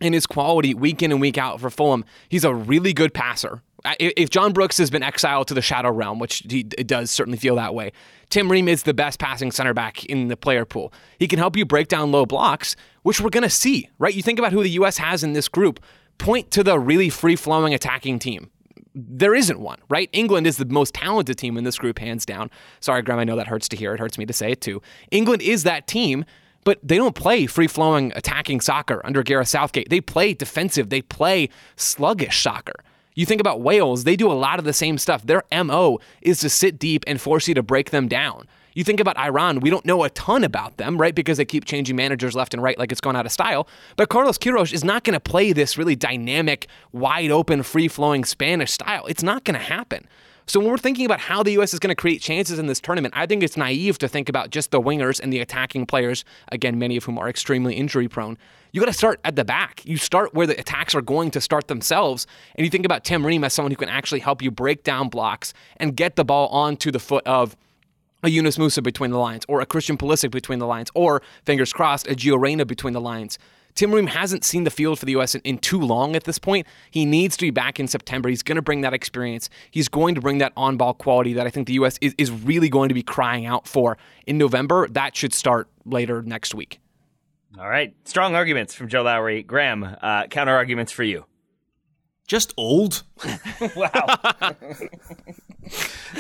[0.05, 2.05] in his quality week in and week out for Fulham.
[2.29, 3.63] He's a really good passer.
[3.99, 7.57] If John Brooks has been exiled to the shadow realm, which he, does certainly feel
[7.57, 7.93] that way,
[8.31, 10.93] Tim Ream is the best passing center back in the player pool.
[11.19, 14.15] He can help you break down low blocks, which we're going to see, right?
[14.15, 14.99] You think about who the U.S.
[14.99, 15.81] has in this group,
[16.19, 18.51] point to the really free flowing attacking team.
[18.95, 20.09] There isn't one, right?
[20.13, 22.51] England is the most talented team in this group, hands down.
[22.79, 23.95] Sorry, Graham, I know that hurts to hear.
[23.95, 24.81] It hurts me to say it too.
[25.11, 26.25] England is that team,
[26.65, 29.89] but they don't play free flowing attacking soccer under Gareth Southgate.
[29.89, 32.85] They play defensive, they play sluggish soccer.
[33.15, 35.27] You think about Wales, they do a lot of the same stuff.
[35.27, 38.47] Their MO is to sit deep and force you to break them down.
[38.75, 41.15] You think about Iran, we don't know a ton about them, right?
[41.15, 43.69] Because they keep changing managers left and right like it's gone out of style.
[43.97, 48.25] But Carlos Queiroz is not going to play this really dynamic, wide open, free flowing
[48.25, 49.05] Spanish style.
[49.07, 50.07] It's not going to happen.
[50.47, 51.72] So when we're thinking about how the U.S.
[51.72, 54.51] is going to create chances in this tournament, I think it's naive to think about
[54.51, 58.36] just the wingers and the attacking players, again, many of whom are extremely injury prone.
[58.72, 59.82] You got to start at the back.
[59.84, 62.26] You start where the attacks are going to start themselves.
[62.57, 65.09] And you think about Tim Ream as someone who can actually help you break down
[65.09, 67.57] blocks and get the ball onto the foot of
[68.24, 71.72] a Yunus Musah between the lines, or a Christian Pulisic between the lines, or fingers
[71.72, 73.38] crossed, a Gio Reyna between the lines.
[73.75, 75.35] Tim Ream hasn't seen the field for the U.S.
[75.35, 76.66] In, in too long at this point.
[76.91, 78.29] He needs to be back in September.
[78.29, 79.49] He's going to bring that experience.
[79.70, 81.99] He's going to bring that on ball quality that I think the U.S.
[82.01, 84.89] Is, is really going to be crying out for in November.
[84.89, 86.81] That should start later next week.
[87.59, 89.43] All right, strong arguments from Joe Lowry.
[89.43, 91.27] Graham, uh, counter arguments for you.
[92.27, 93.03] Just old.
[93.77, 94.07] Wow.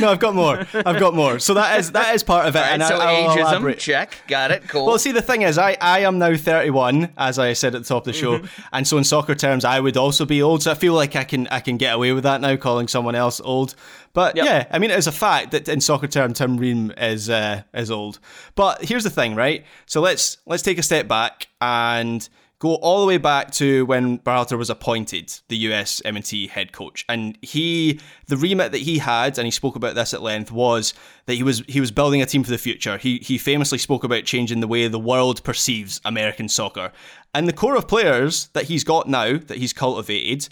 [0.00, 0.66] No, I've got more.
[0.72, 1.38] I've got more.
[1.38, 2.60] So that is that is part of it.
[2.60, 3.78] All right, and I- so I'll ageism, elaborate.
[3.78, 4.86] check, got it, cool.
[4.86, 7.88] Well, see, the thing is, I, I am now 31, as I said at the
[7.88, 8.62] top of the show, Mm-hmm.
[8.72, 10.62] and so in soccer terms, I would also be old.
[10.62, 13.14] So I feel like I can I can get away with that now, calling someone
[13.14, 13.74] else old.
[14.14, 14.46] But Yep.
[14.46, 17.90] yeah, I mean, it's a fact that in soccer term, Tim Ream is uh, is
[17.90, 18.20] old.
[18.54, 19.64] But here's the thing, right?
[19.86, 22.26] So let's let's take a step back and
[22.62, 27.04] go all the way back to when Berhalter was appointed the USMNT head coach.
[27.08, 27.98] And he
[28.28, 30.94] the remit that he had and he spoke about this at length was
[31.26, 32.98] that he was he was building a team for the future.
[32.98, 36.92] He he famously spoke about changing the way the world perceives American soccer.
[37.34, 40.48] And the core of players that he's got now that he's cultivated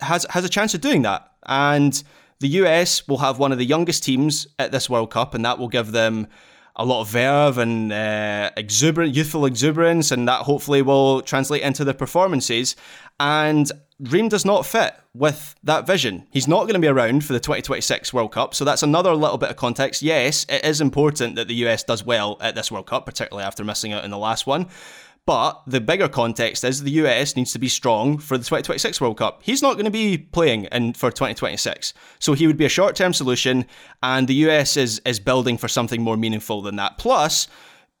[0.00, 1.28] has has a chance of doing that.
[1.44, 2.00] And
[2.38, 5.58] the US will have one of the youngest teams at this World Cup and that
[5.58, 6.28] will give them
[6.76, 11.84] a lot of verve and uh, exuberant, youthful exuberance, and that hopefully will translate into
[11.84, 12.76] their performances.
[13.20, 13.70] And
[14.00, 16.26] Ream does not fit with that vision.
[16.30, 19.38] He's not going to be around for the 2026 World Cup, so that's another little
[19.38, 20.02] bit of context.
[20.02, 23.64] Yes, it is important that the US does well at this World Cup, particularly after
[23.64, 24.68] missing out in the last one.
[25.24, 29.18] But the bigger context is the US needs to be strong for the 2026 World
[29.18, 29.40] Cup.
[29.44, 31.94] He's not going to be playing in for 2026.
[32.18, 33.66] So he would be a short-term solution
[34.02, 36.98] and the US is is building for something more meaningful than that.
[36.98, 37.46] Plus,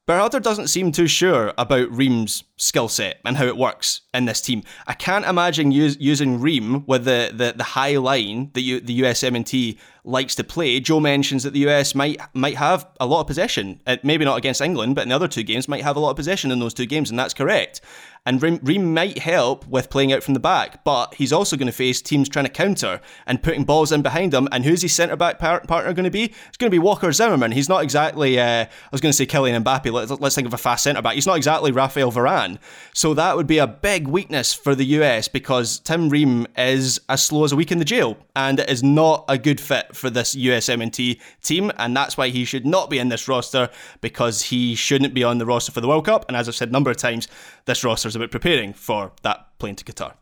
[0.08, 4.40] Berhalter doesn't seem too sure about Ream's skill set and how it works in this
[4.40, 4.64] team.
[4.88, 9.78] I can't imagine using Ream with the, the, the high line that you, the USMNT
[10.04, 10.80] likes to play.
[10.80, 14.38] Joe mentions that the US might might have a lot of possession, uh, maybe not
[14.38, 16.58] against England, but in the other two games might have a lot of possession in
[16.58, 17.80] those two games, and that's correct.
[18.24, 21.72] And Ream, might help with playing out from the back, but he's also going to
[21.72, 24.48] face teams trying to counter and putting balls in behind him.
[24.52, 26.24] And who's his centre back par- partner going to be?
[26.46, 27.50] It's going to be Walker Zimmerman.
[27.50, 29.92] He's not exactly, uh, I was going to say Kylian Mbappe.
[29.92, 31.14] Let's, let's think of a fast centre back.
[31.14, 32.58] He's not exactly Rafael Varane.
[32.94, 37.24] So that would be a big weakness for the US because Tim Ream is as
[37.24, 40.10] slow as a week in the jail, and it is not a good fit for
[40.10, 41.72] this USMNT team.
[41.76, 43.68] And that's why he should not be in this roster
[44.00, 46.24] because he shouldn't be on the roster for the World Cup.
[46.28, 47.26] And as I've said a number of times,
[47.64, 50.14] this roster about preparing for that plane to Qatar.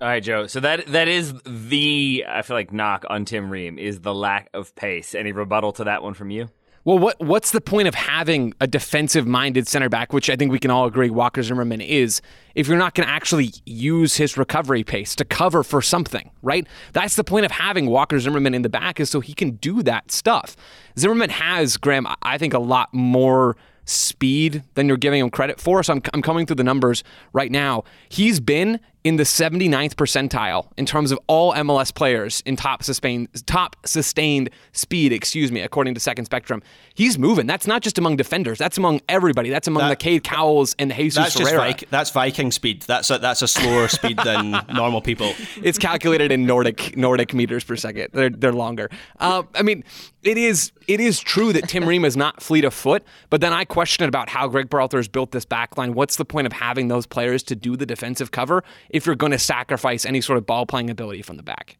[0.00, 0.46] All right, Joe.
[0.46, 4.48] So that that is the I feel like knock on Tim Ream is the lack
[4.54, 5.14] of pace.
[5.14, 6.48] Any rebuttal to that one from you?
[6.82, 10.50] Well, what what's the point of having a defensive minded center back, which I think
[10.50, 12.22] we can all agree Walker Zimmerman is,
[12.54, 16.66] if you're not going to actually use his recovery pace to cover for something, right?
[16.94, 19.82] That's the point of having Walker Zimmerman in the back is so he can do
[19.82, 20.56] that stuff.
[20.98, 23.58] Zimmerman has, Graham, I think a lot more
[23.90, 25.82] speed than you're giving him credit for.
[25.82, 27.84] So I'm, I'm coming through the numbers right now.
[28.08, 33.28] He's been in the 79th percentile in terms of all MLS players in top sustained
[33.46, 36.62] top sustained speed, excuse me, according to Second Spectrum.
[36.94, 37.46] He's moving.
[37.46, 38.58] That's not just among defenders.
[38.58, 39.48] That's among everybody.
[39.50, 41.72] That's among that, the Cade Cowells and the Jesus that's Ferreira.
[41.72, 42.82] Just that's Viking speed.
[42.82, 45.32] That's a, that's a slower speed than normal people.
[45.62, 48.08] It's calculated in Nordic Nordic meters per second.
[48.12, 48.90] They're they're longer.
[49.18, 49.82] Uh, I mean,
[50.22, 53.52] it is it is true that Tim Ream is not fleet of foot, but then
[53.52, 55.94] I question about how Greg Berhalter has built this backline.
[55.94, 59.32] What's the point of having those players to do the defensive cover if you're going
[59.32, 61.78] to sacrifice any sort of ball playing ability from the back?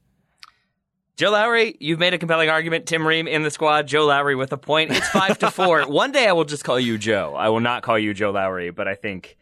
[1.17, 2.87] Joe Lowry, you've made a compelling argument.
[2.87, 3.87] Tim Ream in the squad.
[3.87, 4.91] Joe Lowry with a point.
[4.91, 5.83] It's five to four.
[5.87, 7.35] One day I will just call you Joe.
[7.37, 9.37] I will not call you Joe Lowry, but I think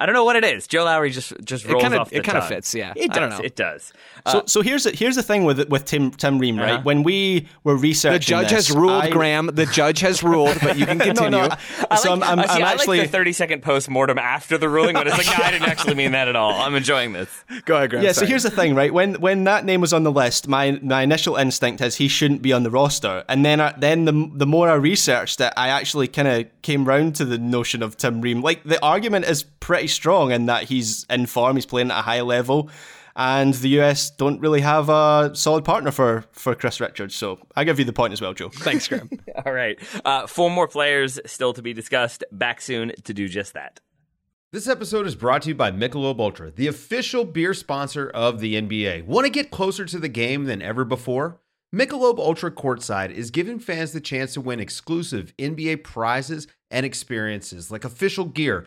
[0.00, 0.68] I don't know what it is.
[0.68, 2.92] Joe Lowery just just rolls it kinda, off the It kind of fits, yeah.
[2.94, 3.40] It does.
[3.40, 3.92] It does.
[4.28, 6.74] So, uh, so here's the, here's the thing with with Tim Tim Ream, right?
[6.74, 6.82] Uh-huh.
[6.84, 9.46] When we were researching, the judge this, has ruled, I, Graham.
[9.46, 11.30] The judge has ruled, but you can continue.
[11.30, 11.56] no, no.
[11.90, 14.18] I so like, I'm, I'm, see, I'm I actually like the thirty second post mortem
[14.18, 16.52] after the ruling, but it's like no, I didn't actually mean that at all.
[16.52, 17.28] I'm enjoying this.
[17.64, 18.04] Go ahead, Graham.
[18.04, 18.12] Yeah.
[18.12, 18.26] Sorry.
[18.26, 18.94] So here's the thing, right?
[18.94, 22.42] When when that name was on the list, my my initial instinct is he shouldn't
[22.42, 25.70] be on the roster, and then I, then the the more I researched it, I
[25.70, 28.42] actually kind of came round to the notion of Tim Ream.
[28.42, 32.02] Like the argument is pretty strong in that he's in form, he's playing at a
[32.02, 32.70] high level,
[33.16, 37.14] and the US don't really have a solid partner for for Chris Richards.
[37.14, 38.48] So I give you the point as well, Joe.
[38.48, 39.10] Thanks, Graham.
[39.46, 42.24] All right, uh, four more players still to be discussed.
[42.30, 43.80] Back soon to do just that.
[44.50, 48.54] This episode is brought to you by Michelob Ultra, the official beer sponsor of the
[48.54, 49.04] NBA.
[49.04, 51.38] Want to get closer to the game than ever before?
[51.74, 57.70] Michelob Ultra Courtside is giving fans the chance to win exclusive NBA prizes and experiences
[57.70, 58.66] like official gear,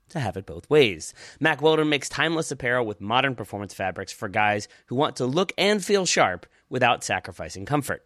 [0.11, 1.13] to have it both ways.
[1.39, 5.51] Mack Weldon makes timeless apparel with modern performance fabrics for guys who want to look
[5.57, 8.05] and feel sharp without sacrificing comfort.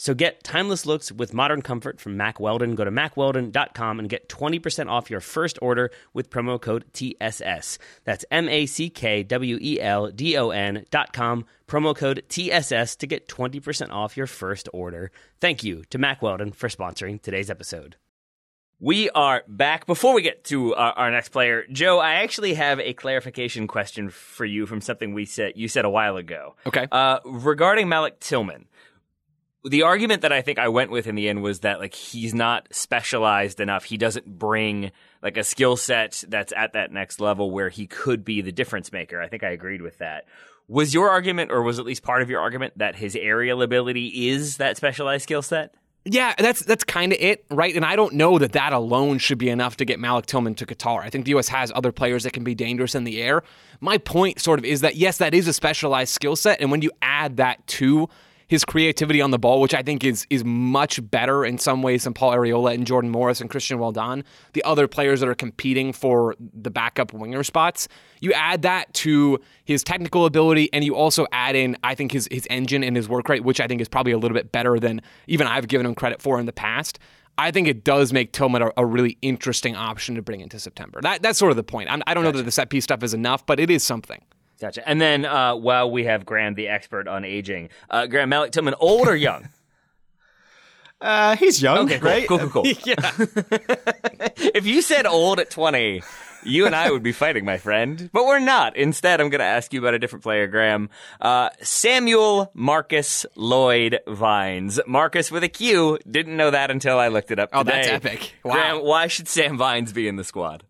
[0.00, 2.76] So get timeless looks with modern comfort from Mack Weldon.
[2.76, 7.78] Go to mackweldon.com and get 20% off your first order with promo code TSS.
[8.04, 13.06] That's M A C K W E L D O N.com, promo code TSS to
[13.08, 15.10] get 20% off your first order.
[15.40, 17.96] Thank you to Mack Weldon for sponsoring today's episode.
[18.80, 19.86] We are back.
[19.86, 24.08] Before we get to our, our, next player, Joe, I actually have a clarification question
[24.08, 26.54] for you from something we said you said a while ago.
[26.64, 26.86] Okay.
[26.92, 28.66] Uh, regarding Malik Tillman
[29.64, 32.34] the argument that I think I went with in the end was that like he's
[32.34, 33.84] not specialized enough.
[33.84, 34.92] He doesn't bring
[35.22, 38.92] like a skill set that's at that next level where he could be the difference
[38.92, 39.20] maker.
[39.20, 40.26] I think I agreed with that.
[40.68, 44.28] Was your argument, or was at least part of your argument, that his aerial ability
[44.28, 45.74] is that specialized skill set?
[46.04, 47.74] Yeah, that's that's kind of it, right?
[47.74, 50.66] And I don't know that that alone should be enough to get Malik Tillman to
[50.66, 51.02] Qatar.
[51.02, 51.48] I think the U.S.
[51.48, 53.42] has other players that can be dangerous in the air.
[53.80, 56.82] My point, sort of, is that yes, that is a specialized skill set, and when
[56.82, 58.08] you add that to
[58.48, 62.04] his creativity on the ball, which I think is is much better in some ways
[62.04, 64.24] than Paul Arriola and Jordan Morris and Cristian Roldan,
[64.54, 67.88] the other players that are competing for the backup winger spots.
[68.20, 72.26] You add that to his technical ability, and you also add in, I think, his
[72.30, 74.80] his engine and his work rate, which I think is probably a little bit better
[74.80, 76.98] than even I've given him credit for in the past.
[77.36, 81.00] I think it does make Tillman a, a, really interesting option to bring into September.
[81.00, 81.88] That, that's sort of the point.
[81.88, 83.84] I'm, I do not know that the set piece stuff is enough, but it is
[83.84, 84.20] something.
[84.60, 84.88] Gotcha.
[84.88, 88.74] And then uh, while we have Graham, the expert on aging, uh, Graham Malik Tillman,
[88.80, 89.48] old or young?
[91.00, 92.26] Uh, he's young, okay, cool, right?
[92.26, 92.66] Cool, cool, cool.
[92.84, 92.96] yeah.
[94.36, 96.02] if you said old at 20,
[96.42, 98.10] you and I would be fighting, my friend.
[98.12, 98.76] But we're not.
[98.76, 100.90] Instead, I'm going to ask you about a different player, Graham.
[101.20, 104.80] Uh, Samuel Marcus Lloyd Vines.
[104.88, 105.98] Marcus with a Q.
[106.10, 107.60] Didn't know that until I looked it up today.
[107.60, 108.34] Oh, that's epic.
[108.44, 108.54] Wow.
[108.54, 110.64] Graham, why should Sam Vines be in the squad?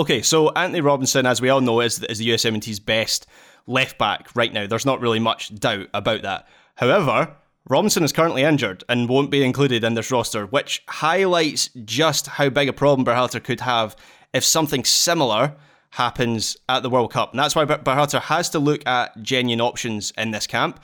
[0.00, 3.26] Okay, so Antonee Robinson, as we all know, is, is the US70's best
[3.66, 4.66] left back right now.
[4.66, 6.48] There's not really much doubt about that.
[6.76, 7.36] However,
[7.68, 12.48] Robinson is currently injured and won't be included in this roster, which highlights just how
[12.48, 13.94] big a problem Berhalter could have
[14.32, 15.54] if something similar
[15.90, 17.32] happens at the World Cup.
[17.32, 20.80] And that's why Berhalter has to look at genuine options in this camp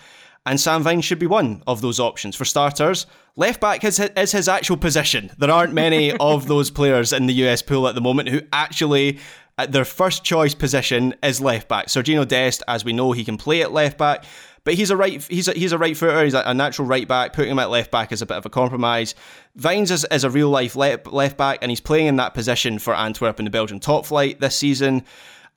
[0.47, 2.37] and Sam Vine should be one of those options.
[2.37, 5.33] For starters, left back is, is his actual position.
[5.39, 9.19] There aren't many of those players in the US pool at the moment who actually,
[9.59, 11.89] at their first choice position, is left back.
[11.89, 14.25] Sergiño Dest, as we know, he can play at left back.
[14.63, 16.25] But he's a right he's a, he's a right footer.
[16.25, 17.33] He's a, natural right back.
[17.33, 19.15] Putting him at left back is a bit of a compromise.
[19.55, 22.81] Vines is, is a real life left, left back, and he's playing in that position
[22.81, 25.05] for Antwerp in the Belgian top flight this season.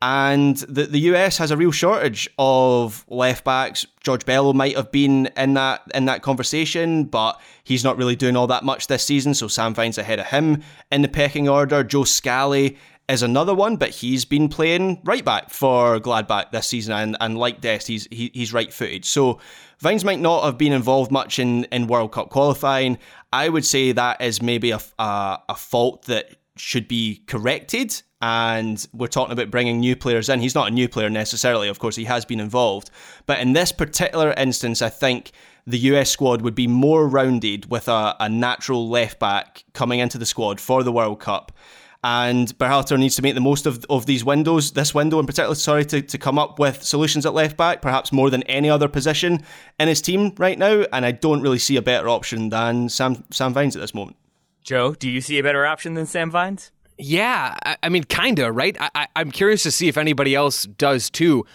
[0.01, 3.85] And the, the US has a real shortage of left backs.
[4.01, 8.37] George Bello might have been in that in that conversation, but he's not really doing
[8.37, 9.33] all that much this season.
[9.33, 11.83] So Sam Vines ahead of him in the pecking order.
[11.83, 12.77] Joe Scally
[13.09, 17.37] is another one, but he's been playing right back for Gladbach this season, and, and
[17.37, 19.03] like Dest, he's he, he's right footed.
[19.03, 19.39] So
[19.79, 22.99] Vines might not have been involved much in, in World Cup qualifying.
[23.33, 28.85] I would say that is maybe a, a, a fault that should be corrected and
[28.93, 30.41] we're talking about bringing new players in.
[30.41, 32.89] He's not a new player necessarily, of course, he has been involved.
[33.25, 35.31] But in this particular instance, I think
[35.65, 40.17] the US squad would be more rounded with a, a natural left back coming into
[40.17, 41.51] the squad for the World Cup.
[42.01, 45.53] And Berhalter needs to make the most of, of these windows, this window in particular,
[45.55, 48.87] sorry, to, to come up with solutions at left back, perhaps more than any other
[48.87, 49.43] position
[49.79, 50.85] in his team right now.
[50.93, 54.15] And I don't really see a better option than Sam, Sam Vines at this moment.
[54.63, 56.71] Joe, do you see a better option than Sam Vines?
[56.99, 58.75] Yeah, I, I mean, kinda, right?
[58.79, 61.45] I, am curious to see if anybody else does too.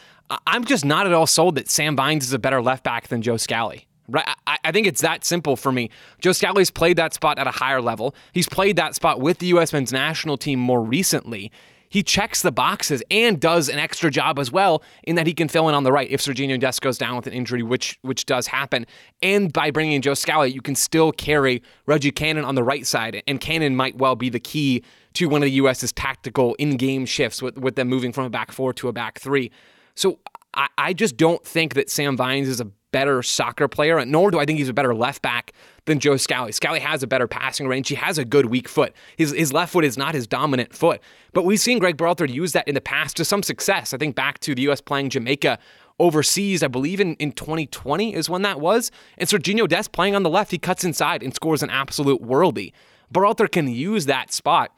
[0.47, 3.21] I'm just not at all sold that Sam Vines is a better left back than
[3.21, 3.87] Joe Scally.
[4.09, 5.91] Right, I, I think it's that simple for me.
[6.19, 8.15] Joe Scally's played that spot at a higher level.
[8.33, 9.73] He's played that spot with the U.S.
[9.73, 11.53] men's national team more recently
[11.95, 15.47] he checks the boxes and does an extra job as well in that he can
[15.47, 18.27] fill in on the right if Sergiño Dest goes down with an injury, which which
[18.27, 18.85] does happen.
[19.23, 22.85] And by bringing in Joe Scally, you can still carry Reggie Cannon on the right
[22.85, 24.83] side, and Cannon might well be the key
[25.13, 28.51] to one of the U.S.'s tactical in-game shifts with, with them moving from a back
[28.51, 29.53] four to a back three.
[29.95, 30.19] So
[30.53, 34.39] I, I just don't think that Sam Vines is a better soccer player, nor do
[34.39, 35.53] I think he's a better left back
[35.87, 36.53] than Joe Scally.
[36.53, 37.89] Scally has a better passing range.
[37.89, 38.93] He has a good weak foot.
[39.17, 41.01] His, his left foot is not his dominant foot.
[41.33, 43.93] But we've seen Greg Berhalter use that in the past to some success.
[43.93, 44.81] I think back to the U.S.
[44.81, 45.59] playing Jamaica
[45.99, 48.93] overseas, I believe in, in 2020 is when that was.
[49.19, 52.73] And Sergiño Dest playing on the left, he cuts inside and scores an absolute worldy.
[53.13, 54.71] Berhalter can use that spot,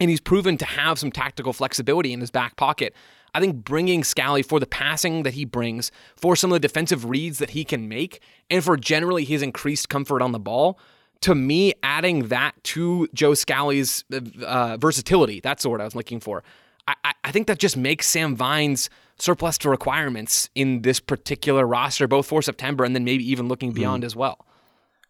[0.00, 2.96] and he's proven to have some tactical flexibility in his back pocket.
[3.34, 7.04] I think bringing Scally for the passing that he brings, for some of the defensive
[7.04, 10.78] reads that he can make, and for generally his increased comfort on the ball,
[11.22, 14.04] to me, adding that to Joe Scally's
[14.44, 16.44] uh, versatility, that's the word I was looking for.
[16.86, 22.06] I, I think that just makes Sam Vines surplus to requirements in this particular roster,
[22.06, 24.06] both for September and then maybe even looking beyond mm.
[24.06, 24.46] as well.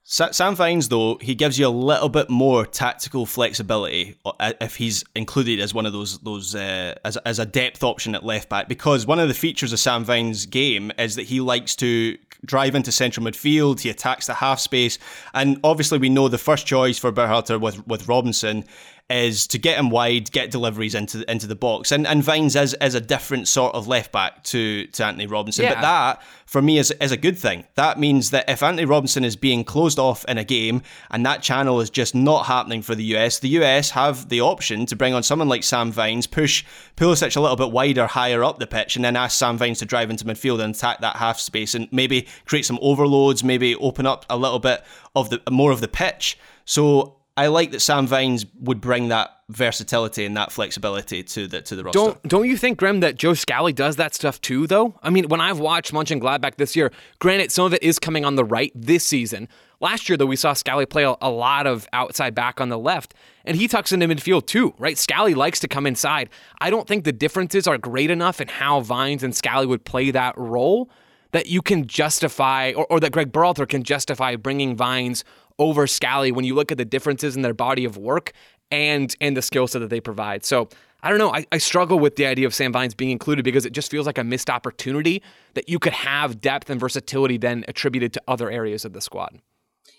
[0.06, 5.02] Sam Vines, though, he gives you a little bit more tactical flexibility uh, if he's
[5.16, 8.68] included as one of those those uh, as as a depth option at left back.
[8.68, 12.74] Because one of the features of Sam Vines' game is that he likes to drive
[12.74, 13.80] into central midfield.
[13.80, 14.98] He attacks the half space,
[15.32, 18.66] and obviously we know the first choice for Berhalter with with Robinson
[19.10, 21.92] is to get him wide, get deliveries into the, into the box.
[21.92, 25.64] And and Vines is, is a different sort of left back to, to Antonee Robinson.
[25.64, 25.74] Yeah.
[25.74, 27.66] But that, for me, is, is a good thing.
[27.74, 31.42] That means that if Antonee Robinson is being closed off in a game and that
[31.42, 35.12] channel is just not happening for the US, the US have the option to bring
[35.12, 36.64] on someone like Sam Vines, push
[36.96, 39.84] Pulisic a little bit wider, higher up the pitch, and then ask Sam Vines to
[39.84, 44.06] drive into midfield and attack that half space and maybe create some overloads, maybe open
[44.06, 44.82] up a little bit
[45.14, 46.38] of the more of the pitch.
[46.64, 51.60] So I like that Sam Vines would bring that versatility and that flexibility to the
[51.62, 51.98] to the roster.
[51.98, 54.94] Don't don't you think, Graham, that Joe Scally does that stuff too, though?
[55.02, 58.36] I mean, when I've watched Mönchengladbach this year, granted, some of it is coming on
[58.36, 59.48] the right this season.
[59.80, 62.78] Last year, though, we saw Scally play a, a lot of outside back on the
[62.78, 63.14] left,
[63.44, 64.96] and he tucks into midfield too, right?
[64.96, 66.30] Scally likes to come inside.
[66.60, 70.12] I don't think the differences are great enough in how Vines and Scally would play
[70.12, 70.88] that role
[71.32, 75.24] that you can justify, or, or that Greg Berhalter can justify bringing Vines
[75.58, 78.32] over Scally when you look at the differences in their body of work
[78.70, 80.44] and and the skill set that they provide.
[80.44, 80.68] So
[81.02, 81.32] I don't know.
[81.34, 84.06] I, I struggle with the idea of Sam Vines being included because it just feels
[84.06, 88.50] like a missed opportunity that you could have depth and versatility then attributed to other
[88.50, 89.38] areas of the squad.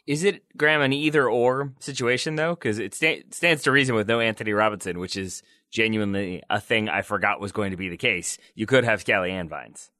[0.07, 2.55] Is it Graham an either or situation though?
[2.55, 6.89] Because it sta- stands to reason with no Antonee Robinson, which is genuinely a thing
[6.89, 8.37] I forgot was going to be the case.
[8.55, 9.91] You could have Scally and Vines.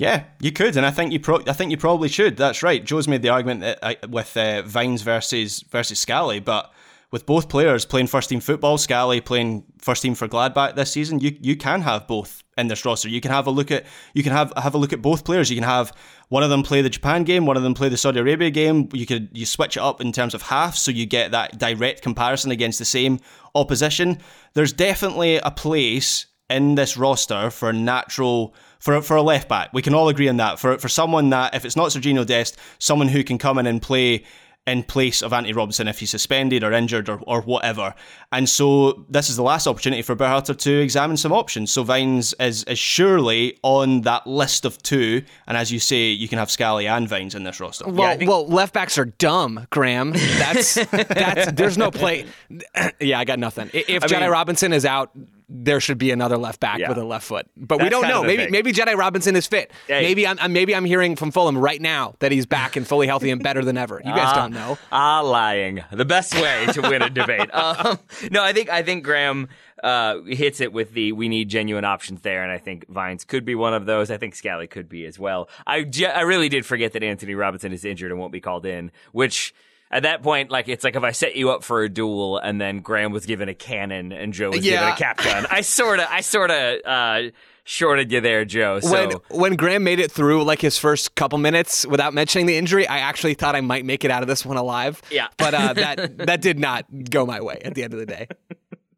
[0.00, 2.38] Yeah, you could, and I think you pro- I think you probably should.
[2.38, 2.82] That's right.
[2.82, 6.72] Joe's made the argument that, uh, with uh, Vines versus versus Scally, but
[7.10, 11.20] with both players playing first team football, Scally playing first team for Gladbach this season,
[11.20, 13.10] you you can have both in this roster.
[13.10, 13.84] You can have a look at
[14.14, 15.50] you can have have a look at both players.
[15.50, 15.92] You can have
[16.30, 18.88] one of them play the Japan game, one of them play the Saudi Arabia game.
[18.94, 22.00] You could you switch it up in terms of half, so you get that direct
[22.00, 23.20] comparison against the same
[23.54, 24.16] opposition.
[24.54, 29.70] There's definitely a place in this roster for natural for for a left back.
[29.72, 30.58] We can all agree on that.
[30.58, 33.80] For for someone that if it's not Sergiño Dest, someone who can come in and
[33.80, 34.24] play
[34.66, 37.94] in place of Antonee Robinson if he's suspended or injured or, or whatever.
[38.30, 41.72] And so this is the last opportunity for Berhalter to examine some options.
[41.72, 45.22] So Vines is, is surely on that list of two.
[45.46, 47.88] And as you say, you can have Scally and Vines in this roster.
[47.88, 50.12] Well, think- well, left backs are dumb, Graham.
[50.12, 52.26] That's that's there's no play.
[53.00, 53.70] yeah, I got nothing.
[53.72, 55.10] If I Jedi mean- Robinson is out,
[55.52, 56.88] there should be another left back Yeah.
[56.88, 57.44] with a left foot.
[57.56, 58.22] But we don't know.
[58.22, 58.52] Maybe thing.
[58.52, 59.72] maybe Jedi Robinson is fit.
[59.88, 60.02] Hey.
[60.02, 63.08] Maybe I'm I'm- maybe I'm hearing from Fulham right now that he's back and fully
[63.08, 64.00] healthy and better than ever.
[64.04, 64.78] You guys don't know.
[64.92, 65.82] Ah, lying.
[65.90, 67.52] The best way to win a debate.
[67.52, 67.98] Um,
[68.30, 69.48] no, I think I think Graham
[69.82, 73.44] uh, hits it with the we need genuine options there, and I think Vines could
[73.44, 74.10] be one of those.
[74.10, 75.48] I think Scally could be as well.
[75.66, 75.84] I
[76.14, 79.52] I really did forget that Antonee Robinson is injured and won't be called in, which.
[79.92, 82.60] At that point, like it's like if I set you up for a duel and
[82.60, 85.46] then Graham was given a cannon and Joe was given a cap gun.
[85.50, 87.30] I sorta, I sorta uh,
[87.64, 88.78] shorted you there, Joe.
[88.80, 89.10] So when
[89.40, 92.98] when Graham made it through like his first couple minutes without mentioning the injury, I
[92.98, 95.02] actually thought I might make it out of this one alive.
[95.10, 95.26] Yeah.
[95.38, 98.28] but uh, that that did not go my way at the end of the day.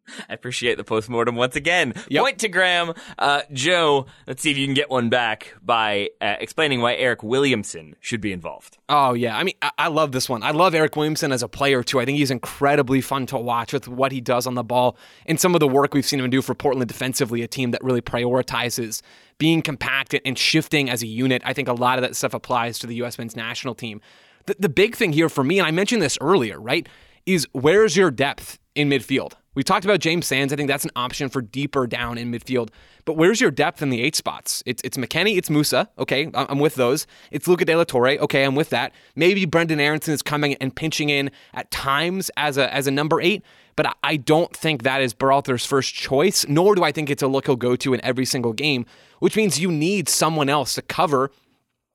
[0.29, 1.95] I appreciate the postmortem once again.
[2.09, 2.23] Yep.
[2.23, 2.95] Point to Graham.
[3.19, 7.23] Uh, Joe, let's see if you can get one back by uh, explaining why Eryk
[7.23, 8.79] Williamson should be involved.
[8.89, 10.43] Oh yeah, I mean, I, I love this one.
[10.43, 12.01] I love Eryk Williamson as a player too.
[12.01, 14.97] I think he's incredibly fun to watch with what he does on the ball
[15.27, 17.83] and some of the work we've seen him do for Portland defensively, a team that
[17.83, 19.03] really prioritizes
[19.39, 21.43] being compact and shifting as a unit.
[21.45, 23.19] I think a lot of that stuff applies to the U.S.
[23.19, 24.01] men's national team.
[24.47, 26.89] The, the big thing here for me, and I mentioned this earlier, right,
[27.27, 29.33] is where's your depth in midfield?
[29.55, 30.53] We talked about James Sands.
[30.53, 32.71] I think that's an option for deeper down in midfield.
[33.05, 34.63] But where's your depth in the eight spots?
[34.65, 35.89] It's it's McKennie, it's Musah.
[35.99, 37.07] Okay, I'm with those.
[37.31, 38.17] It's Luca De La Torre.
[38.19, 38.93] Okay, I'm with that.
[39.15, 43.21] Maybe Brenden Aaronson is coming and pinching in at times as a as a number
[43.21, 43.43] eight.
[43.77, 47.23] But I- I don't think that is Berhalter's first choice, nor do I think it's
[47.23, 48.87] a look he'll go to in every single game,
[49.19, 51.31] which means you need someone else to cover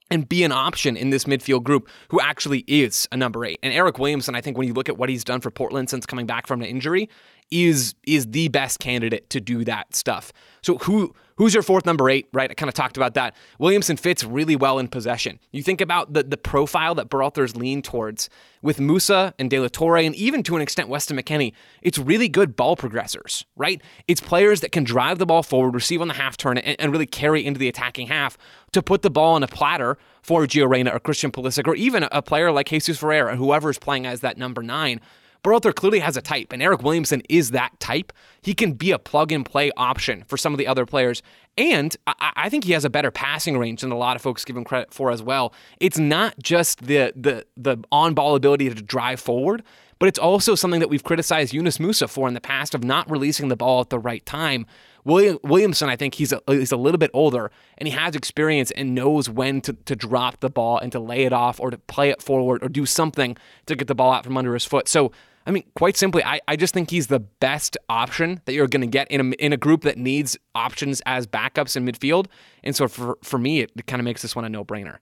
[0.10, 3.60] and be an option in this midfield group who actually is a number eight.
[3.62, 6.05] And Eryk Williamson, I think when you look at what he's done for Portland since
[6.05, 7.10] coming back from an injury,
[7.51, 10.33] is is the best candidate to do that stuff.
[10.61, 12.49] So who who's your fourth number eight, right?
[12.51, 13.35] I kind of talked about that.
[13.59, 15.39] Williamson fits really well in possession.
[15.51, 18.29] You think about the the profile that Berhalter's lean towards
[18.61, 22.27] with Musah and De La Torre, and even to an extent Weston McKennie, it's really
[22.27, 23.81] good ball progressors, right?
[24.07, 26.91] It's players that can drive the ball forward, receive on the half turn, and, and
[26.91, 28.37] really carry into the attacking half
[28.73, 32.03] to put the ball on a platter for Gio Reyna or Christian Pulisic, or even
[32.03, 34.99] a, a player like Jesus Ferreira, whoever's playing as that number nine.
[35.43, 38.11] Berhalter clearly has a type, and Eryk Williamson is that type.
[38.41, 41.21] He can be a plug and play option for some of the other players.
[41.57, 44.45] And I, I think he has a better passing range than a lot of folks
[44.45, 45.53] give him credit for as well.
[45.79, 49.63] It's not just the the the on ball ability to drive forward,
[49.99, 53.09] but it's also something that we've criticized Yunus Musah for in the past of not
[53.09, 54.65] releasing the ball at the right time.
[55.03, 58.71] William, Williamson, I think he's a, he's a little bit older and he has experience
[58.71, 61.77] and knows when to, to drop the ball and to lay it off or to
[61.77, 63.37] play it forward or do something
[63.67, 64.89] to get the ball out from under his foot.
[64.89, 65.13] So,
[65.45, 68.81] I mean, quite simply, I, I just think he's the best option that you're going
[68.81, 72.27] to get in a, in a group that needs options as backups in midfield.
[72.65, 74.97] And so for, for me, it, it kind of makes this one a no brainer.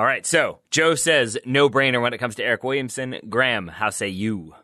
[0.00, 3.16] All right, so Joe says no brainer when it comes to Eryk Williamson.
[3.28, 4.54] Graham, how say you?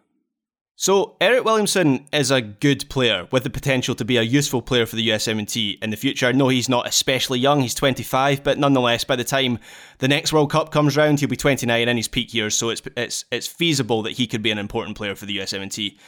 [0.76, 4.86] So Eryk Williamson is a good player with the potential to be a useful player
[4.86, 6.32] for the USMNT in the future.
[6.32, 9.58] No, he's not especially young; he's 25, but nonetheless, by the time
[9.98, 12.54] the next World Cup comes round, he'll be 29 in his peak years.
[12.54, 15.98] So it's it's it's feasible that he could be an important player for the USMNT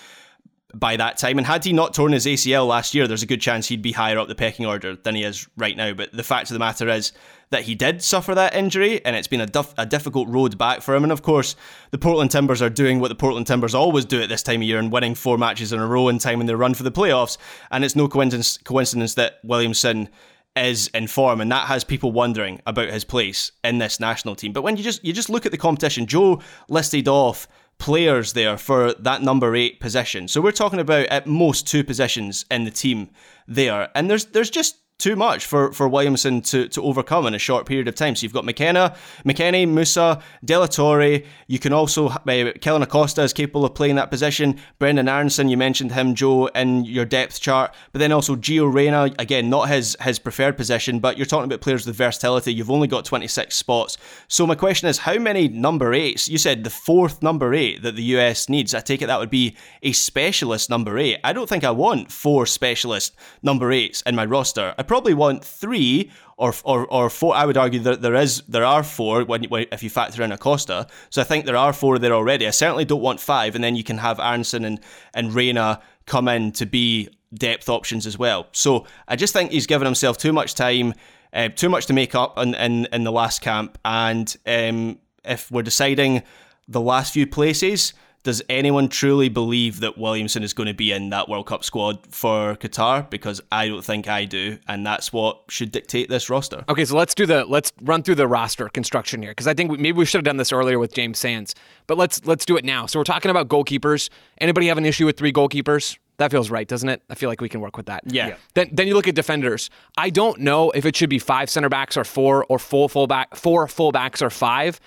[0.74, 1.36] by that time.
[1.36, 3.92] And had he not torn his ACL last year, there's a good chance he'd be
[3.92, 5.92] higher up the pecking order than he is right now.
[5.92, 7.12] But the fact of the matter is
[7.50, 10.94] that he did suffer that injury, and it's been a, a difficult road back for
[10.94, 11.02] him.
[11.02, 11.56] And of course,
[11.90, 14.68] the Portland Timbers are doing what the Portland Timbers always do at this time of
[14.68, 16.92] year and winning four matches in a row in time in their run for the
[16.92, 17.38] playoffs.
[17.70, 20.08] And it's no coincidence, coincidence that Williamson
[20.56, 24.52] is in form, and that has people wondering about his place in this national team.
[24.52, 28.58] But when you just you just look at the competition, Joe listed off players there
[28.58, 30.26] for that number eight position.
[30.26, 33.10] So we're talking about at most two positions in the team
[33.46, 33.88] there.
[33.94, 37.66] And there's there's just too much for, for Williamson to, to overcome in a short
[37.66, 38.16] period of time.
[38.16, 41.20] So you've got McKenna, McKennie, Musah, De La Torre.
[41.46, 44.58] You can also, uh, Kellyn Acosta is capable of playing that position.
[44.80, 47.72] Brenden Aaronson, you mentioned him, Joe, in your depth chart.
[47.92, 51.60] But then also Gio Reyna, again, not his, his preferred position, but you're talking about
[51.60, 52.52] players with versatility.
[52.52, 53.98] You've only got 26 spots.
[54.26, 56.28] So my question is, how many number eights?
[56.28, 58.74] You said the fourth number eight that the US needs.
[58.74, 61.18] I take it that would be a specialist number eight.
[61.22, 64.74] I don't think I want four specialist number eights in my roster.
[64.76, 67.34] I probably want three or, or, or four.
[67.34, 70.32] I would argue that there is there are four when, when if you factor in
[70.32, 70.86] Acosta.
[71.10, 72.46] So I think there are four there already.
[72.46, 74.80] I certainly don't want five, and then you can have Aaronson and
[75.14, 78.48] and Reyna come in to be depth options as well.
[78.52, 80.94] So I just think he's given himself too much time,
[81.32, 85.50] uh, too much to make up in in, in the last camp, and um, if
[85.50, 86.22] we're deciding
[86.66, 91.10] the last few places does anyone truly believe that Williamson is going to be in
[91.10, 93.08] that World Cup squad for Qatar?
[93.08, 96.64] Because I don't think I do, and that's what should dictate this roster.
[96.68, 99.70] Okay, so let's do the let's run through the roster construction here because I think
[99.70, 101.54] we, maybe we should have done this earlier with James Sands,
[101.86, 102.86] but let's let's do it now.
[102.86, 104.10] So we're talking about goalkeepers.
[104.40, 105.98] Anybody have an issue with three goalkeepers?
[106.18, 107.02] That feels right, doesn't it?
[107.08, 108.02] I feel like we can work with that.
[108.06, 108.28] Yeah.
[108.28, 108.36] yeah.
[108.54, 109.70] Then then you look at defenders.
[109.96, 113.36] I don't know if it should be five center backs or four or full fullback,
[113.36, 114.80] four fullbacks or five.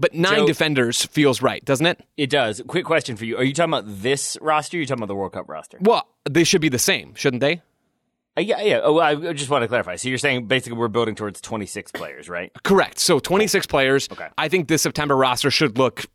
[0.00, 2.00] But nine Joe, defenders feels right, doesn't it?
[2.16, 2.62] It does.
[2.66, 4.76] Quick question for you: Are you talking about this roster?
[4.76, 5.78] Or are you talking about the World Cup roster?
[5.80, 7.60] Well, they should be the same, shouldn't they?
[8.36, 8.80] Uh, yeah, yeah.
[8.82, 9.96] Oh, I just want to clarify.
[9.96, 12.52] So you're saying basically we're building towards 26 players, right?
[12.62, 13.00] Correct.
[13.00, 14.08] So 26 players.
[14.10, 14.28] Okay.
[14.38, 16.06] I think this September roster should look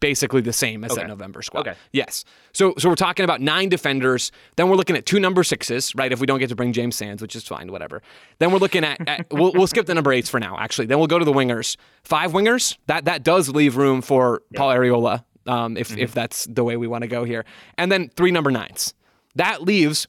[0.00, 1.02] basically the same as okay.
[1.02, 1.60] that November squad.
[1.60, 1.78] Okay.
[1.92, 2.24] Yes.
[2.52, 4.32] So so we're talking about nine defenders.
[4.56, 6.10] Then we're looking at two number sixes, right?
[6.10, 8.02] If we don't get to bring James Sands, which is fine, whatever.
[8.40, 10.56] Then we're looking at, at we'll, we'll skip the number eights for now.
[10.58, 11.76] Actually, then we'll go to the wingers.
[12.02, 12.76] Five wingers.
[12.86, 14.42] That that does leave room for.
[14.56, 16.00] Paul Arriola, um, if mm-hmm.
[16.00, 17.44] if that's the way we want to go here.
[17.78, 18.94] And then three number nines.
[19.36, 20.08] That leaves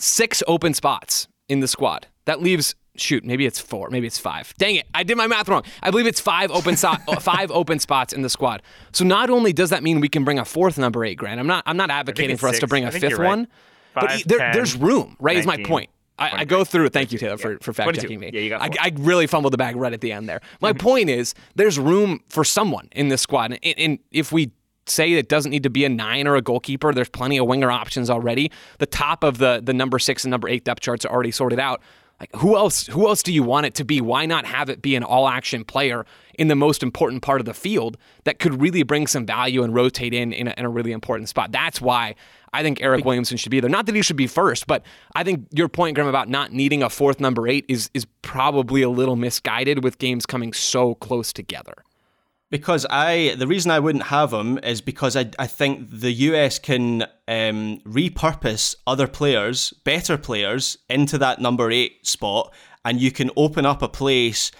[0.00, 2.06] six open spots in the squad.
[2.24, 4.52] That leaves shoot, maybe it's four, maybe it's five.
[4.58, 5.62] Dang it, I did my math wrong.
[5.82, 8.62] I believe it's five open so- five open spots in the squad.
[8.92, 11.40] So not only does that mean we can bring a fourth number eight, Grant.
[11.40, 13.26] I'm not I'm not advocating for us to bring a fifth right.
[13.26, 13.48] one,
[13.94, 15.16] Five, but there, 10, there's room.
[15.18, 15.90] Right 19, is my point.
[16.18, 16.90] I, I, go through.
[16.90, 18.30] Thank you, Taylor, for, for fact checking me.
[18.30, 20.42] Yeah, you got I, I, really fumbled the bag right at the end there.
[20.60, 20.78] My mm-hmm.
[20.78, 24.52] point is, there's room for someone in this squad, and, and if we
[24.90, 26.92] say it doesn't need to be a nine or a goalkeeper.
[26.92, 28.50] There's plenty of winger options already.
[28.78, 31.58] The top of the the number six and number eight depth charts are already sorted
[31.58, 31.80] out.
[32.20, 32.86] Like who else?
[32.86, 34.02] Who else do you want it to be?
[34.02, 37.46] Why not have it be an all action player in the most important part of
[37.46, 40.68] the field that could really bring some value and rotate in in a, in a
[40.68, 41.50] really important spot?
[41.50, 42.14] That's why
[42.52, 43.70] I think Eryk Williamson should be there.
[43.70, 44.84] Not that he should be first, but
[45.14, 48.82] I think your point, Graham, about not needing a fourth number eight is is probably
[48.82, 51.84] a little misguided with games coming so close together.
[52.50, 56.58] Because I, the reason I wouldn't have him is because I, I think the US
[56.58, 62.52] can um, repurpose other players, better players, into that number eight spot,
[62.84, 64.50] and you can open up a place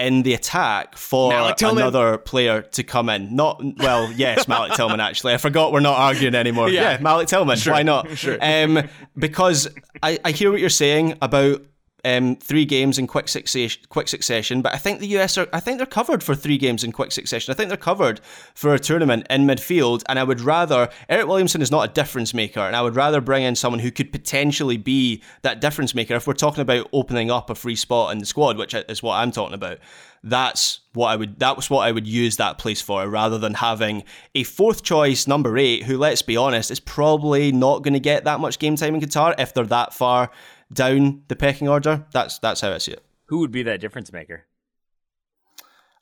[0.00, 3.36] in the attack for another player to come in.
[3.36, 5.00] Not well, yes, Malik Tillman.
[5.00, 6.68] Actually, I forgot we're not arguing anymore.
[6.70, 7.58] Yeah, yeah Malik Tillman.
[7.58, 7.74] Sure.
[7.74, 8.16] Why not?
[8.16, 8.38] Sure.
[8.40, 9.68] Um, because
[10.02, 11.62] I, I hear what you're saying about
[12.04, 13.82] um, three games in quick succession.
[13.88, 15.48] Quick succession, but I think the US are.
[15.52, 17.52] I think they're covered for three games in quick succession.
[17.52, 18.20] I think they're covered
[18.54, 22.34] for a tournament in midfield, and I would rather Eryk Williamson is not a difference
[22.34, 26.14] maker, and I would rather bring in someone who could potentially be that difference maker.
[26.14, 29.16] If we're talking about opening up a free spot in the squad, which is what
[29.16, 29.78] I'm talking about,
[30.22, 31.38] that's what I would.
[31.38, 35.26] That was what I would use that place for, rather than having a fourth choice
[35.26, 38.76] number eight, who, let's be honest, is probably not going to get that much game
[38.76, 40.30] time in Qatar if they're that far
[40.72, 42.06] down the pecking order.
[42.12, 43.04] That's that's how I see it.
[43.26, 44.46] Who would be that difference maker?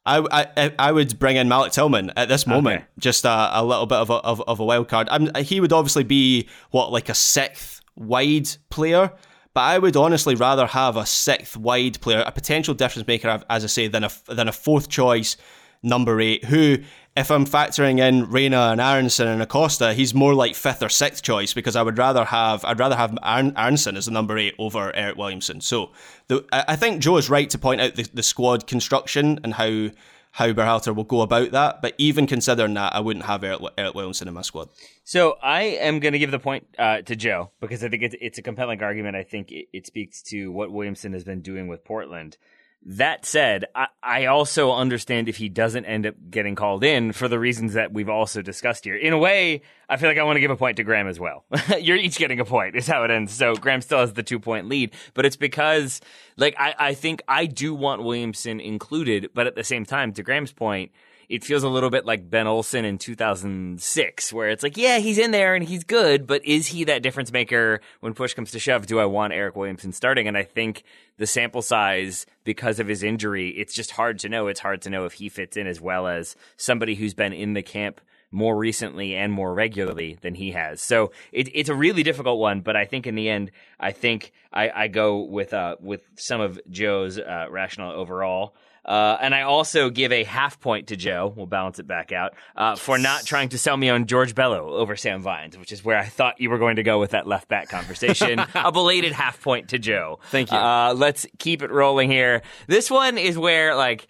[0.07, 2.87] I, I, I would bring in Malik Tillman at this moment, okay.
[2.99, 5.07] just a, a little bit of a, of, of a wild card.
[5.11, 9.13] I'm, he would obviously be what like a sixth wide player,
[9.53, 13.65] but I would honestly rather have a sixth wide player, a potential difference maker, as
[13.65, 15.37] I say, than a than a fourth choice
[15.83, 16.79] number eight, who
[17.17, 21.23] if I'm factoring in Reyna and Aaronson and Acosta, he's more like fifth or sixth
[21.23, 24.55] choice because I would rather have I'd rather have Aaron, Aaronson as the number eight
[24.59, 25.61] over Eryk Williamson.
[25.61, 25.91] So
[26.29, 29.91] the, I think Joe is right to point out the, the squad construction and how
[30.33, 31.83] how Berhalter will go about that.
[31.83, 34.69] But even considering that, I wouldn't have Eryk, Eryk Williamson in my squad.
[35.03, 38.15] So I am going to give the point uh, to Joe because I think it's,
[38.21, 39.17] it's a compelling argument.
[39.17, 42.37] I think it, it speaks to what Williamson has been doing with Portland.
[42.83, 47.27] That said, I, I, also understand if he doesn't end up getting called in for
[47.27, 48.97] the reasons that we've also discussed here.
[48.97, 51.19] In a way, I feel like I want to give a point to Graham as
[51.19, 51.45] well.
[51.81, 53.33] You're each getting a point, is how it ends.
[53.33, 56.01] So Graham still has the two point lead, but it's because,
[56.37, 60.23] like, I, I think I do want Williamson included, but at the same time, to
[60.23, 60.93] Graham's point,
[61.29, 65.19] it feels a little bit like Ben Olsen in 2006, where it's like, yeah, he's
[65.19, 68.59] in there and he's good, but is he that difference maker when push comes to
[68.59, 68.87] shove?
[68.87, 70.27] Do I want Eryk Williamson starting?
[70.27, 70.85] And I think
[71.19, 74.47] the sample size, because of his injury, it's just hard to know.
[74.47, 77.53] It's hard to know if he fits in as well as somebody who's been in
[77.53, 78.01] the camp
[78.31, 80.81] more recently and more regularly than he has.
[80.81, 83.51] So it, it's a really difficult one, but I think in the end,
[83.81, 88.55] I think I, I go with uh, with some of Joe's uh, rationale overall.
[88.89, 91.31] Uh, and I also give a half point to Joe.
[91.37, 94.71] We'll balance it back out uh, for not trying to sell me on George Bello
[94.71, 97.27] over Sam Vines, which is where I thought you were going to go with that
[97.27, 98.39] left back conversation.
[98.55, 100.21] a belated half point to Joe.
[100.31, 100.57] Thank you.
[100.57, 102.41] Uh, let's keep it rolling here.
[102.67, 104.09] This one is where like.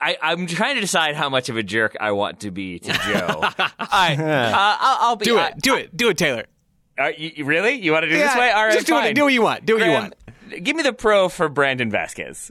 [0.00, 2.92] I, am trying to decide how much of a jerk I want to be to
[2.92, 3.40] Joe.
[3.78, 5.24] I, uh, I'll, I'll, be.
[5.24, 5.54] Do it.
[5.58, 5.96] do it.
[5.96, 6.44] Do it, Taylor.
[7.16, 7.74] You, really?
[7.74, 8.50] You want to do yeah, this way?
[8.50, 8.74] All right.
[8.74, 9.12] Just do fine.
[9.12, 9.14] it.
[9.14, 9.64] Do what you want.
[9.64, 10.10] Do what Graham, you
[10.50, 10.64] want.
[10.64, 12.50] Give me the pro for Brandon Vazquez.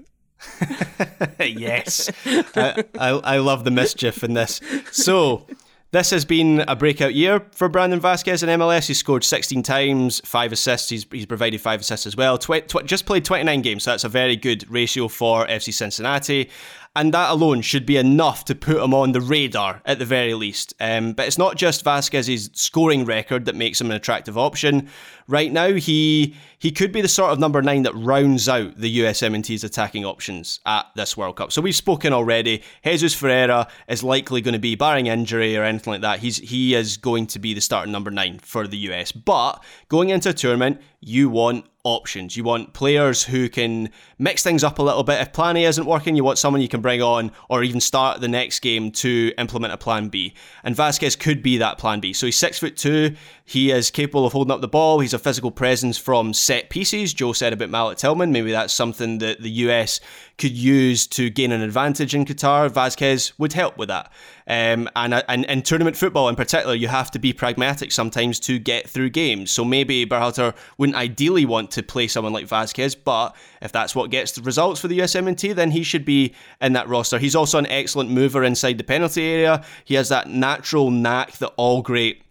[1.40, 4.62] yes, I, I, I love the mischief in this.
[4.92, 5.46] So.
[5.92, 8.88] This has been a breakout year for Brandon Vazquez in MLS.
[8.88, 10.90] He scored 16 times, five assists.
[10.90, 12.40] He's, he's provided five assists as well.
[12.40, 16.50] Tw- tw- just played 29 games, so that's a very good ratio for FC Cincinnati
[16.96, 20.34] and that alone should be enough to put him on the radar at the very
[20.34, 20.74] least.
[20.80, 24.90] Um, but it's not just Vazquez's scoring record that makes him an attractive option.
[25.28, 29.00] Right now, he he could be the sort of number nine that rounds out the
[29.00, 31.52] USMNT's attacking options at this World Cup.
[31.52, 32.62] So we've spoken already.
[32.86, 36.76] Jesus Ferreira is likely going to be, barring injury or anything like that, he's he
[36.76, 39.12] is going to be the starting number nine for the US.
[39.12, 42.38] But going into a tournament, you want options.
[42.38, 45.20] You want players who can mix things up a little bit.
[45.20, 48.22] If plan A isn't working, you want someone you can bring on or even start
[48.22, 50.34] the next game to implement a plan B.
[50.64, 52.14] And Vazquez could be that plan B.
[52.14, 53.16] So he's six foot two.
[53.44, 55.00] He is capable of holding up the ball.
[55.00, 57.14] He's a physical presence from set pieces.
[57.14, 58.32] Joe said about Malik Tillman.
[58.32, 60.00] Maybe that's something that the US
[60.38, 62.70] could use to gain an advantage in Qatar.
[62.70, 64.12] Vazquez would help with that.
[64.48, 68.60] Um, and, and in tournament football in particular, you have to be pragmatic sometimes to
[68.60, 69.52] get through games.
[69.52, 74.10] So maybe Berhalter wouldn't ideally want to play someone like Vazquez, but if that's what
[74.10, 77.20] gets the results for the USMNT, then he should be in that roster.
[77.20, 79.64] He's also an excellent mover inside the penalty area.
[79.86, 82.23] He has that natural knack that all great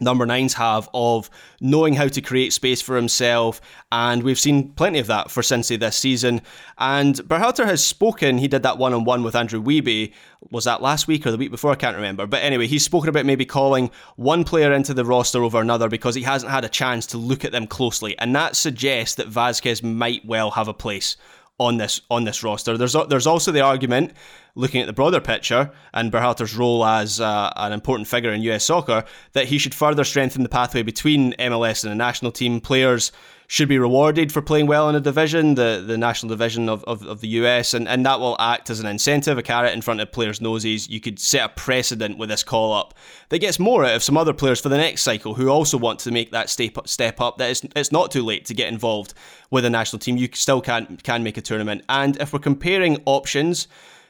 [0.00, 1.30] number nines have of
[1.60, 3.60] knowing how to create space for himself,
[3.92, 6.42] and we've seen plenty of that for Cincy this season.
[6.78, 10.12] And Berhalter has spoken, he did that one on one with Andrew Wiebe,
[10.50, 11.70] was that last week or the week before?
[11.70, 12.26] I can't remember.
[12.26, 16.14] But anyway, he's spoken about maybe calling one player into the roster over another because
[16.14, 19.82] he hasn't had a chance to look at them closely, and that suggests that Vazquez
[19.82, 21.16] might well have a place
[21.58, 22.76] on this on this roster.
[22.76, 24.12] There's there's also the argument,
[24.54, 28.64] looking at the broader picture and Berhalter's role as uh, an important figure in US
[28.64, 32.60] soccer, that he should further strengthen the pathway between MLS and the national team.
[32.60, 33.10] Players
[33.46, 37.02] should be rewarded for playing well in a division, the, the national division of, of,
[37.04, 40.00] of the US, and, and that will act as an incentive, a carrot in front
[40.00, 40.88] of players' noses.
[40.88, 42.94] You could set a precedent with this call up
[43.28, 45.98] that gets more out of some other players for the next cycle who also want
[46.00, 48.72] to make that step up, step up that it's, it's not too late to get
[48.72, 49.14] involved
[49.50, 50.16] with a national team.
[50.16, 51.84] You still can, can make a tournament.
[51.88, 53.68] And if we're comparing options,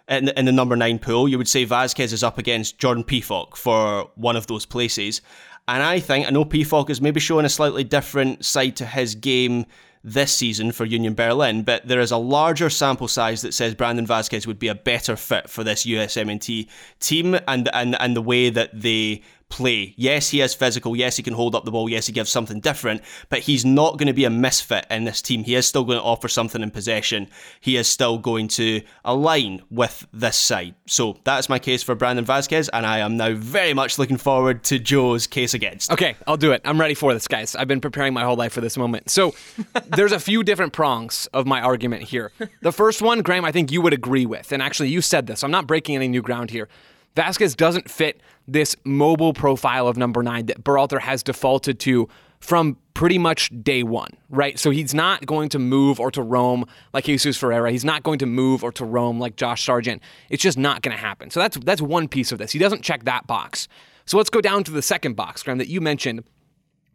[0.09, 3.57] in in the number nine pool, you would say Vazquez is up against Jordan Pefok
[3.57, 5.21] for one of those places.
[5.67, 9.15] And I think, I know Pefok is maybe showing a slightly different side to his
[9.15, 9.65] game
[10.05, 14.07] this season for Union Berlin, but there is a larger sample size that says Brandon
[14.07, 16.69] Vazquez would be a better fit for this USMNT
[17.01, 19.23] team and and and the way that they
[19.55, 19.95] play.
[19.97, 20.97] Yes, he is physical.
[20.97, 21.89] Yes, he can hold up the ball.
[21.89, 25.23] Yes, he gives something different, but he's not going to be a misfit in this
[25.23, 25.45] team.
[25.45, 27.29] He is still going to offer something in possession.
[27.61, 30.75] He is still going to align with this side.
[30.87, 34.65] So that's my case for Brandon Vazquez, and I am now very much looking forward
[34.65, 35.93] to Joe's case against.
[35.93, 36.61] Okay, I'll do it.
[36.65, 37.55] I'm ready for this, guys.
[37.55, 39.09] I've been preparing my whole life for this moment.
[39.09, 39.37] So
[39.87, 42.33] there's a few different prongs of my argument here.
[42.63, 45.45] The first one, Graham, I think you would agree with, and actually you said this.
[45.45, 46.69] I'm not breaking any new ground here.
[47.17, 52.09] Vazquez doesn't fit this mobile profile of number nine that Berhalter has defaulted to
[52.41, 54.59] from pretty much day one, right?
[54.59, 57.71] So he's not going to move or to roam like Jesus Ferreira.
[57.71, 60.03] He's not going to move or to roam like Josh Sargent.
[60.29, 61.31] It's just not going to happen.
[61.31, 62.53] So that's that's one piece of this.
[62.53, 63.67] He doesn't check that box.
[64.07, 66.25] So let's go down to the second box, Graham, that you mentioned.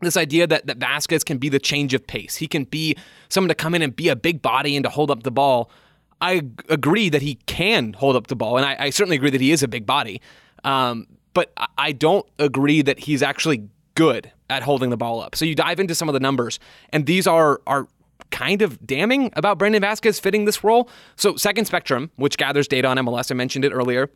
[0.02, 2.38] This idea that, that Vazquez can be the change of pace.
[2.38, 2.96] He can be
[3.28, 5.70] someone to come in and be a big body and to hold up the ball.
[6.22, 9.42] I agree that he can hold up the ball, and I, I certainly agree that
[9.42, 10.22] he is a big body.
[10.64, 15.36] Um, but I don't agree that he's actually good at holding the ball up.
[15.36, 16.60] So you dive into some of the numbers,
[16.92, 17.88] and these are are
[18.32, 20.90] kind of damning about Brandon Vazquez fitting this role.
[21.16, 24.10] So Second Spectrum, which gathers data on MLS, I mentioned it earlier.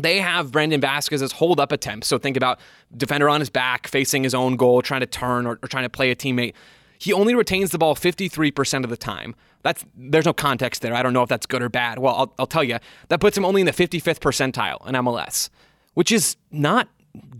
[0.00, 2.06] They have Brandon Vazquez's hold up attempts.
[2.06, 2.60] So think about
[2.96, 5.90] defender on his back, facing his own goal, trying to turn or, or trying to
[5.90, 6.54] play a teammate.
[7.02, 9.34] He only retains the ball 53% of the time.
[9.62, 10.94] That's there's no context there.
[10.94, 11.98] I don't know if that's good or bad.
[11.98, 15.50] Well, I'll, I'll tell you that puts him only in the 55th percentile in MLS,
[15.94, 16.88] which is not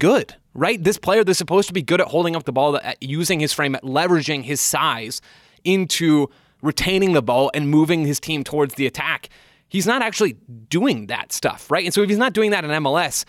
[0.01, 0.82] good, right?
[0.82, 3.52] This player that's supposed to be good at holding up the ball, at using his
[3.52, 5.20] frame, at leveraging his size
[5.62, 6.28] into
[6.60, 9.28] retaining the ball and moving his team towards the attack.
[9.68, 10.32] He's not actually
[10.68, 11.84] doing that stuff, right?
[11.84, 13.24] And so if he's not doing that in MLS,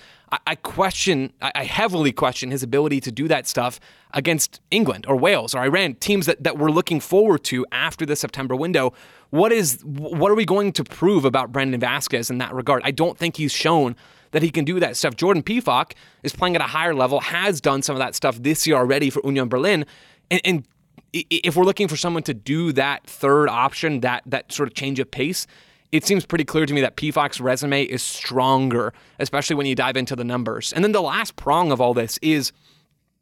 [0.45, 3.79] I, question, I heavily question his ability to do that stuff
[4.13, 8.15] against England or Wales or Iran, teams that, that we're looking forward to after the
[8.15, 8.93] September window.
[9.31, 12.81] What is what are we going to prove about Brandon Vazquez in that regard?
[12.85, 13.95] I don't think he's shown
[14.31, 15.15] that he can do that stuff.
[15.15, 15.93] Jordan Pefok
[16.23, 19.09] is playing at a higher level, has done some of that stuff this year already
[19.09, 19.85] for Union Berlin,
[20.29, 20.67] and, and
[21.13, 24.99] if we're looking for someone to do that third option, that that sort of change
[24.99, 25.45] of pace,
[25.93, 29.95] it seems pretty clear to me that Pefok's resume is stronger, especially when you dive
[29.95, 30.73] into the numbers.
[30.73, 32.51] And then the last prong of all this is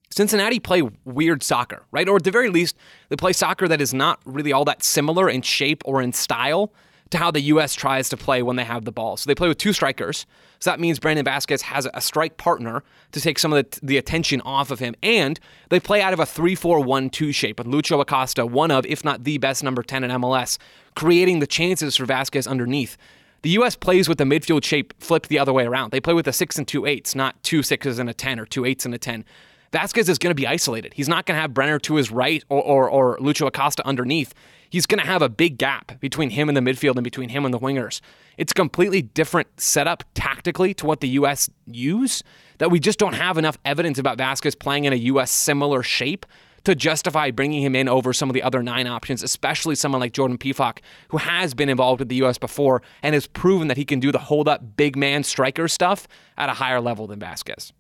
[0.10, 2.08] Cincinnati play weird soccer, right?
[2.08, 2.78] Or at the very least,
[3.10, 6.72] they play soccer that is not really all that similar in shape or in style
[7.12, 7.76] to how the U.S.
[7.76, 9.18] tries to play when they have the ball.
[9.18, 10.26] So they play with two strikers.
[10.60, 13.98] So that means Brandon Vazquez has a strike partner to take some of the, the
[13.98, 14.96] attention off of him.
[15.04, 15.40] And
[15.70, 18.86] they play out of a 3 4 1 2 shape with Lucho Acosta, one of,
[18.86, 20.58] if not the best number 10 in MLS,
[20.96, 22.98] creating the chances for Vazquez underneath.
[23.44, 23.76] The U.S.
[23.76, 25.92] plays with the midfield shape flipped the other way around.
[25.92, 28.46] They play with a 6 and two eights, not two sixes and a 10 or
[28.46, 29.26] two eights and a 10.
[29.72, 30.94] Vazquez is going to be isolated.
[30.94, 34.34] He's not going to have Brenner to his right or, or, or Lucho Acosta underneath.
[34.70, 37.46] He's going to have a big gap between him and the midfield and between him
[37.46, 38.02] and the wingers.
[38.38, 41.50] It's a completely different setup tactically to what the U.S.
[41.66, 42.24] use
[42.58, 45.32] that we just don't have enough evidence about Vazquez playing in a U.S.
[45.32, 46.26] similar shape
[46.64, 50.14] to justify bringing him in over some of the other nine options, especially someone like
[50.14, 50.80] Jordan Pefok,
[51.10, 52.38] who has been involved with the U.S.
[52.38, 56.08] before and has proven that he can do the hold up big man striker stuff
[56.38, 57.72] at a higher level than Vazquez.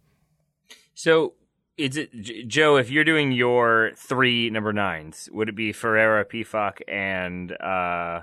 [0.93, 1.33] So
[1.77, 2.77] is it Joe?
[2.77, 8.21] If you're doing your three number nines, would it be Ferreira, Pefok, and uh,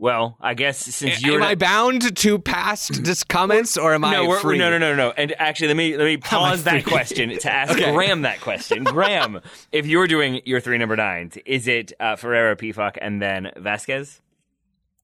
[0.00, 4.32] well, I guess since you're am I bound to past just comments or am no,
[4.32, 4.56] I free?
[4.56, 5.12] No, no, no, no.
[5.14, 7.92] And actually, let me let me pause that question to ask okay.
[7.92, 8.84] Graham that question.
[8.84, 9.40] Graham,
[9.72, 13.52] if you were doing your three number nines, is it uh, Ferreira, Pefok, and then
[13.56, 14.20] Vazquez?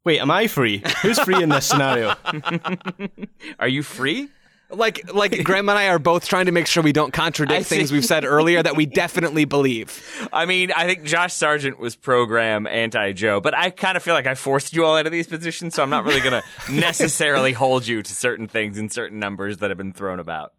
[0.02, 0.82] Wait, am I free?
[1.02, 2.14] Who's free in this scenario?
[3.58, 4.30] Are you free?
[4.68, 7.92] Like, like Graham and I are both trying to make sure we don't contradict things
[7.92, 10.28] we've said earlier that we definitely believe.
[10.32, 14.14] I mean, I think Josh Sargent was program anti Joe, but I kind of feel
[14.14, 16.72] like I forced you all out of these positions, so I'm not really going to
[16.72, 20.52] necessarily hold you to certain things and certain numbers that have been thrown about.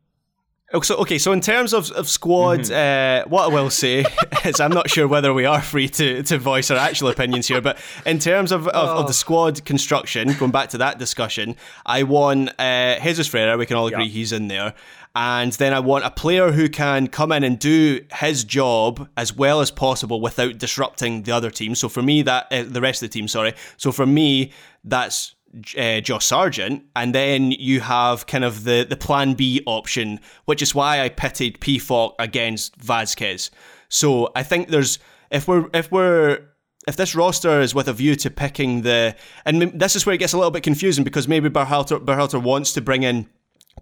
[0.74, 3.26] Oh, so okay, so in terms of, of squad, mm-hmm.
[3.26, 4.04] uh, what I will say
[4.46, 7.62] is I'm not sure whether we are free to, to voice our actual opinions here,
[7.62, 9.00] but in terms of, of, oh.
[9.00, 13.58] of, the squad construction, going back to that discussion, I want uh, Jesus Ferreira.
[13.58, 14.12] We can all agree yeah.
[14.12, 14.74] he's in there,
[15.16, 19.34] and then I want a player who can come in and do his job as
[19.34, 21.76] well as possible without disrupting the other team.
[21.76, 23.54] So for me, that uh, the rest of the team, sorry.
[23.78, 24.52] So for me,
[24.84, 25.34] that's
[25.78, 30.62] uh, Josh Sargent, and then you have kind of the, the plan B option, which
[30.62, 33.50] is why I pitted Pefok against Vazquez.
[33.90, 35.00] So I think there's
[35.32, 36.42] if we're if we're
[36.88, 39.16] if this roster is with a view to picking the
[39.46, 42.74] and this is where it gets a little bit confusing because maybe Berhalter, Berhalter wants
[42.74, 43.28] to bring in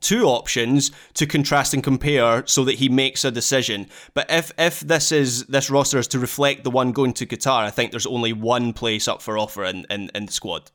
[0.01, 3.87] two options to contrast and compare so that he makes a decision.
[4.13, 7.63] But if if this is this roster is to reflect the one going to Qatar,
[7.63, 10.71] I think there's only one place up for offer in, in, in the squad.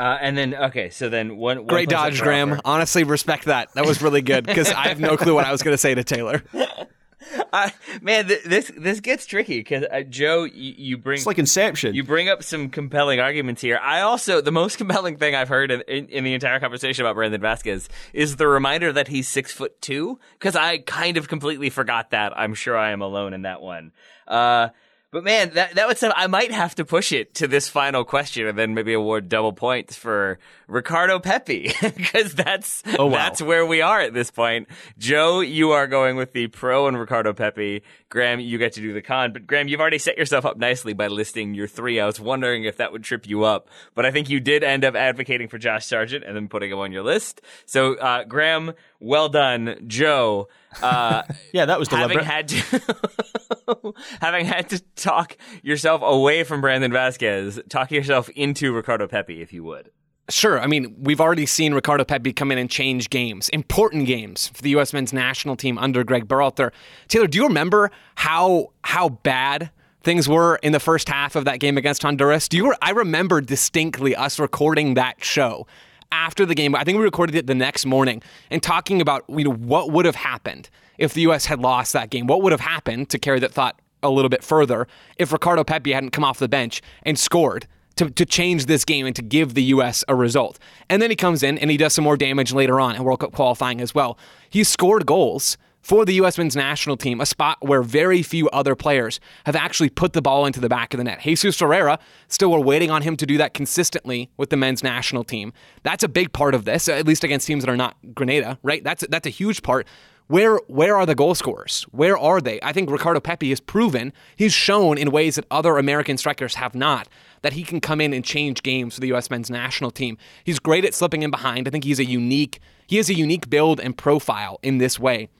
[0.00, 2.52] Uh, and then okay, so then one, one Great place dodge, Graham.
[2.52, 2.62] offer.
[2.64, 3.68] Honestly, respect that.
[3.74, 5.94] That was really good because I have no clue what I was going to say
[5.94, 6.42] to Taylor.
[7.52, 11.38] I, man, th- this this gets tricky because uh, Joe, you, you bring It's like
[11.38, 11.94] Inception.
[11.94, 13.78] you bring up some compelling arguments here.
[13.82, 17.16] I also the most compelling thing I've heard in, in, in the entire conversation about
[17.16, 21.68] Brandon Vazquez is the reminder that he's six foot two because I kind of completely
[21.68, 22.32] forgot that.
[22.38, 23.92] I'm sure I am alone in that one.
[24.26, 24.68] Uh,
[25.12, 28.04] but man, that that would say I might have to push it to this final
[28.04, 30.38] question and then maybe award double points for
[30.68, 33.12] Ricardo Pepi because that's Oh, wow.
[33.18, 34.68] that's where we are at this point.
[34.98, 37.82] Joe, you are going with the pro and Ricardo Pepi.
[38.10, 39.32] Graham, you get to do the con.
[39.32, 42.00] But Graham, you've already set yourself up nicely by listing your three.
[42.00, 44.84] I was wondering if that would trip you up, but I think you did end
[44.84, 47.40] up advocating for Josh Sargent and then putting him on your list.
[47.66, 49.84] So, uh, Graham, well done.
[49.86, 50.48] Joe,
[50.82, 51.22] uh,
[51.52, 52.26] yeah, that was having deliberate.
[52.26, 59.06] had to having had to talk yourself away from Brandon Vazquez, talk yourself into Ricardo
[59.06, 59.90] Pepi, if you would.
[60.30, 60.60] Sure.
[60.60, 64.62] I mean, we've already seen Ricardo Pepi come in and change games, important games for
[64.62, 64.92] the U.S.
[64.92, 66.70] men's national team under Greg Berhalter.
[67.08, 69.70] Taylor, do you remember how how bad
[70.02, 72.48] things were in the first half of that game against Honduras?
[72.48, 72.74] Do you?
[72.80, 75.66] I remember distinctly us recording that show
[76.12, 76.74] after the game.
[76.74, 80.06] I think we recorded it the next morning and talking about you know what would
[80.06, 81.46] have happened if the U.S.
[81.46, 82.26] had lost that game.
[82.26, 84.86] What would have happened to carry that thought a little bit further
[85.18, 87.66] if Ricardo Pepi hadn't come off the bench and scored
[88.00, 90.04] to, to change this game and to give the U.S.
[90.08, 90.58] a result.
[90.88, 93.20] And then he comes in and he does some more damage later on in World
[93.20, 94.18] Cup qualifying as well.
[94.48, 96.38] He scored goals for the U.S.
[96.38, 100.46] men's national team, a spot where very few other players have actually put the ball
[100.46, 101.20] into the back of the net.
[101.20, 101.98] Jesus Ferreira,
[102.28, 105.52] still we're waiting on him to do that consistently with the men's national team.
[105.82, 108.82] That's a big part of this, at least against teams that are not Grenada, right?
[108.82, 109.86] That's that's a huge part.
[110.30, 111.84] Where where are the goal scorers?
[111.90, 112.60] Where are they?
[112.62, 116.72] I think Ricardo Pepi has proven, he's shown in ways that other American strikers have
[116.72, 117.08] not,
[117.42, 120.16] that he can come in and change games for the US men's national team.
[120.44, 121.66] He's great at slipping in behind.
[121.66, 125.30] I think he's a unique he has a unique build and profile in this way.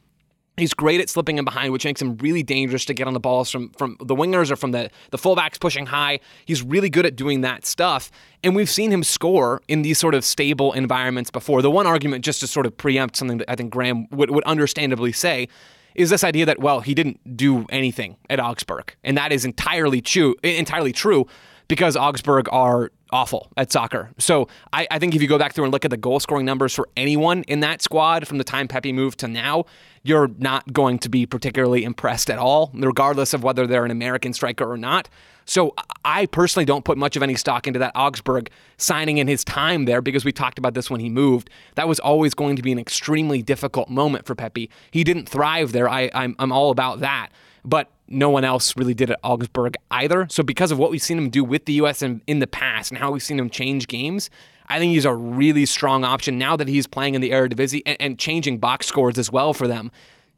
[0.57, 3.21] He's great at slipping in behind, which makes him really dangerous to get on the
[3.21, 6.21] balls from, from the wingers or from the, the fullbacks pushing high.
[6.45, 8.11] He's really good at doing that stuff.
[8.45, 11.63] And we've seen him score in these sort of stable environments before.
[11.63, 14.45] The one argument, just to sort of preempt something that I think Graham would, would
[14.45, 15.49] understandably say,
[15.95, 18.95] is this idea that, well, he didn't do anything at Augsburg.
[19.03, 21.27] And that is entirely true, entirely true
[21.69, 24.11] because Augsburg are awful at soccer.
[24.19, 26.47] So I, I, think if you go back through and look at the goal scoring
[26.47, 29.65] numbers for anyone in that squad from the time Pepi moved to now,
[30.03, 34.33] you're not going to be particularly impressed at all, regardless of whether they're an American
[34.33, 35.09] striker or not.
[35.45, 35.75] So
[36.05, 39.85] I personally don't put much of any stock into that Augsburg signing in his time
[39.85, 41.51] there because we talked about this when he moved.
[41.75, 44.71] That was always going to be an extremely difficult moment for Pepi.
[44.91, 45.89] He didn't thrive there.
[45.89, 47.31] I, I'm, I'm all about that.
[47.65, 50.27] But no one else really did at Augsburg either.
[50.31, 52.03] So because of what we've seen him do with the U.S.
[52.03, 54.31] in, in the past and how we've seen him change games,
[54.69, 57.97] I think he's a really strong option now that he's playing in the Eredivisie and,
[58.01, 59.91] and changing box scores as well for them.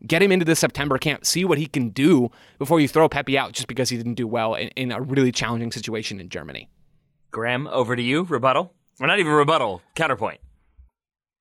[0.06, 3.38] Get him into the September camp, see what he can do before you throw Pepi
[3.38, 6.68] out just because he didn't do well in, in a really challenging situation in Germany.
[7.30, 8.24] Graham, over to you.
[8.24, 8.74] Rebuttal?
[9.00, 10.40] Or not even rebuttal, counterpoint.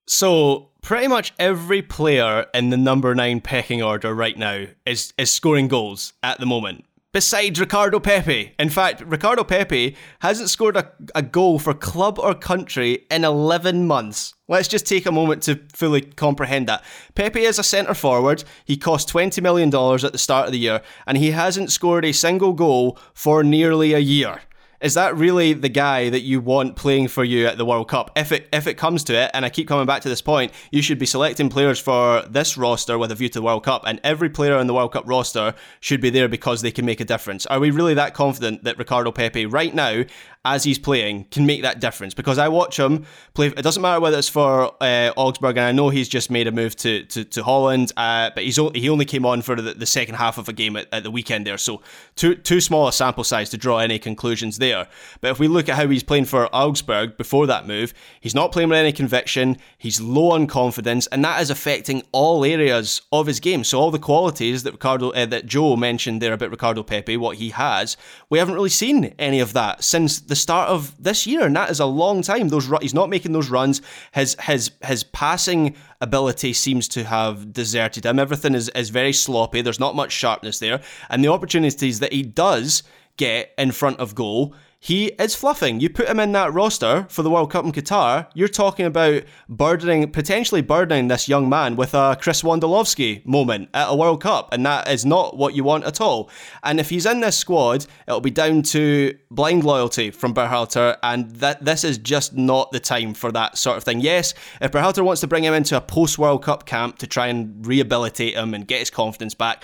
[0.07, 5.31] So pretty much every player in the number nine pecking order right now is is
[5.31, 6.85] scoring goals at the moment.
[7.13, 8.53] Besides Ricardo Pepi.
[8.57, 13.85] In fact, Ricardo Pepi hasn't scored a, a goal for club or country in 11
[13.85, 14.33] months.
[14.47, 16.85] Let's just take a moment to fully comprehend that.
[17.13, 18.45] Pepi is a centre forward.
[18.63, 22.13] He cost $20 million at the start of the year, and he hasn't scored a
[22.13, 24.43] single goal for nearly a year.
[24.81, 28.09] Is that really the guy that you want playing for you at the World Cup?
[28.15, 30.51] If it if it comes to it, and I keep coming back to this point,
[30.71, 33.83] you should be selecting players for this roster with a view to the World Cup,
[33.85, 36.99] and every player in the World Cup roster should be there because they can make
[36.99, 37.45] a difference.
[37.45, 40.03] Are we really that confident that Ricardo Pepi right now,
[40.43, 42.15] as he's playing, can make that difference?
[42.15, 43.05] Because I watch him
[43.35, 43.47] play.
[43.47, 46.51] It doesn't matter whether it's for uh, Augsburg, and I know he's just made a
[46.51, 49.73] move to to, to Holland, uh, but he's o- he only came on for the,
[49.73, 51.81] the second half of a game at, at the weekend there, so
[52.15, 54.87] too too small a sample size to draw any conclusions there.
[55.21, 58.51] But if we look at how he's playing for Augsburg before that move, he's not
[58.51, 63.27] playing with any conviction, he's low on confidence, and that is affecting all areas of
[63.27, 63.63] his game.
[63.63, 67.37] So all the qualities that Ricardo uh, that Joe mentioned there about Ricardo Pepi, what
[67.37, 67.95] he has,
[68.31, 71.69] we haven't really seen any of that since the start of this year, and that
[71.69, 72.47] is a long time.
[72.47, 73.81] Those he's not making those runs.
[74.13, 78.17] His his his passing ability seems to have deserted him.
[78.17, 79.61] Everything is, is very sloppy.
[79.61, 80.79] There's not much sharpness there,
[81.09, 82.83] and the opportunities that he does
[83.17, 85.79] get in front of goal he is fluffing.
[85.79, 89.21] You put him in that roster for the World Cup in Qatar, you're talking about
[89.47, 94.51] burdening, potentially burdening this young man with a Chris Wondolowski moment at a World Cup,
[94.51, 96.31] and that is not what you want at all.
[96.63, 101.29] And if he's in this squad, it'll be down to blind loyalty from Berhalter, and
[101.35, 103.99] that this is just not the time for that sort of thing.
[103.99, 107.27] Yes, if Berhalter wants to bring him into a post World Cup camp to try
[107.27, 109.63] and rehabilitate him and get his confidence back,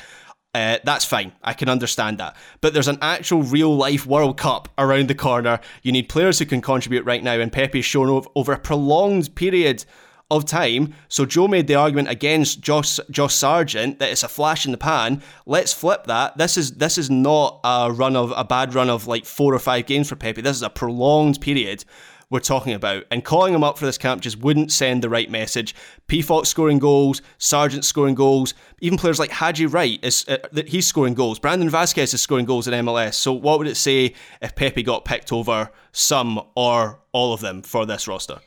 [0.53, 1.33] uh, that's fine.
[1.43, 2.35] I can understand that.
[2.61, 5.59] But there's an actual real life World Cup around the corner.
[5.83, 9.35] You need players who can contribute right now, and Pepi's shown over, over a prolonged
[9.35, 9.85] period
[10.29, 10.93] of time.
[11.07, 14.77] So Joe made the argument against Josh Josh Sargent that it's a flash in the
[14.77, 15.21] pan.
[15.45, 16.37] Let's flip that.
[16.37, 19.59] This is this is not a run of a bad run of like four or
[19.59, 20.41] five games for Pepi.
[20.41, 21.85] This is a prolonged period
[22.29, 23.05] we're talking about.
[23.09, 25.73] And calling him up for this camp just wouldn't send the right message.
[26.07, 31.13] Pefok scoring goals, Sargent scoring goals, even players like Haji Wright is uh, he's scoring
[31.13, 31.39] goals.
[31.39, 33.15] Brandon Vazquez is scoring goals in MLS.
[33.15, 37.61] So what would it say if Pepi got picked over some or all of them
[37.61, 38.39] for this roster?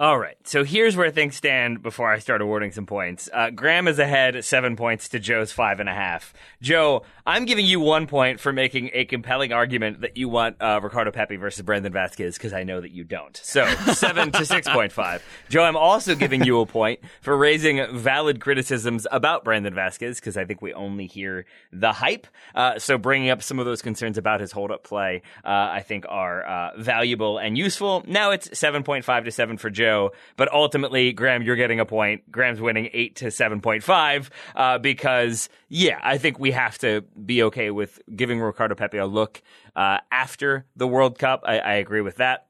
[0.00, 0.36] All right.
[0.44, 3.28] So here's where things stand before I start awarding some points.
[3.32, 6.32] Uh, Graham is ahead seven points to Joe's five and a half.
[6.62, 10.78] Joe, I'm giving you one point for making a compelling argument that you want uh,
[10.80, 13.36] Ricardo Pepi versus Brandon Vazquez because I know that you don't.
[13.42, 15.20] So seven to 6.5.
[15.48, 20.36] Joe, I'm also giving you a point for raising valid criticisms about Brandon Vazquez because
[20.36, 22.28] I think we only hear the hype.
[22.54, 25.80] Uh, so bringing up some of those concerns about his hold up play, uh, I
[25.80, 28.04] think are uh, valuable and useful.
[28.06, 30.12] Now it's 7.5 to 7 for Joe show.
[30.36, 32.30] But ultimately, Graham, you're getting a point.
[32.30, 37.02] Graham's winning eight to seven point five uh, because yeah, I think we have to
[37.24, 39.42] be okay with giving Ricardo Pepi a look
[39.76, 41.42] uh, after the World Cup.
[41.44, 42.48] I, I agree with that.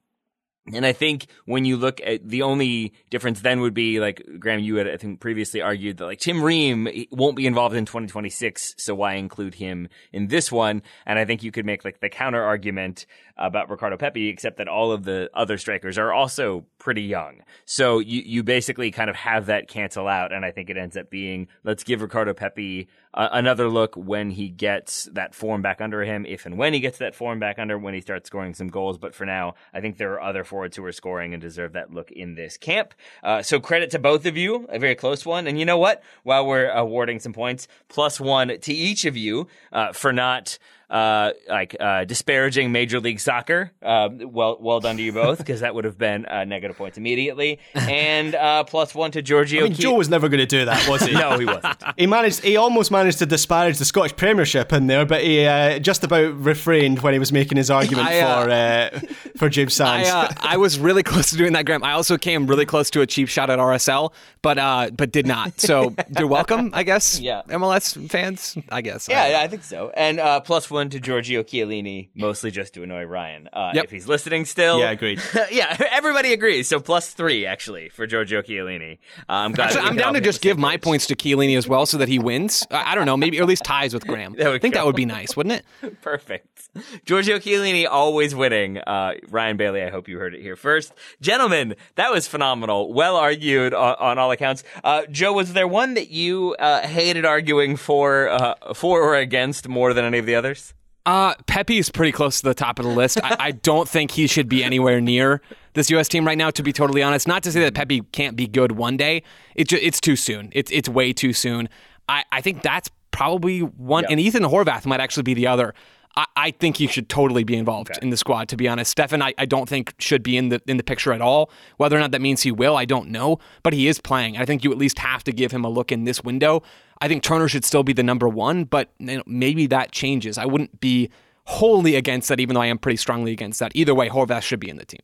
[0.74, 4.60] And I think when you look at the only difference then would be like Graham,
[4.60, 8.74] you had I think previously argued that like Tim Ream won't be involved in 2026,
[8.76, 10.82] so why include him in this one?
[11.06, 13.06] And I think you could make like the counter argument
[13.38, 17.42] about Ricardo Pepi, except that all of the other strikers are also pretty young.
[17.64, 20.96] So you you basically kind of have that cancel out, and I think it ends
[20.96, 25.80] up being let's give Ricardo Pepi uh, another look when he gets that form back
[25.80, 28.54] under him, if and when he gets that form back under when he starts scoring
[28.54, 28.98] some goals.
[28.98, 31.92] But for now, I think there are other forwards who are scoring and deserve that
[31.92, 32.94] look in this camp.
[33.22, 35.46] Uh, so credit to both of you, a very close one.
[35.46, 36.02] And you know what?
[36.22, 40.58] While we're awarding some points, plus one to each of you uh, for not
[40.90, 43.72] uh, like uh, disparaging Major League Soccer.
[43.82, 46.96] Uh, well, well done to you both because that would have been uh, negative points
[46.96, 47.58] immediately.
[47.74, 49.60] And uh, plus one to Giorgio.
[49.60, 51.12] I mean, Joe was never going to do that, was he?
[51.14, 51.82] no, he wasn't.
[51.96, 52.42] he managed.
[52.42, 56.38] He almost managed to disparage the Scottish Premiership in there, but he uh, just about
[56.42, 59.06] refrained when he was making his argument I, for
[59.36, 60.08] for James Sands.
[60.08, 61.84] I, I, was really close to doing that, Graham.
[61.84, 64.56] I also came really close to a cheap shot at RSL, but
[64.96, 65.60] but did not.
[65.60, 67.20] So you're welcome, I guess.
[67.20, 69.06] Yeah, MLS fans, I guess.
[69.08, 69.92] Yeah, I, I think so.
[69.94, 73.48] And plus one one to Giorgio Chiellini, mostly just to annoy Ryan.
[73.52, 73.86] Uh, yep.
[73.86, 74.78] If he's listening still.
[74.78, 75.20] Yeah, agreed.
[75.50, 76.68] yeah, everybody agrees.
[76.68, 78.98] So plus three, actually, for Giorgio Chiellini.
[79.28, 81.84] Uh, I'm, glad actually, I'm down to just give my points to Chiellini as well
[81.84, 82.64] so that he wins.
[82.70, 84.36] I don't know, maybe or at least ties with Graham.
[84.38, 84.80] I think go.
[84.80, 86.00] that would be nice, wouldn't it?
[86.00, 86.68] Perfect.
[87.04, 88.78] Giorgio Chiellini always winning.
[88.78, 90.92] Uh, Ryan Bailey, I hope you heard it here first.
[91.20, 92.92] Gentlemen, that was phenomenal.
[92.92, 94.62] Well argued on, on all accounts.
[94.84, 99.66] Uh, Joe, was there one that you uh, hated arguing for, uh, for or against
[99.66, 100.67] more than any of the others?
[101.08, 103.18] Uh, Pepi is pretty close to the top of the list.
[103.24, 105.40] I, I, don't think he should be anywhere near
[105.72, 106.06] this U.S.
[106.06, 106.50] team right now.
[106.50, 109.22] To be totally honest, not to say that Pepi can't be good one day.
[109.54, 110.50] It's it's too soon.
[110.52, 111.70] It's it's way too soon.
[112.10, 114.10] I, I think that's probably one, yep.
[114.10, 115.72] and Ethan Horvath might actually be the other.
[116.14, 118.00] I, I think he should totally be involved okay.
[118.02, 118.50] in the squad.
[118.50, 121.14] To be honest, Steffen, I, I don't think should be in the in the picture
[121.14, 121.50] at all.
[121.78, 123.38] Whether or not that means he will, I don't know.
[123.62, 124.36] But he is playing.
[124.36, 126.62] I think you at least have to give him a look in this window.
[127.00, 130.38] I think Turner should still be the number one, but you know, maybe that changes.
[130.38, 131.10] I wouldn't be
[131.44, 133.72] wholly against that, even though I am pretty strongly against that.
[133.74, 135.00] Either way, Horvath should be in the team.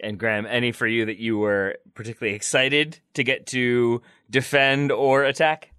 [0.00, 4.00] And Graham, any for you that you were particularly excited to get to
[4.30, 5.72] defend or attack?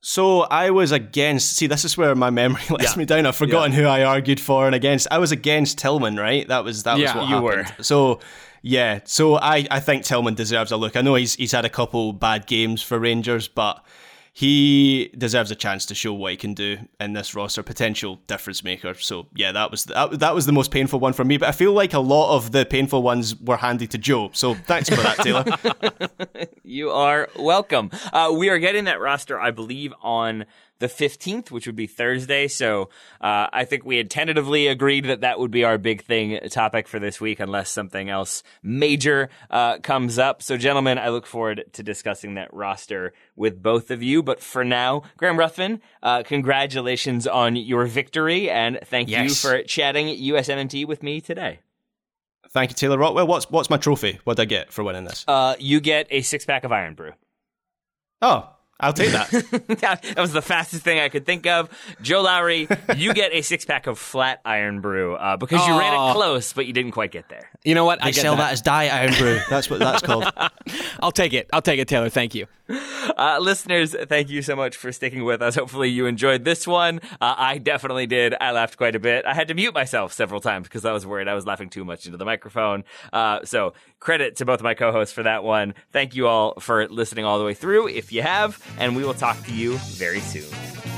[0.00, 1.56] So I was against.
[1.56, 2.98] See, this is where my memory lets yeah.
[2.98, 3.24] me down.
[3.24, 3.78] I've forgotten yeah.
[3.78, 5.06] who I argued for and against.
[5.12, 6.46] I was against Tillman, right?
[6.48, 7.74] That was that yeah, was what you happened.
[7.78, 7.84] Were.
[7.84, 8.18] So
[8.62, 10.96] yeah, so I I think Tillman deserves a look.
[10.96, 13.84] I know he's he's had a couple bad games for Rangers, but
[14.34, 18.64] he deserves a chance to show what he can do in this roster, potential difference
[18.64, 18.94] maker.
[18.94, 21.36] So yeah, that was that, that was the most painful one for me.
[21.36, 24.30] But I feel like a lot of the painful ones were handed to Joe.
[24.32, 26.46] So thanks for that, Taylor.
[26.62, 27.90] you are welcome.
[28.10, 30.46] Uh, we are getting that roster, I believe, on
[30.82, 32.48] the 15th, which would be Thursday.
[32.48, 32.90] So
[33.20, 36.88] uh, I think we had tentatively agreed that that would be our big thing topic
[36.88, 40.42] for this week, unless something else major uh, comes up.
[40.42, 44.22] So, gentlemen, I look forward to discussing that roster with both of you.
[44.22, 49.28] But for now, Graham Ruthven, uh, congratulations on your victory, and thank Yes.
[49.44, 51.60] you for chatting USMNT with me today.
[52.50, 53.26] Thank you, Taylor Rockwell.
[53.26, 54.18] What's what's my trophy?
[54.24, 55.24] What did I get for winning this?
[55.26, 57.12] Uh, you get a six pack of Irn-Bru.
[58.20, 58.50] Oh,
[58.82, 59.30] I'll take that.
[59.80, 61.70] that was the fastest thing I could think of.
[62.02, 66.12] Joe Lowery, you get a six pack of flat Irn-Bru uh, because you ran it
[66.14, 67.48] close, but you didn't quite get there.
[67.64, 68.02] You know what?
[68.02, 68.42] I They get sell that.
[68.42, 69.40] that as Diet Irn-Bru.
[69.48, 70.30] That's what that's called.
[71.00, 71.48] I'll take it.
[71.52, 72.08] I'll take it, Taylor.
[72.08, 72.46] Thank you.
[72.72, 75.54] Uh, listeners, thank you so much for sticking with us.
[75.54, 77.00] Hopefully, you enjoyed this one.
[77.20, 78.34] Uh, I definitely did.
[78.40, 79.24] I laughed quite a bit.
[79.24, 81.84] I had to mute myself several times because I was worried I was laughing too
[81.84, 82.84] much into the microphone.
[83.12, 85.74] Uh, so, credit to both of my co hosts for that one.
[85.92, 89.14] Thank you all for listening all the way through if you have, and we will
[89.14, 90.91] talk to you very soon.